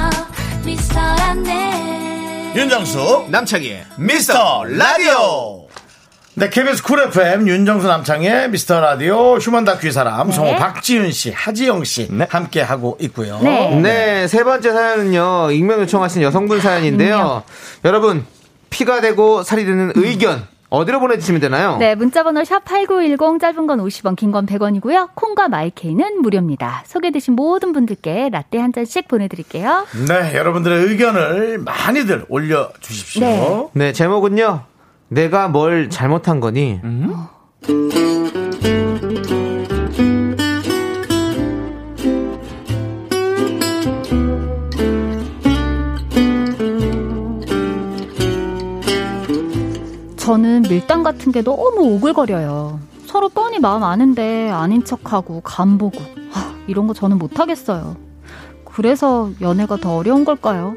미스터란데 0.65 2.53
윤정수 2.55 3.27
남창희의 3.29 3.85
미스터 3.99 4.63
라디오 4.63 5.64
네 6.37 6.49
KBS 6.49 6.83
쿨 6.83 6.99
FM 6.99 7.47
윤정수 7.47 7.87
남창희의 7.87 8.49
미스터 8.49 8.81
라디오 8.81 9.35
휴먼 9.37 9.63
다큐 9.63 9.87
이 9.87 9.91
사람 9.91 10.31
성우 10.31 10.57
박지윤 10.57 11.11
씨 11.11 11.31
하지영 11.31 11.85
씨 11.85 12.09
네. 12.11 12.27
함께 12.29 12.61
하고 12.61 12.97
있고요 12.99 13.39
네. 13.41 13.73
네, 13.81 14.27
세 14.27 14.43
번째 14.43 14.71
사연은요, 14.73 15.51
익명 15.51 15.79
요청하신 15.81 16.21
여성분 16.23 16.59
사연인데요. 16.59 17.43
여러분, 17.85 18.25
피가 18.69 18.99
되고 18.99 19.43
살이 19.43 19.63
되는 19.65 19.93
의견, 19.95 20.45
어디로 20.69 20.99
보내주시면 20.99 21.39
되나요? 21.39 21.77
네, 21.77 21.95
문자번호 21.95 22.41
샵8910 22.41 23.39
짧은 23.39 23.67
건 23.67 23.79
50원, 23.79 24.15
긴 24.17 24.31
건 24.31 24.45
100원이고요. 24.45 25.09
콩과 25.15 25.47
마이케이는 25.47 26.21
무료입니다. 26.21 26.83
소개되신 26.85 27.35
모든 27.35 27.71
분들께 27.71 28.29
라떼 28.29 28.57
한 28.59 28.73
잔씩 28.73 29.07
보내드릴게요. 29.07 29.85
네 30.07 30.35
여러분들의 30.35 30.83
의견을 30.85 31.59
많이들 31.59 32.25
올려주십시오 32.27 33.21
네. 33.21 33.67
네, 33.73 33.93
제목은요, 33.93 34.63
내가 35.15 35.47
뭘 35.47 35.89
잘못한 35.89 36.41
거니? 36.41 36.81
저는 50.17 50.63
밀당 50.63 51.03
같은 51.03 51.31
게 51.31 51.41
너무 51.41 51.93
오글거려요. 51.95 52.81
서로 53.05 53.29
뻔히 53.29 53.59
마음 53.59 53.83
아는데 53.83 54.49
아닌 54.49 54.83
척하고 54.83 55.39
간보고 55.39 55.97
하, 56.31 56.53
이런 56.67 56.87
거 56.87 56.93
저는 56.93 57.17
못하겠어요. 57.19 57.95
그래서 58.65 59.31
연애가 59.39 59.77
더 59.77 59.95
어려운 59.95 60.25
걸까요? 60.25 60.75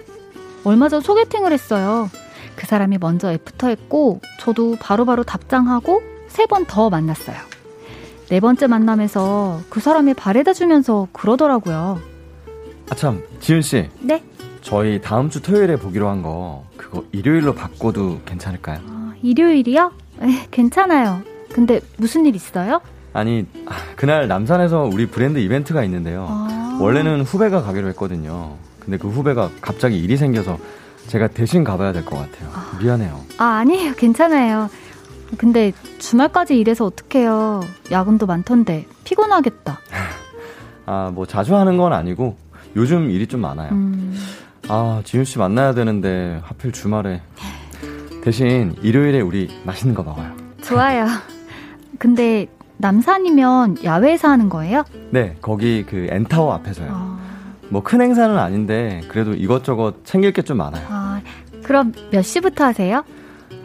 얼마 0.62 0.88
전 0.88 1.00
소개팅을 1.00 1.52
했어요. 1.52 2.08
그 2.58 2.66
사람이 2.66 2.98
먼저 2.98 3.30
애프터 3.32 3.68
했고 3.68 4.20
저도 4.40 4.76
바로 4.80 5.04
바로 5.04 5.22
답장하고 5.22 6.02
세 6.26 6.46
번 6.46 6.66
더 6.66 6.90
만났어요. 6.90 7.36
네 8.30 8.40
번째 8.40 8.66
만남에서 8.66 9.60
그 9.70 9.78
사람이 9.80 10.14
바래다 10.14 10.52
주면서 10.52 11.06
그러더라고요. 11.12 12.00
아 12.90 12.94
참 12.96 13.22
지윤 13.40 13.62
씨, 13.62 13.88
네? 14.00 14.24
저희 14.60 15.00
다음 15.00 15.30
주 15.30 15.40
토요일에 15.40 15.76
보기로 15.76 16.08
한 16.08 16.22
거 16.22 16.64
그거 16.76 17.04
일요일로 17.12 17.54
바꿔도 17.54 18.20
괜찮을까요? 18.26 18.80
아, 18.88 19.12
일요일이요? 19.22 19.92
에, 20.22 20.26
괜찮아요. 20.50 21.20
근데 21.52 21.80
무슨 21.96 22.26
일 22.26 22.34
있어요? 22.34 22.80
아니 23.12 23.46
아, 23.66 23.74
그날 23.94 24.26
남산에서 24.26 24.82
우리 24.92 25.06
브랜드 25.06 25.38
이벤트가 25.38 25.84
있는데요. 25.84 26.26
아. 26.28 26.78
원래는 26.80 27.22
후배가 27.22 27.62
가기로 27.62 27.86
했거든요. 27.90 28.56
근데 28.80 28.96
그 28.98 29.08
후배가 29.08 29.50
갑자기 29.60 29.98
일이 30.02 30.16
생겨서 30.16 30.58
제가 31.08 31.28
대신 31.28 31.64
가봐야 31.64 31.92
될 31.92 32.04
것 32.04 32.16
같아요. 32.16 32.50
미안해요. 32.80 33.20
아, 33.38 33.44
아니에요. 33.60 33.94
괜찮아요. 33.94 34.68
근데 35.36 35.72
주말까지 35.98 36.56
일해서 36.58 36.84
어떡해요. 36.86 37.60
야근도 37.90 38.26
많던데. 38.26 38.86
피곤하겠다. 39.04 39.78
아 40.86 41.10
뭐 41.12 41.26
자주 41.26 41.54
하는 41.56 41.76
건 41.76 41.92
아니고 41.92 42.36
요즘 42.76 43.10
일이 43.10 43.26
좀 43.26 43.40
많아요. 43.42 43.72
음, 43.72 44.16
아 44.68 45.02
지윤 45.04 45.24
씨 45.26 45.38
만나야 45.38 45.74
되는데 45.74 46.40
하필 46.44 46.72
주말에 46.72 47.20
대신 48.24 48.74
일요일에 48.82 49.20
우리 49.20 49.48
맛있는 49.64 49.94
거 49.94 50.02
먹어요. 50.02 50.30
좋아요. 50.62 51.06
근데 51.98 52.46
남산이면 52.78 53.84
야외에서 53.84 54.28
하는 54.28 54.48
거예요? 54.48 54.84
네 55.10 55.36
거기 55.42 55.84
그 55.84 56.06
엔타워 56.10 56.54
앞에서요. 56.54 56.88
아, 56.90 57.17
뭐 57.70 57.82
큰 57.82 58.00
행사는 58.00 58.36
아닌데 58.38 59.02
그래도 59.08 59.34
이것저것 59.34 60.04
챙길 60.04 60.32
게 60.32 60.42
좀 60.42 60.56
많아요. 60.58 60.86
아, 60.88 61.20
그럼 61.62 61.92
몇 62.10 62.22
시부터 62.22 62.64
하세요? 62.64 63.04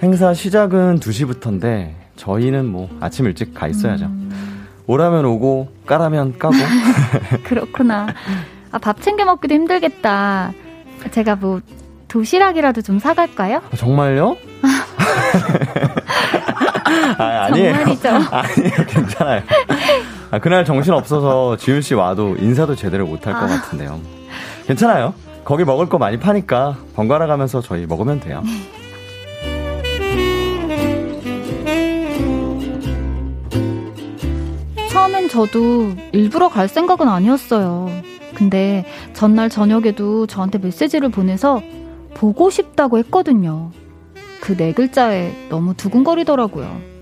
행사 0.02 0.34
시작은 0.34 1.00
2시부터인데 1.00 1.94
저희는 2.18 2.66
뭐 2.66 2.90
아침 3.00 3.26
일찍 3.26 3.54
가 3.54 3.68
있어야죠. 3.68 4.10
오라면 4.88 5.24
오고 5.26 5.70
까라면 5.86 6.38
까고 6.38 6.56
그렇구나. 7.46 8.08
아, 8.72 8.78
밥 8.80 9.02
챙겨 9.02 9.24
먹기도 9.26 9.54
힘들겠다. 9.56 10.52
제가 11.12 11.36
뭐 11.36 11.62
도시락이라도 12.10 12.82
좀 12.82 13.00
사갈까요? 13.00 13.62
어, 13.72 13.76
정말요? 13.78 14.36
아, 17.18 17.46
아니에요. 17.46 17.74
정말이죠. 17.74 18.10
아니에요. 18.10 18.86
괜찮아요. 18.88 19.42
아, 20.34 20.40
그날 20.40 20.66
정신 20.66 20.94
없어서 20.94 21.58
지윤 21.58 21.84
씨 21.84 21.94
와도 21.94 22.36
인사도 22.38 22.76
제대로 22.76 23.06
못할것 23.06 23.44
아. 23.44 23.46
같은데요. 23.46 24.02
괜찮아요. 24.66 25.14
거기 25.46 25.64
먹을 25.64 25.88
거 25.88 26.00
많이 26.00 26.18
파니까 26.18 26.76
번갈아 26.96 27.28
가면서 27.28 27.62
저희 27.62 27.86
먹으면 27.86 28.20
돼요. 28.20 28.42
처음엔 34.90 35.30
저도 35.30 35.94
일부러 36.14 36.50
갈 36.50 36.68
생각은 36.68 37.08
아니었어요. 37.08 37.92
근데 38.34 38.86
전날 39.14 39.52
저녁에도 39.52 40.26
저한테 40.26 40.58
메시지를 40.58 41.10
보내서 41.10 41.62
보고 42.16 42.50
싶다고 42.50 42.98
했거든요. 42.98 43.70
그 44.42 44.58
네 44.58 44.74
글자에 44.74 45.48
너무 45.50 45.76
두근거리더라고요. 45.76 46.93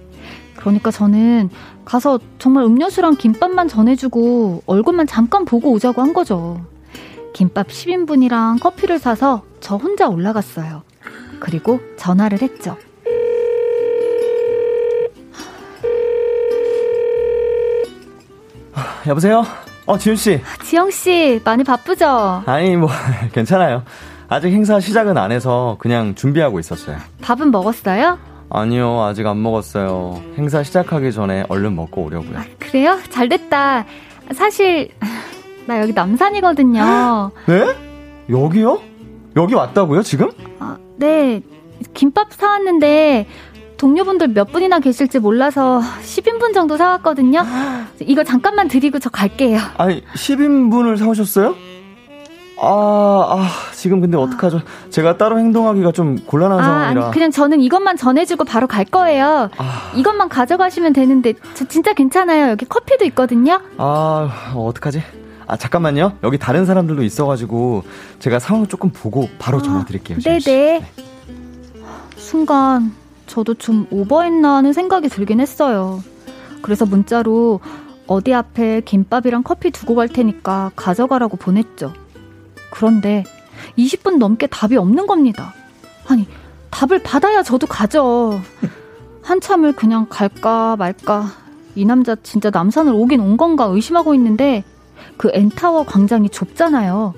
그러니까 0.61 0.91
저는 0.91 1.49
가서 1.83 2.19
정말 2.37 2.63
음료수랑 2.63 3.15
김밥만 3.15 3.67
전해주고 3.67 4.63
얼굴만 4.65 5.07
잠깐 5.07 5.43
보고 5.43 5.71
오자고 5.71 6.01
한 6.01 6.13
거죠. 6.13 6.61
김밥 7.33 7.67
10인분이랑 7.67 8.59
커피를 8.61 8.99
사서 8.99 9.43
저 9.59 9.75
혼자 9.75 10.07
올라갔어요. 10.07 10.83
그리고 11.39 11.79
전화를 11.97 12.41
했죠. 12.41 12.77
여보세요? 19.07 19.43
어, 19.87 19.97
지훈 19.97 20.15
씨. 20.15 20.39
지영 20.63 20.91
씨, 20.91 21.41
많이 21.43 21.63
바쁘죠? 21.63 22.43
아니, 22.45 22.77
뭐, 22.77 22.89
괜찮아요. 23.33 23.83
아직 24.29 24.49
행사 24.49 24.79
시작은 24.79 25.17
안 25.17 25.31
해서 25.31 25.75
그냥 25.79 26.13
준비하고 26.15 26.59
있었어요. 26.59 26.97
밥은 27.21 27.51
먹었어요? 27.51 28.17
아니요, 28.53 29.01
아직 29.01 29.25
안 29.27 29.41
먹었어요. 29.41 30.21
행사 30.37 30.61
시작하기 30.63 31.11
전에 31.13 31.45
얼른 31.47 31.75
먹고 31.75 32.03
오려고요. 32.03 32.39
그래요? 32.59 32.99
잘 33.09 33.29
됐다. 33.29 33.85
사실 34.33 34.89
나 35.65 35.79
여기 35.81 35.93
남산이거든요. 35.93 37.31
네? 37.47 37.75
여기요? 38.29 38.81
여기 39.37 39.53
왔다고요, 39.55 40.03
지금? 40.03 40.29
아, 40.59 40.77
네. 40.97 41.41
김밥 41.93 42.33
사왔는데 42.33 43.25
동료분들 43.77 44.27
몇 44.29 44.51
분이나 44.51 44.79
계실지 44.79 45.19
몰라서 45.19 45.81
10인분 46.03 46.53
정도 46.53 46.77
사왔거든요. 46.77 47.43
이거 48.01 48.23
잠깐만 48.23 48.67
드리고 48.67 48.99
저 48.99 49.09
갈게요. 49.09 49.59
아니, 49.77 50.03
10인분을 50.13 50.97
사오셨어요? 50.97 51.55
아, 52.63 53.25
아, 53.37 53.47
지금 53.73 54.01
근데 54.01 54.17
어떡하죠? 54.17 54.61
제가 54.91 55.17
따로 55.17 55.39
행동하기가 55.39 55.91
좀 55.93 56.19
곤란한 56.25 56.59
아, 56.59 56.63
상황이라. 56.63 57.03
아니, 57.05 57.11
그냥 57.11 57.31
저는 57.31 57.59
이것만 57.59 57.97
전해주고 57.97 58.45
바로 58.45 58.67
갈 58.67 58.85
거예요. 58.85 59.49
이것만 59.95 60.29
가져가시면 60.29 60.93
되는데 60.93 61.33
저 61.55 61.65
진짜 61.67 61.93
괜찮아요. 61.93 62.51
여기 62.51 62.65
커피도 62.65 63.03
있거든요. 63.05 63.59
아, 63.77 64.53
어떡하지? 64.55 65.01
아, 65.47 65.57
잠깐만요. 65.57 66.13
여기 66.23 66.37
다른 66.37 66.65
사람들도 66.67 67.01
있어가지고 67.01 67.83
제가 68.19 68.37
상황 68.37 68.67
조금 68.67 68.91
보고 68.91 69.27
바로 69.39 69.59
전화 69.61 69.83
드릴게요. 69.83 70.19
지훈 70.19 70.39
씨. 70.39 70.45
네네. 70.45 70.85
순간 72.15 72.93
저도 73.25 73.55
좀 73.55 73.87
오버했나 73.89 74.57
하는 74.57 74.71
생각이 74.71 75.09
들긴 75.09 75.39
했어요. 75.39 76.03
그래서 76.61 76.85
문자로 76.85 77.59
어디 78.05 78.35
앞에 78.35 78.81
김밥이랑 78.81 79.41
커피 79.41 79.71
두고 79.71 79.95
갈 79.95 80.07
테니까 80.07 80.71
가져가라고 80.75 81.37
보냈죠. 81.37 81.93
그런데 82.71 83.23
20분 83.77 84.17
넘게 84.17 84.47
답이 84.47 84.77
없는 84.77 85.05
겁니다. 85.05 85.53
아니, 86.07 86.27
답을 86.71 87.03
받아야 87.03 87.43
저도 87.43 87.67
가죠. 87.67 88.41
한참을 89.21 89.73
그냥 89.73 90.07
갈까 90.09 90.75
말까. 90.77 91.27
이 91.75 91.85
남자 91.85 92.15
진짜 92.23 92.49
남산을 92.49 92.91
오긴 92.93 93.21
온 93.21 93.37
건가 93.37 93.65
의심하고 93.65 94.13
있는데 94.15 94.63
그 95.17 95.29
엔타워 95.33 95.85
광장이 95.85 96.29
좁잖아요. 96.29 97.13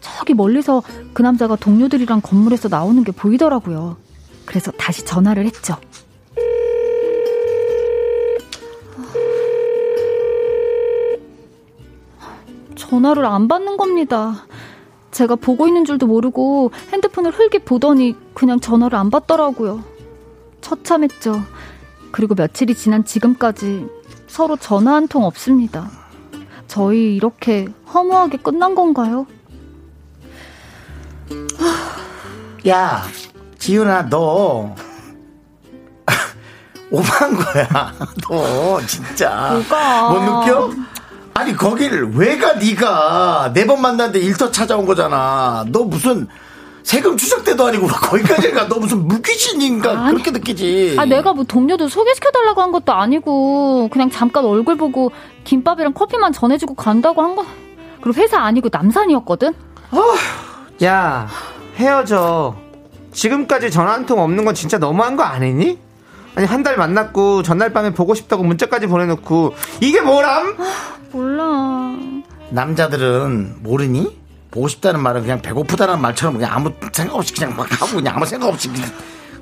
저기 0.00 0.34
멀리서 0.34 0.82
그 1.12 1.22
남자가 1.22 1.56
동료들이랑 1.56 2.20
건물에서 2.22 2.68
나오는 2.68 3.02
게 3.04 3.12
보이더라고요. 3.12 3.96
그래서 4.46 4.70
다시 4.72 5.04
전화를 5.04 5.44
했죠. 5.44 5.76
전화를 12.76 13.26
안 13.26 13.48
받는 13.48 13.76
겁니다. 13.76 14.46
제가 15.10 15.36
보고 15.36 15.66
있는 15.66 15.84
줄도 15.84 16.06
모르고 16.06 16.70
핸드폰을 16.92 17.32
흘깃 17.32 17.64
보더니 17.64 18.14
그냥 18.34 18.60
전화를 18.60 18.98
안 18.98 19.10
받더라고요. 19.10 19.82
처참했죠. 20.60 21.42
그리고 22.12 22.34
며칠이 22.34 22.74
지난 22.74 23.04
지금까지 23.04 23.86
서로 24.26 24.56
전화 24.56 24.94
한 24.94 25.08
통 25.08 25.24
없습니다. 25.24 25.90
저희 26.66 27.16
이렇게 27.16 27.66
허무하게 27.92 28.38
끝난 28.38 28.74
건가요? 28.74 29.26
야, 32.68 33.02
지윤아, 33.58 34.08
너. 34.10 34.74
오만 36.90 37.36
거야. 37.36 37.92
너, 38.28 38.80
진짜. 38.86 39.52
뭐가? 39.52 40.10
못 40.10 40.20
느껴? 40.20 40.70
아니, 41.38 41.54
거길 41.56 42.10
왜 42.14 42.36
가, 42.38 42.54
네가 42.54 43.52
네 43.54 43.64
번 43.66 43.80
만났는데 43.80 44.18
일터 44.20 44.50
찾아온 44.50 44.86
거잖아. 44.86 45.64
너 45.68 45.84
무슨 45.84 46.26
세금 46.82 47.16
추적 47.16 47.44
때도 47.44 47.66
아니고 47.66 47.86
거기까지 48.10 48.50
가. 48.52 48.66
너 48.66 48.76
무슨 48.78 49.06
물귀신인가 49.06 49.90
아니. 50.06 50.12
그렇게 50.14 50.30
느끼지. 50.30 50.96
아, 50.98 51.04
내가 51.04 51.32
뭐 51.34 51.44
동료도 51.44 51.88
소개시켜달라고 51.88 52.62
한 52.62 52.72
것도 52.72 52.92
아니고, 52.92 53.88
그냥 53.92 54.10
잠깐 54.10 54.44
얼굴 54.46 54.76
보고 54.76 55.12
김밥이랑 55.44 55.92
커피만 55.92 56.32
전해주고 56.32 56.74
간다고 56.74 57.22
한 57.22 57.36
거. 57.36 57.44
그리고 58.02 58.20
회사 58.20 58.40
아니고 58.40 58.68
남산이었거든? 58.72 59.52
야, 60.84 61.28
헤어져. 61.76 62.54
지금까지 63.12 63.70
전화 63.70 63.92
한 63.92 64.06
통 64.06 64.20
없는 64.20 64.44
건 64.44 64.54
진짜 64.54 64.78
너무한 64.78 65.16
거 65.16 65.22
아니니? 65.24 65.78
아니, 66.38 66.46
한 66.46 66.62
달 66.62 66.76
만났고, 66.76 67.42
전날 67.42 67.72
밤에 67.72 67.92
보고 67.92 68.14
싶다고 68.14 68.44
문자까지 68.44 68.86
보내놓고, 68.86 69.54
이게 69.80 70.00
뭐람? 70.00 70.56
몰라. 71.10 71.96
남자들은 72.50 73.56
모르니? 73.64 74.16
보고 74.52 74.68
싶다는 74.68 75.00
말은 75.00 75.22
그냥 75.22 75.42
배고프다는 75.42 76.00
말처럼 76.00 76.34
그냥 76.34 76.52
아무 76.54 76.70
생각 76.92 77.16
없이 77.16 77.34
그냥 77.34 77.56
막 77.56 77.66
하고 77.82 77.96
그냥 77.96 78.14
아무 78.16 78.24
생각 78.24 78.46
없이 78.46 78.68
그냥 78.68 78.88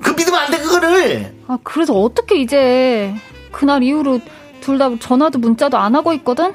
그 0.01 0.09
믿으면 0.09 0.39
안 0.39 0.51
돼 0.51 0.57
그거를 0.57 1.33
아, 1.47 1.57
그래서 1.63 1.93
어떻게 1.93 2.41
이제 2.41 3.13
그날 3.51 3.83
이후로 3.83 4.19
둘 4.59 4.77
다 4.79 4.89
전화도 4.99 5.37
문자도 5.39 5.77
안 5.77 5.95
하고 5.95 6.11
있거든? 6.13 6.51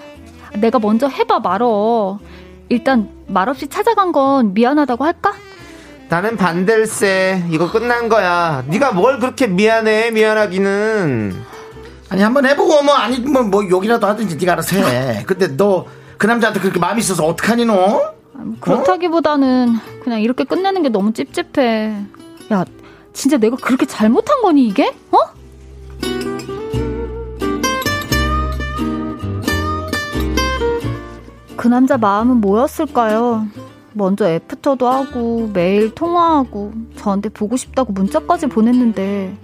내가 0.56 0.78
먼저 0.80 1.06
해봐 1.06 1.38
말어. 1.40 2.18
일단 2.68 3.08
말없이 3.28 3.68
찾아간 3.68 4.10
건 4.12 4.52
미안하다고 4.54 5.04
할까? 5.04 5.32
나는 6.12 6.36
반댈세. 6.36 7.46
이거 7.50 7.72
끝난 7.72 8.10
거야. 8.10 8.62
네가 8.66 8.92
뭘 8.92 9.18
그렇게 9.18 9.46
미안해, 9.46 10.10
미안하기는. 10.10 11.34
아니 12.10 12.22
한번 12.22 12.44
해보고 12.44 12.82
뭐 12.82 12.94
아니면 12.94 13.50
뭐 13.50 13.66
욕이라도 13.66 14.06
하든지 14.06 14.36
네가 14.36 14.52
알아서 14.52 14.76
해 14.76 15.24
근데 15.26 15.56
너 15.56 15.86
그 16.22 16.26
남자한테 16.28 16.60
그렇게 16.60 16.78
마음이 16.78 17.00
있어서 17.00 17.26
어떡하니 17.26 17.64
너? 17.64 18.12
그렇다기보다는 18.60 19.74
그냥 20.04 20.20
이렇게 20.22 20.44
끝내는 20.44 20.84
게 20.84 20.88
너무 20.88 21.12
찝찝해. 21.12 21.96
야, 22.52 22.64
진짜 23.12 23.38
내가 23.38 23.56
그렇게 23.56 23.86
잘못한 23.86 24.40
거니 24.40 24.68
이게? 24.68 24.94
어? 25.10 25.18
그 31.56 31.66
남자 31.66 31.96
마음은 31.98 32.36
뭐였을까요? 32.36 33.48
먼저 33.94 34.28
애프터도 34.28 34.88
하고 34.88 35.50
매일 35.52 35.94
통화하고 35.94 36.72
저한테 36.96 37.28
보고 37.28 37.56
싶다고 37.56 37.92
문자까지 37.92 38.46
보냈는데 38.46 39.36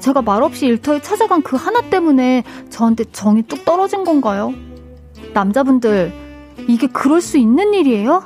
제가 0.00 0.22
말없이 0.22 0.66
일터에 0.66 1.00
찾아간 1.00 1.42
그 1.42 1.56
하나 1.56 1.80
때문에 1.80 2.44
저한테 2.70 3.04
정이 3.12 3.42
뚝 3.42 3.64
떨어진 3.64 4.04
건가요? 4.04 4.52
남자분들 5.32 6.12
이게 6.68 6.86
그럴 6.86 7.20
수 7.20 7.38
있는 7.38 7.74
일이에요? 7.74 8.24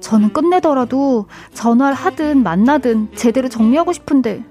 저는 0.00 0.32
끝내더라도 0.32 1.26
전화를 1.54 1.94
하든 1.94 2.42
만나든 2.42 3.08
제대로 3.14 3.48
정리하고 3.48 3.92
싶은데 3.92 4.44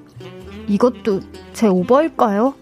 이것도 0.68 1.22
제 1.54 1.68
오버일까요? 1.68 2.56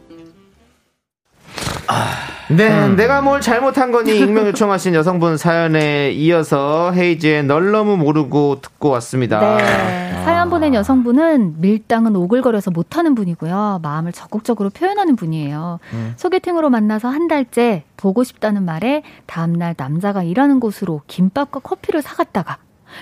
네, 2.55 2.87
내가 2.89 3.21
뭘 3.21 3.39
잘못한 3.41 3.91
거니 3.91 4.17
익명 4.17 4.45
요청하신 4.47 4.93
여성분 4.93 5.37
사연에 5.37 6.11
이어서 6.11 6.91
헤이즈의 6.91 7.43
널 7.43 7.71
너무 7.71 7.97
모르고 7.97 8.61
듣고 8.61 8.89
왔습니다. 8.89 9.57
네. 9.57 10.23
사연 10.23 10.49
보낸 10.49 10.73
여성분은 10.73 11.61
밀당은 11.61 12.15
오글거려서 12.15 12.71
못하는 12.71 13.15
분이고요. 13.15 13.79
마음을 13.81 14.11
적극적으로 14.11 14.69
표현하는 14.69 15.15
분이에요. 15.15 15.79
소개팅으로 16.17 16.69
만나서 16.69 17.07
한 17.07 17.27
달째 17.27 17.83
보고 17.97 18.23
싶다는 18.23 18.63
말에 18.65 19.03
다음날 19.25 19.73
남자가 19.77 20.23
일하는 20.23 20.59
곳으로 20.59 21.01
김밥과 21.07 21.61
커피를 21.61 22.01
사갔다가 22.01 22.57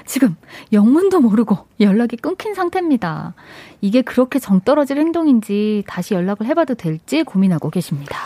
지금 0.06 0.36
영문도 0.72 1.20
모르고 1.20 1.58
연락이 1.80 2.16
끊긴 2.16 2.54
상태입니다. 2.54 3.34
이게 3.82 4.02
그렇게 4.02 4.39
정 4.39 4.62
떨어질 4.62 4.97
행동인지 4.97 5.84
다시 5.88 6.14
연락을 6.14 6.45
해봐도 6.45 6.76
될지 6.76 7.24
고민하고 7.24 7.70
계십니다. 7.70 8.18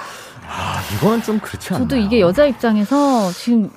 아, 0.56 0.80
이거는 0.96 1.22
좀 1.24 1.40
그렇지 1.40 1.74
않나. 1.74 1.80
저도 1.84 1.96
이게 1.98 2.20
여자 2.20 2.46
입장에서 2.46 3.32
지금 3.32 3.70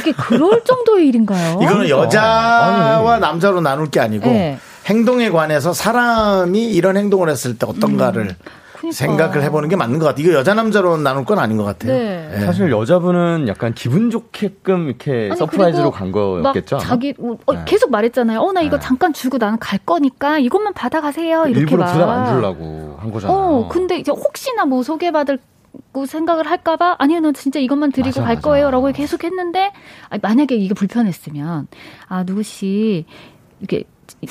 이게 0.00 0.12
그럴 0.12 0.62
정도의 0.64 1.08
일인가요? 1.08 1.58
이거는 1.62 1.88
여자와 1.88 3.18
남자로 3.18 3.60
나눌 3.60 3.90
게 3.90 4.00
아니고 4.00 4.26
네. 4.28 4.58
행동에 4.86 5.30
관해서 5.30 5.72
사람이 5.72 6.66
이런 6.72 6.96
행동을 6.96 7.28
했을 7.28 7.58
때 7.58 7.66
어떤가를 7.68 8.34
그러니까. 8.74 8.92
생각을 8.92 9.42
해보는 9.44 9.68
게 9.68 9.76
맞는 9.76 9.98
것 10.00 10.06
같아요. 10.06 10.24
이거 10.26 10.34
여자 10.36 10.54
남자로 10.54 10.96
나눌 10.96 11.24
건 11.24 11.38
아닌 11.38 11.56
것 11.56 11.62
같아요. 11.64 11.92
네. 11.92 12.30
예. 12.34 12.40
사실 12.46 12.70
여자분은 12.70 13.46
약간 13.48 13.74
기분 13.74 14.10
좋게끔 14.10 14.88
이렇게 14.88 15.28
아니, 15.30 15.36
surprise로 15.38 15.90
간 15.92 16.10
거였겠죠. 16.10 16.78
자기 16.78 17.14
어, 17.46 17.52
네. 17.52 17.62
계속 17.64 17.90
말했잖아요. 17.90 18.40
어 18.40 18.52
나 18.52 18.60
이거 18.60 18.76
네. 18.78 18.82
잠깐 18.84 19.12
주고 19.12 19.38
나는 19.38 19.58
갈 19.60 19.78
거니까 19.78 20.38
이것만 20.38 20.72
받아가세요. 20.74 21.44
이렇게 21.46 21.60
일부러 21.60 21.84
막. 21.84 21.92
부담 21.92 22.08
안 22.08 22.34
주려고 22.34 22.96
한 23.00 23.10
거잖아요. 23.12 23.36
어 23.38 23.68
근데 23.68 23.98
이제 23.98 24.10
혹시나 24.10 24.64
뭐 24.64 24.82
소개받을 24.82 25.38
고 25.92 26.06
생각을 26.06 26.46
할까봐 26.48 26.96
아니요, 26.98 27.20
너 27.20 27.32
진짜 27.32 27.58
이것만 27.58 27.92
드리고 27.92 28.20
맞아, 28.20 28.22
갈 28.22 28.34
맞아. 28.36 28.48
거예요라고 28.48 28.92
계속 28.92 29.24
했는데 29.24 29.72
아니, 30.08 30.20
만약에 30.22 30.54
이게 30.54 30.74
불편했으면 30.74 31.66
아 32.08 32.24
누구 32.24 32.42
씨 32.42 33.04
이렇게 33.60 33.84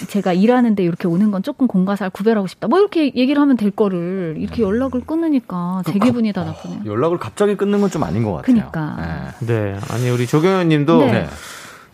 제가 0.07 0.33
일하는데 0.33 0.83
이렇게 0.83 1.07
오는 1.07 1.31
건 1.31 1.41
조금 1.43 1.67
공과사를 1.67 2.11
구별하고 2.11 2.47
싶다. 2.47 2.67
뭐 2.67 2.79
이렇게 2.79 3.05
얘기를 3.15 3.41
하면 3.41 3.57
될 3.57 3.71
거를 3.71 4.35
이렇게 4.37 4.61
연락을 4.63 5.01
끊으니까 5.01 5.81
제 5.85 5.93
기분이 5.99 6.31
더 6.33 6.43
나쁘네요. 6.43 6.81
연락을 6.85 7.17
갑자기 7.17 7.55
끊는 7.55 7.79
건 7.81 7.89
좀 7.89 8.03
아닌 8.03 8.23
것 8.23 8.33
같아요. 8.33 8.69
그러니까. 8.71 9.33
네. 9.41 9.47
네. 9.73 9.79
아니, 9.89 10.09
우리 10.09 10.27
조경현 10.27 10.69
님도 10.69 10.99
네. 11.05 11.27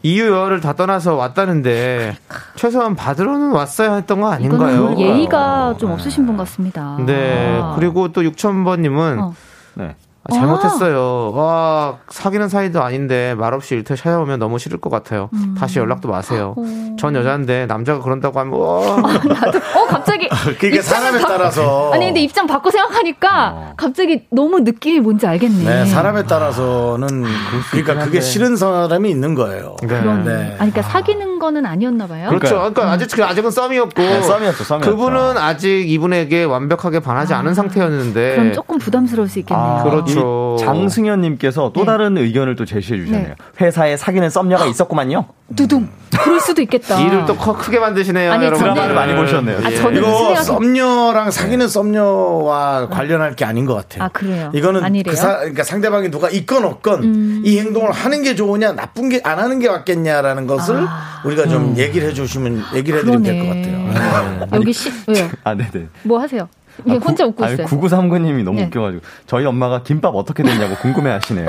이유열을 0.03 0.61
다 0.61 0.73
떠나서 0.73 1.15
왔다는데 1.15 2.15
최소한 2.55 2.95
받으러는 2.95 3.51
왔어야 3.51 3.95
했던 3.95 4.21
거 4.21 4.29
아닌가요? 4.31 4.95
예의가 4.97 5.75
좀 5.77 5.91
없으신 5.91 6.25
분 6.25 6.37
같습니다. 6.37 6.97
네. 7.05 7.59
아. 7.61 7.73
그리고 7.75 8.11
또 8.11 8.21
6천번님은 8.21 9.19
어. 9.21 9.33
네. 9.75 9.95
아, 10.29 10.33
잘못했어요. 10.33 11.31
와, 11.31 11.97
사귀는 12.09 12.49
사이도 12.49 12.83
아닌데 12.83 13.33
말없이 13.37 13.75
일터 13.75 13.95
찾아오면 13.95 14.39
너무 14.39 14.59
싫을 14.59 14.79
것 14.79 14.89
같아요. 14.89 15.29
음. 15.33 15.55
다시 15.57 15.79
연락도 15.79 16.09
마세요. 16.09 16.53
어. 16.57 16.95
전 16.99 17.15
여자인데 17.15 17.65
남자가 17.67 18.01
그런다고 18.03 18.39
하면 18.39 18.59
와. 18.59 18.97
나도 18.97 19.57
어 19.57 19.85
갑자기 19.87 20.06
그게 20.59 20.77
입장을 20.77 20.83
사람에 20.83 21.19
바- 21.21 21.27
따라서 21.27 21.91
아니 21.93 22.05
근데 22.05 22.21
입장 22.21 22.47
바꿔 22.47 22.71
생각하니까 22.71 23.51
어. 23.55 23.73
갑자기 23.77 24.25
너무 24.31 24.59
느낌이 24.59 24.99
뭔지 24.99 25.27
알겠네. 25.27 25.63
네, 25.63 25.85
사람에 25.85 26.23
따라서는 26.23 27.25
그러니까 27.71 28.05
그게 28.05 28.21
싫은 28.21 28.55
사람이 28.55 29.09
있는 29.09 29.35
거예요. 29.35 29.75
그러네. 29.81 30.23
네. 30.23 30.33
아니 30.59 30.71
그러니까 30.71 30.81
사귀는 30.83 31.39
거는 31.39 31.65
아니었나 31.65 32.07
봐요. 32.07 32.29
그렇죠. 32.29 32.55
그러니까 32.55 32.91
아직 32.91 33.19
아직은 33.21 33.51
썸이었고 33.51 34.01
네, 34.01 34.21
썸이었죠, 34.21 34.63
썸이었죠. 34.63 34.89
그분은 34.91 35.37
아직 35.37 35.89
이분에게 35.89 36.43
완벽하게 36.45 36.99
반하지 36.99 37.33
않은 37.33 37.53
상태였는데 37.53 38.35
그럼 38.35 38.53
조금 38.53 38.77
부담스러울 38.79 39.29
수 39.29 39.39
있겠네요. 39.39 39.65
아, 39.65 39.83
그렇죠. 39.83 40.57
이 40.59 40.63
장승현 40.63 41.21
님께서 41.21 41.71
또 41.73 41.81
네. 41.81 41.85
다른 41.85 42.17
의견을 42.17 42.55
또 42.55 42.65
제시해 42.65 42.99
주셨네요. 42.99 43.27
네. 43.29 43.35
회사에 43.61 43.97
사귀는 43.97 44.29
썸녀가 44.29 44.65
있었구만요. 44.65 45.25
두둥. 45.55 45.87
그럴 46.21 46.39
수도 46.39 46.61
있겠다. 46.61 46.99
일을 47.01 47.25
또 47.25 47.35
커- 47.35 47.53
크게 47.55 47.79
만드시네요, 47.79 48.31
아니, 48.31 48.45
여러분. 48.45 48.63
드라마를 48.63 48.95
많이 48.95 49.15
보셨네요. 49.15 49.59
아, 49.63 49.71
예. 49.71 49.75
저는 49.75 49.97
이거 49.97 50.35
썸녀랑 50.35 51.31
사귀는 51.31 51.67
썸녀와 51.67 52.89
관련할 52.89 53.35
게 53.35 53.45
아닌 53.45 53.65
것 53.65 53.75
같아요. 53.75 54.03
아, 54.03 54.07
그래요? 54.09 54.51
이거는 54.53 54.83
아니래요? 54.83 55.11
음. 55.11 55.15
그 55.15 55.15
사, 55.15 55.37
그러니까 55.37 55.63
상대방이 55.63 56.09
누가 56.11 56.29
있건 56.29 56.63
없건 56.65 57.43
이 57.45 57.59
행동을 57.59 57.91
하는 57.91 58.23
게 58.23 58.35
좋으냐 58.35 58.73
나쁜 58.73 59.09
게 59.09 59.21
안 59.23 59.39
하는 59.39 59.59
게 59.59 59.69
맞겠냐라는 59.69 60.47
것을 60.47 60.75
아. 60.87 61.21
우리가 61.25 61.47
좀 61.47 61.75
얘기를 61.77 62.07
해주시면 62.09 62.63
얘기를 62.75 62.99
해드리면 62.99 63.23
될 63.23 63.39
것. 63.39 63.47
같아요. 63.47 64.37
네. 64.39 64.47
여기 64.53 64.71
시 64.73 64.91
왜요? 65.07 65.29
아, 65.43 65.53
네네. 65.55 65.87
뭐 66.03 66.19
하세요? 66.19 66.47
왜 66.85 66.95
혼자 66.97 67.25
웃고 67.25 67.43
아니, 67.43 67.53
있어요? 67.53 67.67
9939님이 67.67 68.43
너무 68.43 68.59
네. 68.59 68.65
웃겨가지고 68.65 69.01
저희 69.25 69.45
엄마가 69.45 69.83
김밥 69.83 70.15
어떻게 70.15 70.43
됐냐고 70.43 70.75
궁금해 70.75 71.11
하시네요. 71.11 71.47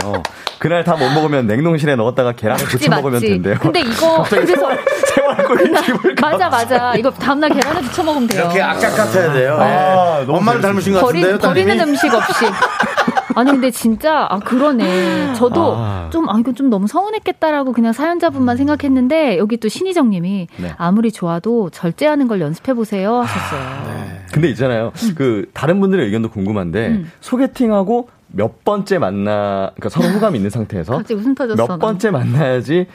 그날 0.58 0.84
다 0.84 0.96
못 0.98 1.08
먹으면 1.12 1.46
냉동실에 1.46 1.94
넣었다가 1.96 2.32
계란에 2.32 2.62
맞지 2.62 2.76
부쳐 2.78 2.90
먹으면. 2.90 3.20
된대요. 3.20 3.56
근데 3.60 3.80
이거 3.80 4.24
그래서 4.28 4.68
생활고리 5.14 5.70
기분가 5.82 6.14
맞아 6.30 6.48
맞아. 6.48 6.94
이거 6.96 7.10
다음날 7.10 7.50
계란에 7.50 7.80
부쳐 7.82 8.02
먹으면 8.02 8.26
돼요. 8.28 8.42
이렇게 8.42 8.60
악착 8.62 8.96
같아야 8.96 9.32
돼요. 9.32 9.56
아, 9.60 10.20
예. 10.20 10.24
너무 10.26 10.38
엄마를 10.38 10.60
닮으신 10.60 10.92
것 10.94 11.00
버리, 11.00 11.20
같은데요, 11.20 11.38
버리는 11.48 11.76
따님이? 11.76 11.90
음식 11.90 12.12
없이. 12.14 12.46
아니 13.34 13.52
근데 13.52 13.70
진짜 13.70 14.26
아 14.28 14.40
그러네. 14.40 15.34
저도 15.34 15.74
아. 15.76 16.08
좀아 16.10 16.38
이거 16.40 16.52
좀 16.52 16.70
너무 16.70 16.88
서운했겠다라고 16.88 17.72
그냥 17.72 17.92
사연자분만 17.92 18.56
생각했는데 18.56 19.38
여기 19.38 19.56
또 19.58 19.68
신희정님이 19.68 20.48
네. 20.56 20.72
아무리 20.76 21.12
좋아도 21.12 21.70
절제하는 21.70 22.26
걸 22.26 22.40
연습해 22.40 22.74
보세요 22.74 23.20
하셨어요. 23.20 24.17
근데 24.32 24.48
있잖아요. 24.50 24.92
그 25.16 25.46
다른 25.54 25.80
분들의 25.80 26.04
의견도 26.06 26.30
궁금한데 26.30 26.86
음. 26.88 27.10
소개팅하고 27.20 28.08
몇 28.28 28.64
번째 28.64 28.98
만나 28.98 29.70
그러니까 29.76 29.88
서로 29.88 30.08
호감이 30.14 30.36
있는 30.38 30.50
상태에서 30.50 30.92
갑자기 30.98 31.14
웃음 31.14 31.34
터졌어. 31.34 31.56
몇 31.62 31.68
난. 31.68 31.78
번째 31.78 32.10
만나야지 32.10 32.86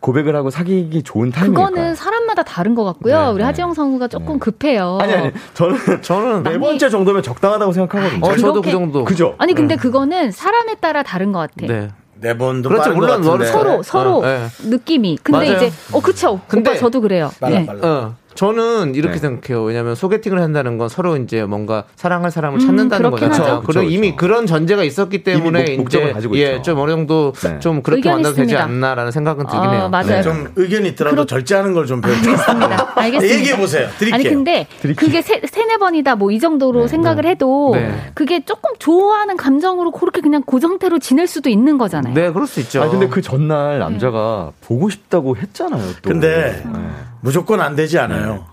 고백을 0.00 0.36
하고 0.36 0.50
사귀기 0.50 1.02
좋은 1.02 1.30
타이밍일까요? 1.32 1.66
그거는 1.66 1.94
사람마다 1.96 2.44
다른 2.44 2.74
것 2.76 2.84
같고요. 2.84 3.18
네, 3.20 3.26
우리 3.30 3.38
네. 3.38 3.44
하지영 3.44 3.74
성우가 3.74 4.06
조금 4.08 4.38
급해요. 4.38 4.98
아니 5.00 5.12
아니 5.14 5.32
저는 5.54 6.02
저는 6.02 6.42
네 6.44 6.58
번째 6.58 6.88
정도면 6.88 7.22
적당하다고 7.22 7.72
생각하거든요. 7.72 8.24
어, 8.24 8.36
저도 8.36 8.62
그 8.62 8.70
정도. 8.70 9.04
그죠? 9.04 9.34
아니 9.38 9.54
근데 9.54 9.74
그거는 9.74 10.30
사람에 10.30 10.76
따라 10.76 11.02
다른 11.02 11.32
것 11.32 11.40
같아. 11.40 11.66
네. 11.66 11.88
네 12.20 12.36
번도 12.38 12.68
그렇죠. 12.68 12.94
물론 12.94 13.20
것 13.22 13.30
같은데. 13.32 13.46
서로 13.46 13.82
서로 13.82 14.22
네. 14.22 14.46
느낌이. 14.64 15.18
근데 15.22 15.38
맞아요. 15.50 15.56
이제 15.56 15.72
어 15.92 16.00
그쵸. 16.00 16.40
근데- 16.46 16.70
오빠 16.70 16.78
저도 16.78 17.00
그래요. 17.00 17.30
빨라 17.40 17.58
네. 17.58 17.66
빨라. 17.66 17.80
어. 17.88 18.14
저는 18.36 18.94
이렇게 18.94 19.14
네. 19.14 19.18
생각해요. 19.20 19.64
왜냐하면 19.64 19.94
소개팅을 19.94 20.40
한다는 20.40 20.78
건 20.78 20.88
서로 20.88 21.16
이제 21.16 21.44
뭔가 21.44 21.84
사랑할 21.96 22.30
사람을 22.30 22.60
찾는다는 22.60 23.06
음, 23.06 23.10
그렇긴 23.10 23.28
거잖아요. 23.30 23.62
그리고 23.66 23.82
이미 23.82 24.10
그쵸. 24.10 24.16
그런 24.18 24.46
전제가 24.46 24.84
있었기 24.84 25.24
때문에 25.24 25.60
이미 25.62 25.70
목- 25.76 25.82
목적을 25.84 26.06
이제 26.06 26.12
가지고 26.14 26.36
예, 26.38 26.52
있죠. 26.56 26.62
좀 26.62 26.78
어느 26.78 26.90
정도 26.90 27.32
네. 27.42 27.58
좀 27.60 27.82
그렇게 27.82 28.08
만나도 28.08 28.34
되지 28.36 28.42
있습니다. 28.52 28.62
않나라는 28.62 29.10
생각은 29.12 29.46
들긴 29.46 29.60
어, 29.68 29.72
해요. 29.72 29.88
맞아요. 29.88 30.06
네, 30.06 30.22
좀 30.22 30.52
의견이 30.56 30.88
있더라도 30.90 31.24
절제하는 31.26 31.72
걸 31.74 31.86
좀 31.86 32.00
배우죠. 32.00 32.30
알겠습니다. 32.30 32.92
알겠습니다. 32.96 33.34
얘기해 33.38 33.56
보세요. 33.58 33.88
드릴게요. 33.98 34.14
아니 34.14 34.24
근데 34.28 34.66
그게 34.96 35.22
세, 35.22 35.40
세네 35.44 35.76
번이다 35.78 36.16
뭐 36.16 36.30
이 36.30 36.38
정도로 36.40 36.86
생각을 36.88 37.24
해도 37.26 37.70
네. 37.74 38.10
그게 38.14 38.44
조금 38.44 38.70
좋아하는 38.78 39.36
감정으로 39.36 39.90
그렇게 39.92 40.20
그냥 40.20 40.42
그 40.44 40.58
상태로 40.60 40.98
지낼 40.98 41.26
수도 41.26 41.48
있는 41.48 41.78
거잖아요. 41.78 42.12
네, 42.14 42.30
그럴 42.32 42.46
수 42.46 42.60
있죠. 42.60 42.82
아 42.82 42.88
근데 42.88 43.08
그 43.08 43.22
전날 43.22 43.78
남자가 43.78 44.50
보고 44.60 44.90
싶다고 44.90 45.36
했잖아요. 45.36 45.82
또. 46.02 46.10
근데 46.10 46.62
네. 46.66 46.78
무조건 47.26 47.60
안 47.60 47.74
되지 47.74 47.98
않아요. 47.98 48.46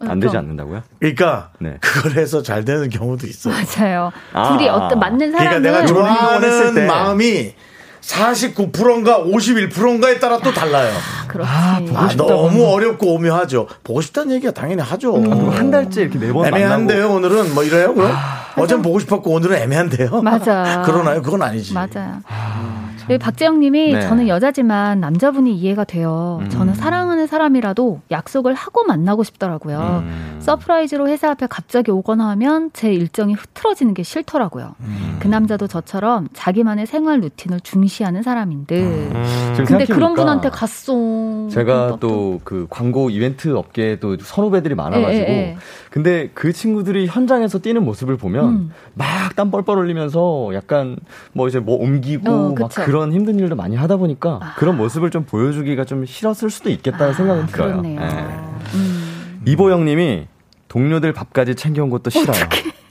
안 0.00 0.18
되지 0.18 0.34
않는다고요? 0.34 0.82
그러니까 0.98 1.50
네. 1.58 1.76
그걸 1.82 2.12
해서 2.12 2.42
잘 2.42 2.64
되는 2.64 2.88
경우도 2.88 3.26
있어요. 3.26 3.52
맞아요. 3.52 4.12
아. 4.32 4.48
둘이 4.48 4.66
어떤 4.66 4.98
맞는 4.98 5.18
그러니까 5.18 5.38
사람은 5.44 5.62
내가 5.62 5.84
좋아하는 5.84 6.74
때. 6.74 6.86
마음이 6.86 7.52
49%인가 8.00 9.18
51%인가에 9.24 10.18
따라 10.20 10.38
또 10.38 10.52
달라요. 10.52 10.90
그렇지. 11.26 11.50
아, 11.50 12.08
너무 12.16 12.64
어렵고 12.72 13.12
오묘하죠. 13.12 13.66
보고 13.84 14.00
싶다는 14.00 14.32
얘기가 14.36 14.52
당연히 14.52 14.80
하죠. 14.80 15.12
그리고 15.12 15.50
한 15.50 15.70
달째 15.70 16.02
이렇게 16.02 16.18
네번 16.18 16.44
만나고 16.44 16.56
애매한데요, 16.56 17.10
오늘은 17.10 17.54
뭐 17.54 17.62
이래요, 17.62 17.92
그럼? 17.92 18.10
어젠 18.56 18.80
보고 18.80 18.98
싶었고 19.00 19.30
오늘은 19.30 19.56
애매한데요. 19.56 20.22
맞아. 20.22 20.80
그러나요? 20.86 21.20
그건 21.20 21.42
아니지. 21.42 21.74
맞아요. 21.74 22.22
여기 22.22 23.18
박재영님이 23.18 23.92
네. 23.94 24.00
저는 24.02 24.28
여자지만 24.28 25.00
남자분이 25.00 25.54
이해가 25.56 25.84
돼요. 25.84 26.40
저는 26.50 26.74
사랑하는 26.74 27.26
사람이라도 27.26 28.00
약속을 28.10 28.54
하고 28.54 28.84
만나고 28.84 29.24
싶더라고요. 29.24 30.04
surprise로 30.40 31.08
회사 31.08 31.30
앞에 31.30 31.46
갑자기 31.48 31.90
오거나 31.90 32.28
하면 32.30 32.70
제 32.72 32.92
일정이 32.92 33.34
흐트러지는 33.34 33.94
게 33.94 34.02
싫더라고요. 34.02 34.74
그 35.20 35.28
남자도 35.28 35.66
저처럼 35.66 36.28
자기만의 36.32 36.86
생활 36.86 37.20
루틴을 37.20 37.60
중시하는 37.60 38.22
사람인데. 38.22 39.10
지금 39.52 39.64
근데 39.64 39.84
그런 39.86 40.14
분한테 40.14 40.50
갔어. 40.50 41.48
제가 41.50 41.96
또 42.00 42.38
그 42.44 42.66
광고 42.70 43.10
이벤트 43.10 43.54
업계에도 43.54 44.16
선후배들이 44.18 44.74
많아가지고 44.74 45.12
예, 45.12 45.28
예, 45.28 45.32
예. 45.50 45.56
근데 45.90 46.30
그 46.34 46.52
친구들이 46.52 47.06
현장에서 47.06 47.58
뛰는 47.58 47.84
모습을 47.84 48.16
보면 48.16 48.44
음. 48.44 48.72
막땀 48.94 49.50
뻘뻘 49.50 49.78
흘리면서 49.78 50.50
약간 50.54 50.96
뭐 51.32 51.48
이제 51.48 51.58
뭐 51.58 51.76
옮기고 51.76 52.30
어, 52.30 52.54
막. 52.58 52.70
그런 52.74 53.12
힘든 53.12 53.38
일도 53.38 53.56
많이 53.56 53.76
하다 53.76 53.96
보니까 53.96 54.54
그런 54.58 54.76
모습을 54.76 55.10
좀 55.10 55.24
보여주기가 55.24 55.84
좀 55.84 56.04
싫었을 56.04 56.50
수도 56.50 56.70
있겠다는 56.70 57.14
생각은 57.14 57.46
들어요. 57.46 57.68
아, 57.68 57.72
그렇네요. 57.72 58.00
예. 58.00 58.74
음. 58.74 59.42
이보영님이 59.46 60.26
동료들 60.68 61.12
밥까지 61.12 61.54
챙겨온 61.54 61.90
것도 61.90 62.10
싫어요. 62.10 62.36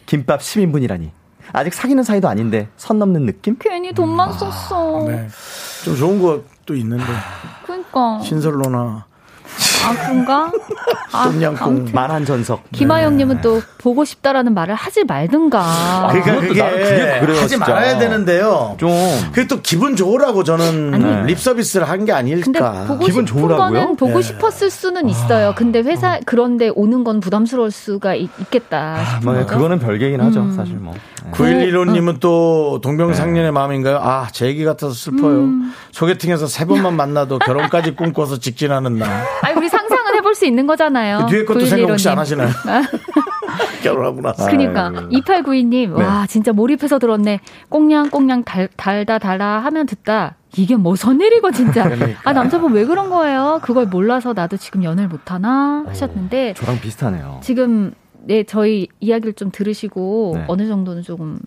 김밥 0.06 0.40
10인분이라니. 0.40 1.10
아직 1.54 1.74
사귀는 1.74 2.04
사이도 2.04 2.28
아닌데 2.28 2.68
선 2.76 3.00
넘는 3.00 3.26
느낌? 3.26 3.56
괜히 3.60 3.94
돈만 3.94 4.34
썼어. 4.34 5.06
네. 5.08 5.28
좀 5.86 5.96
좋은 5.96 6.22
것도 6.22 6.76
있는데. 6.76 7.04
그러니까. 7.64 8.20
신설로나 8.22 9.06
아, 9.88 9.94
그런가? 9.96 10.52
아, 11.14 11.30
똠양꿍. 11.32 11.90
만한 11.94 12.26
전석. 12.26 12.64
김하영님은 12.72 13.42
또 13.42 13.62
보고 13.78 14.04
싶다라는 14.06 14.54
말을 14.54 14.76
하지 14.76 15.04
말든가. 15.06 16.08
그러니까 16.10 16.32
그것도 16.32 16.48
그게, 16.50 16.62
나는 16.62 16.78
그게 16.78 17.20
그래요, 17.20 17.38
하지 17.42 17.50
진짜. 17.50 17.66
말아야 17.66 17.98
되는데요. 17.98 18.76
좀. 18.80 18.90
그게 19.32 19.48
또 19.48 19.62
기분 19.62 19.96
좋으라고 19.96 20.44
저는 20.44 20.94
아니. 20.94 21.28
립 21.28 21.40
서비스를 21.40 21.88
한게 21.88 22.12
근데 22.12 22.14
아닐까. 22.14 22.86
보고 22.88 23.06
기분 23.06 23.26
좋으라고요? 23.26 23.58
거는 23.58 23.96
보고 23.96 24.18
예. 24.20 24.22
싶었을 24.22 24.70
수는 24.70 25.10
있어요. 25.10 25.54
근데 25.56 25.80
회사 25.82 26.20
그런데 26.26 26.70
오는 26.74 27.04
건 27.04 27.20
부담스러울 27.20 27.72
수가 27.72 28.16
있, 28.16 28.30
겠다 28.50 28.98
뭐, 29.24 29.34
그거는 29.46 29.80
별개긴 29.80 30.20
하죠, 30.22 30.42
음. 30.42 30.56
사실 30.56 30.76
뭐. 30.76 30.94
네. 30.94 31.32
9115님은 31.32 32.20
또 32.20 32.80
동병상련의 32.82 33.52
마음인가요? 33.52 33.98
아, 34.02 34.28
제 34.32 34.46
얘기 34.48 34.64
같아서 34.64 34.94
슬퍼요. 34.94 35.40
음. 35.42 35.74
소개팅에서 35.92 36.48
세 36.48 36.66
번만 36.66 36.96
만나도 36.96 37.40
결혼까지 37.40 37.96
꿈꿔서 37.96 38.38
직진하는 38.40 38.98
날. 38.98 39.26
아니 39.42 39.56
우리 39.56 39.68
수 40.38 40.46
있는 40.46 40.68
거잖아요. 40.68 41.26
그 41.26 41.32
뒤에 41.32 41.46
것도 41.46 41.66
생각 41.66 41.90
혹시 41.92 42.08
9115님. 42.08 42.12
안 42.12 42.20
하시나요? 42.20 42.50
결혼하고 43.84 44.22
나서. 44.22 44.48
그니까 44.50 44.92
아이고. 44.96 45.10
2892님 45.10 45.92
와 45.94 46.26
진짜 46.28 46.52
몰입해서 46.54 47.00
들었네. 47.00 47.40
꽁냥꽁냥 47.70 48.44
달, 48.44 48.70
달다 48.78 49.20
달다 49.20 49.60
하면 49.60 49.86
듣다. 49.86 50.36
이게 50.56 50.76
무슨 50.76 51.20
일이고 51.20 51.52
진짜. 51.52 51.84
그러니까. 51.90 52.20
아 52.24 52.34
남자분 52.34 52.74
왜 52.74 52.86
그런 52.86 53.10
거예요? 53.10 53.60
그걸 53.64 53.86
몰라서 53.88 54.34
나도 54.34 54.58
지금 54.58 54.84
연애를 54.84 55.10
못 55.10 55.32
하나 55.32 55.84
하셨는데 55.88 56.54
저랑 56.54 56.80
비슷하네요. 56.80 57.40
지금 57.42 57.94
네 58.24 58.44
저희 58.44 58.88
이야기를 59.00 59.34
좀 59.34 59.52
들으시고 59.52 60.34
네. 60.36 60.46
어느 60.48 60.68
정도는 60.68 61.02
조금 61.02 61.40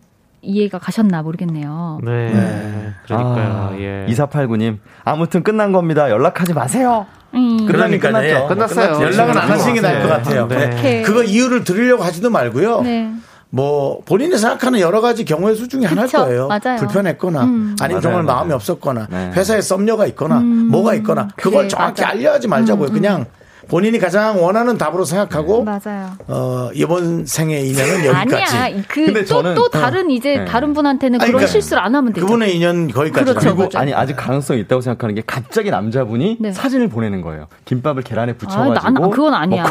이해가 0.43 0.79
가셨나 0.79 1.23
모르겠네요. 1.23 2.01
네. 2.03 2.93
그러니까요. 3.05 3.71
아, 3.73 3.77
예. 3.79 4.07
2489님. 4.09 4.79
아무튼 5.05 5.43
끝난 5.43 5.71
겁니다. 5.73 6.09
연락하지 6.11 6.55
마세요. 6.55 7.07
음. 7.35 7.67
그러니까 7.67 8.09
끝났죠. 8.09 8.27
네. 8.35 8.47
끝났어요. 8.49 9.03
연락은 9.03 9.37
안 9.39 9.51
하시는 9.51 9.75
게 9.75 9.81
나을 9.81 10.03
것 10.03 10.09
같아요. 10.09 10.49
네. 10.49 10.57
네. 10.57 10.67
그렇게. 10.71 11.03
그거 11.03 11.23
이유를 11.23 11.65
들으려고 11.65 12.03
하지도 12.03 12.31
말고요. 12.31 12.83
네. 12.83 13.13
뭐 13.53 14.01
본인이 14.05 14.37
생각하는 14.39 14.79
여러 14.79 15.01
가지 15.01 15.25
경우의 15.25 15.57
수 15.57 15.67
중에 15.67 15.85
하나일 15.85 16.07
그쵸, 16.07 16.19
거예요. 16.25 16.49
맞아요. 16.49 16.79
불편했거나 16.79 17.43
음. 17.43 17.77
아니면 17.81 18.01
맞아요, 18.03 18.17
정말. 18.17 18.23
마음이 18.23 18.53
없었거나 18.53 19.09
네. 19.11 19.33
회사에 19.35 19.61
썸녀가 19.61 20.07
있거나 20.07 20.39
음. 20.39 20.69
뭐가 20.71 20.95
있거나 20.95 21.29
그걸 21.37 21.63
그래, 21.63 21.69
정확히 21.69 22.03
맞아. 22.03 22.13
알려하지 22.13 22.47
말자고요. 22.49 22.91
그냥 22.91 23.27
본인이 23.71 23.99
가장 24.01 24.43
원하는 24.43 24.77
답으로 24.77 25.05
생각하고 25.05 25.63
맞아요. 25.63 26.11
어, 26.27 26.71
이번 26.75 27.25
생의 27.25 27.69
인연은 27.69 28.05
여기까지. 28.05 28.57
아니야. 28.57 28.83
근데 28.89 29.23
그또 29.23 29.43
저는- 29.43 29.55
또 29.55 29.69
다른 29.69 30.11
이제 30.11 30.39
네. 30.39 30.45
다른 30.45 30.75
분한테는 30.75 31.21
아니, 31.21 31.29
그런 31.31 31.39
그러니까 31.39 31.53
실수를 31.53 31.81
안 31.81 31.95
하면 31.95 32.13
되죠. 32.13 32.27
그분의 32.27 32.57
인연 32.57 32.91
거기까지. 32.91 33.25
그렇죠, 33.25 33.41
그리고 33.41 33.59
맞아요. 33.73 33.83
아니 33.83 33.95
아직 33.95 34.17
가능성이 34.17 34.61
있다고 34.63 34.81
생각하는 34.83 35.15
게 35.15 35.23
갑자기 35.25 35.71
남자분이 35.71 36.39
네. 36.41 36.53
사진을 36.53 36.89
보내는 36.89 37.21
거예요. 37.23 37.47
김밥을 37.65 38.03
계란에 38.03 38.33
아, 38.33 38.35
붙여가지고. 38.37 38.75
난 38.75 38.97
아, 39.05 39.09
그건 39.09 39.35
아니야. 39.35 39.65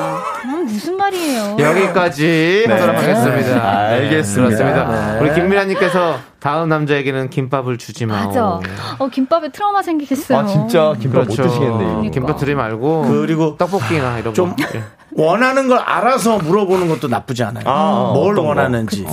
음, 0.45 0.63
무슨 0.65 0.95
말이에요? 0.95 1.57
여기까지 1.59 2.63
네. 2.67 2.73
하도록 2.73 2.95
하겠습니다. 2.95 3.69
알겠습니다. 3.89 5.19
네. 5.19 5.19
우리 5.25 5.33
김미라님께서 5.33 6.15
다음 6.39 6.69
남자에게는 6.69 7.29
김밥을 7.29 7.77
주지 7.77 8.05
마. 8.05 8.25
맞아. 8.25 8.59
어, 8.97 9.07
김밥에 9.11 9.49
트라우마 9.49 9.81
생기겠어요. 9.81 10.37
아 10.37 10.45
진짜 10.45 10.93
김밥 10.99 11.23
그렇죠. 11.25 11.41
못 11.43 11.47
드시겠네요. 11.49 11.77
그러니까. 11.87 12.11
김밥 12.13 12.37
드리지 12.37 12.55
말고 12.55 13.01
그리고 13.09 13.55
떡볶이나 13.57 14.19
이런 14.19 14.33
좀 14.33 14.55
거. 14.55 14.63
예. 14.75 14.83
원하는 15.11 15.67
걸 15.67 15.79
알아서 15.79 16.37
물어보는 16.37 16.87
것도 16.87 17.07
나쁘지 17.07 17.43
않아요. 17.43 17.63
아, 17.67 18.11
뭘 18.13 18.33
어떤 18.33 18.43
거? 18.43 18.49
원하는지. 18.49 19.05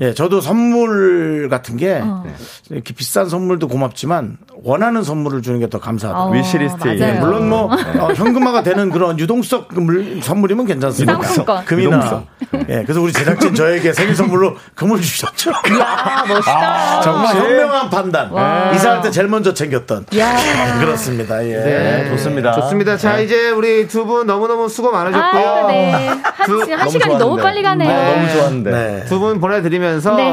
예, 0.00 0.14
저도 0.14 0.40
선물 0.40 1.48
같은 1.50 1.76
게 1.76 2.00
어. 2.02 2.24
이렇게 2.70 2.94
비싼 2.94 3.28
선물도 3.28 3.68
고맙지만 3.68 4.38
원하는 4.64 5.02
선물을 5.02 5.42
주는 5.42 5.60
게 5.60 5.66
더 5.68 5.78
감사하다. 5.78 6.18
어, 6.24 6.30
위시리스트에 6.32 6.98
맞아요. 6.98 7.14
예, 7.16 7.18
물론 7.20 7.48
뭐 7.50 7.64
어, 7.72 8.12
현금화가 8.14 8.62
되는 8.62 8.90
그런 8.90 9.18
유동성 9.18 9.66
물- 9.72 10.20
선물이면 10.22 10.66
괜찮습니다. 10.66 11.20
상품권. 11.22 11.64
금이나. 11.66 11.96
유동성. 11.96 12.26
예, 12.70 12.82
그래서 12.82 13.00
우리 13.02 13.12
제작진 13.12 13.54
저에게 13.54 13.92
생일 13.92 14.16
선물로 14.16 14.56
금을 14.74 15.00
주셨죠. 15.02 15.50
야, 15.50 16.24
멋있다. 16.28 16.71
정말 17.02 17.34
현명한 17.36 17.90
판단. 17.90 18.30
와. 18.30 18.70
이사할 18.74 19.00
때 19.02 19.10
제일 19.10 19.28
먼저 19.28 19.52
챙겼던. 19.54 20.06
야. 20.18 20.36
그렇습니다. 20.80 21.44
예. 21.46 21.56
네. 21.56 22.08
좋습니다. 22.10 22.52
좋습니다. 22.52 22.96
자, 22.96 23.18
이제 23.18 23.50
우리 23.50 23.86
두 23.88 24.02
분 24.04 24.26
너무너무 24.26 24.68
수고 24.68 24.90
많으셨고요. 24.90 25.48
아, 25.48 25.66
네. 25.68 25.92
한, 25.92 26.46
두- 26.46 26.64
시, 26.64 26.72
한 26.72 26.88
시간이 26.88 27.16
너무. 27.18 27.36
빨리 27.36 27.62
가네요. 27.62 27.90
아, 27.90 28.12
너무 28.14 28.28
좋았는데. 28.32 28.70
네. 28.70 29.04
두분 29.06 29.40
보내드리면서 29.40 30.14
네. 30.16 30.30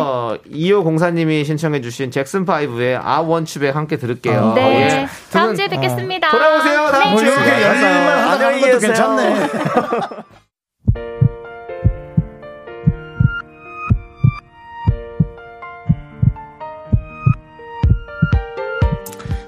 2호 0.52 0.84
공사님이 0.84 1.44
신청해주신 1.46 2.10
잭슨5의 2.12 3.00
I 3.04 3.24
Want 3.24 3.52
You 3.58 3.60
Back 3.62 3.74
함께 3.76 3.98
들을게요. 3.98 4.54
네. 4.56 5.02
예. 5.02 5.08
두 5.28 5.32
다음 5.34 5.48
분 5.48 5.56
주에 5.56 5.68
뵙겠습니다. 5.68 6.30
돌아오세요. 6.32 6.90
다음 6.92 7.04
네. 7.04 7.12
뭐. 7.12 7.24
열일만 7.24 8.08
하다 8.08 8.30
하는 8.32 8.46
안녕히 8.46 8.62
것도 8.62 8.80
계세요. 8.80 8.94
괜찮네. 8.94 9.50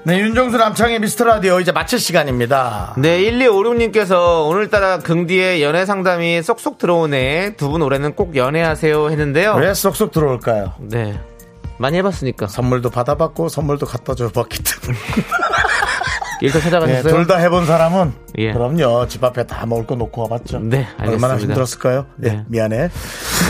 네, 0.04 0.18
윤정수 0.18 0.56
남창의 0.56 0.98
미스터 0.98 1.24
라디오 1.24 1.60
이제 1.60 1.70
마칠 1.70 2.00
시간입니다. 2.00 2.94
네, 2.98 3.20
1256님께서 3.20 4.48
오늘따라 4.48 4.98
긍디의 4.98 5.62
연애 5.62 5.86
상담이 5.86 6.42
쏙쏙 6.42 6.78
들어오네. 6.78 7.54
두 7.56 7.70
분 7.72 7.82
올해는 7.82 8.14
꼭 8.14 8.34
연애하세요 8.34 9.10
했는데요. 9.10 9.54
왜 9.54 9.72
쏙쏙 9.72 10.10
들어올까요? 10.10 10.72
네. 10.80 11.18
많이 11.78 11.96
해봤으니까. 11.98 12.48
선물도 12.48 12.90
받아봤고 12.90 13.48
선물도 13.48 13.86
갖다 13.86 14.14
줘봤기 14.14 14.58
때문에. 14.62 14.98
네, 16.42 16.48
찾아가셨어요? 16.50 17.14
둘다 17.14 17.36
해본 17.38 17.66
사람은 17.66 18.12
예. 18.38 18.52
그럼요. 18.52 19.06
집 19.06 19.22
앞에 19.22 19.46
다 19.46 19.64
먹을 19.64 19.86
거 19.86 19.94
놓고 19.94 20.22
와봤죠. 20.22 20.58
네, 20.58 20.88
얼마나 20.98 21.34
알겠습니다. 21.34 21.38
힘들었을까요? 21.38 22.06
예, 22.24 22.28
네. 22.28 22.44
미안해. 22.48 22.88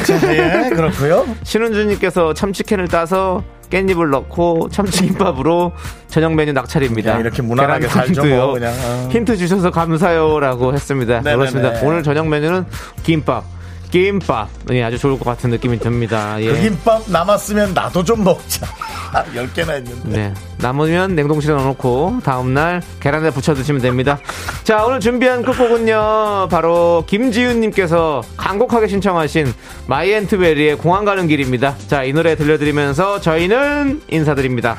자, 0.07 0.35
예, 0.35 0.69
그렇고요. 0.69 1.27
신은주님께서 1.43 2.35
참치캔을 2.35 2.89
따서 2.89 3.43
깻잎을 3.73 4.11
넣고 4.11 4.69
참치김밥으로 4.71 5.73
저녁 6.09 6.35
메뉴 6.35 6.53
낙찰입니다. 6.53 7.13
그냥 7.13 7.21
이렇게 7.21 7.41
무난하게 7.41 7.89
살죠, 7.89 8.23
도 8.23 8.29
뭐, 8.29 8.53
그냥, 8.53 8.73
어. 8.75 9.09
힌트 9.11 9.37
주셔서 9.39 9.71
감사요라고 9.71 10.75
했습니다. 10.75 11.21
네네네. 11.23 11.37
그렇습니다. 11.37 11.81
오늘 11.83 12.03
저녁 12.03 12.29
메뉴는 12.29 12.67
김밥. 13.03 13.45
김밥. 13.93 14.49
이 14.71 14.81
아주 14.81 14.99
좋을 14.99 15.19
것 15.19 15.27
같은 15.27 15.51
느낌이 15.51 15.79
듭니다. 15.79 16.41
예. 16.41 16.47
그 16.47 16.61
김밥 16.63 17.03
남았으면 17.11 17.75
나도 17.75 18.03
좀 18.03 18.25
먹자. 18.25 18.67
아, 19.13 19.23
10개나 19.25 19.73
했는데. 19.73 20.09
네. 20.09 20.35
남으면 20.57 21.15
냉동실에 21.15 21.53
넣어놓고 21.55 22.21
다음날 22.25 22.81
계란에 23.01 23.31
부쳐 23.31 23.55
드시면 23.55 23.83
됩니다. 23.83 24.19
자, 24.65 24.87
오늘 24.87 24.99
준비한 24.99 25.43
끝곡은요. 25.43 26.49
바로 26.51 27.05
김지윤님께서 27.07 28.23
간곡하게 28.39 28.89
신청하신 28.89 29.53
마이앤트베리의 29.89 30.79
공항 30.79 31.05
가는 31.05 31.29
길입니다. 31.29 31.77
자, 31.87 32.03
이 32.03 32.15
노래 32.15 32.35
들려드리면서 32.35 33.21
저희는 33.21 34.01
인사드립니다. 34.09 34.79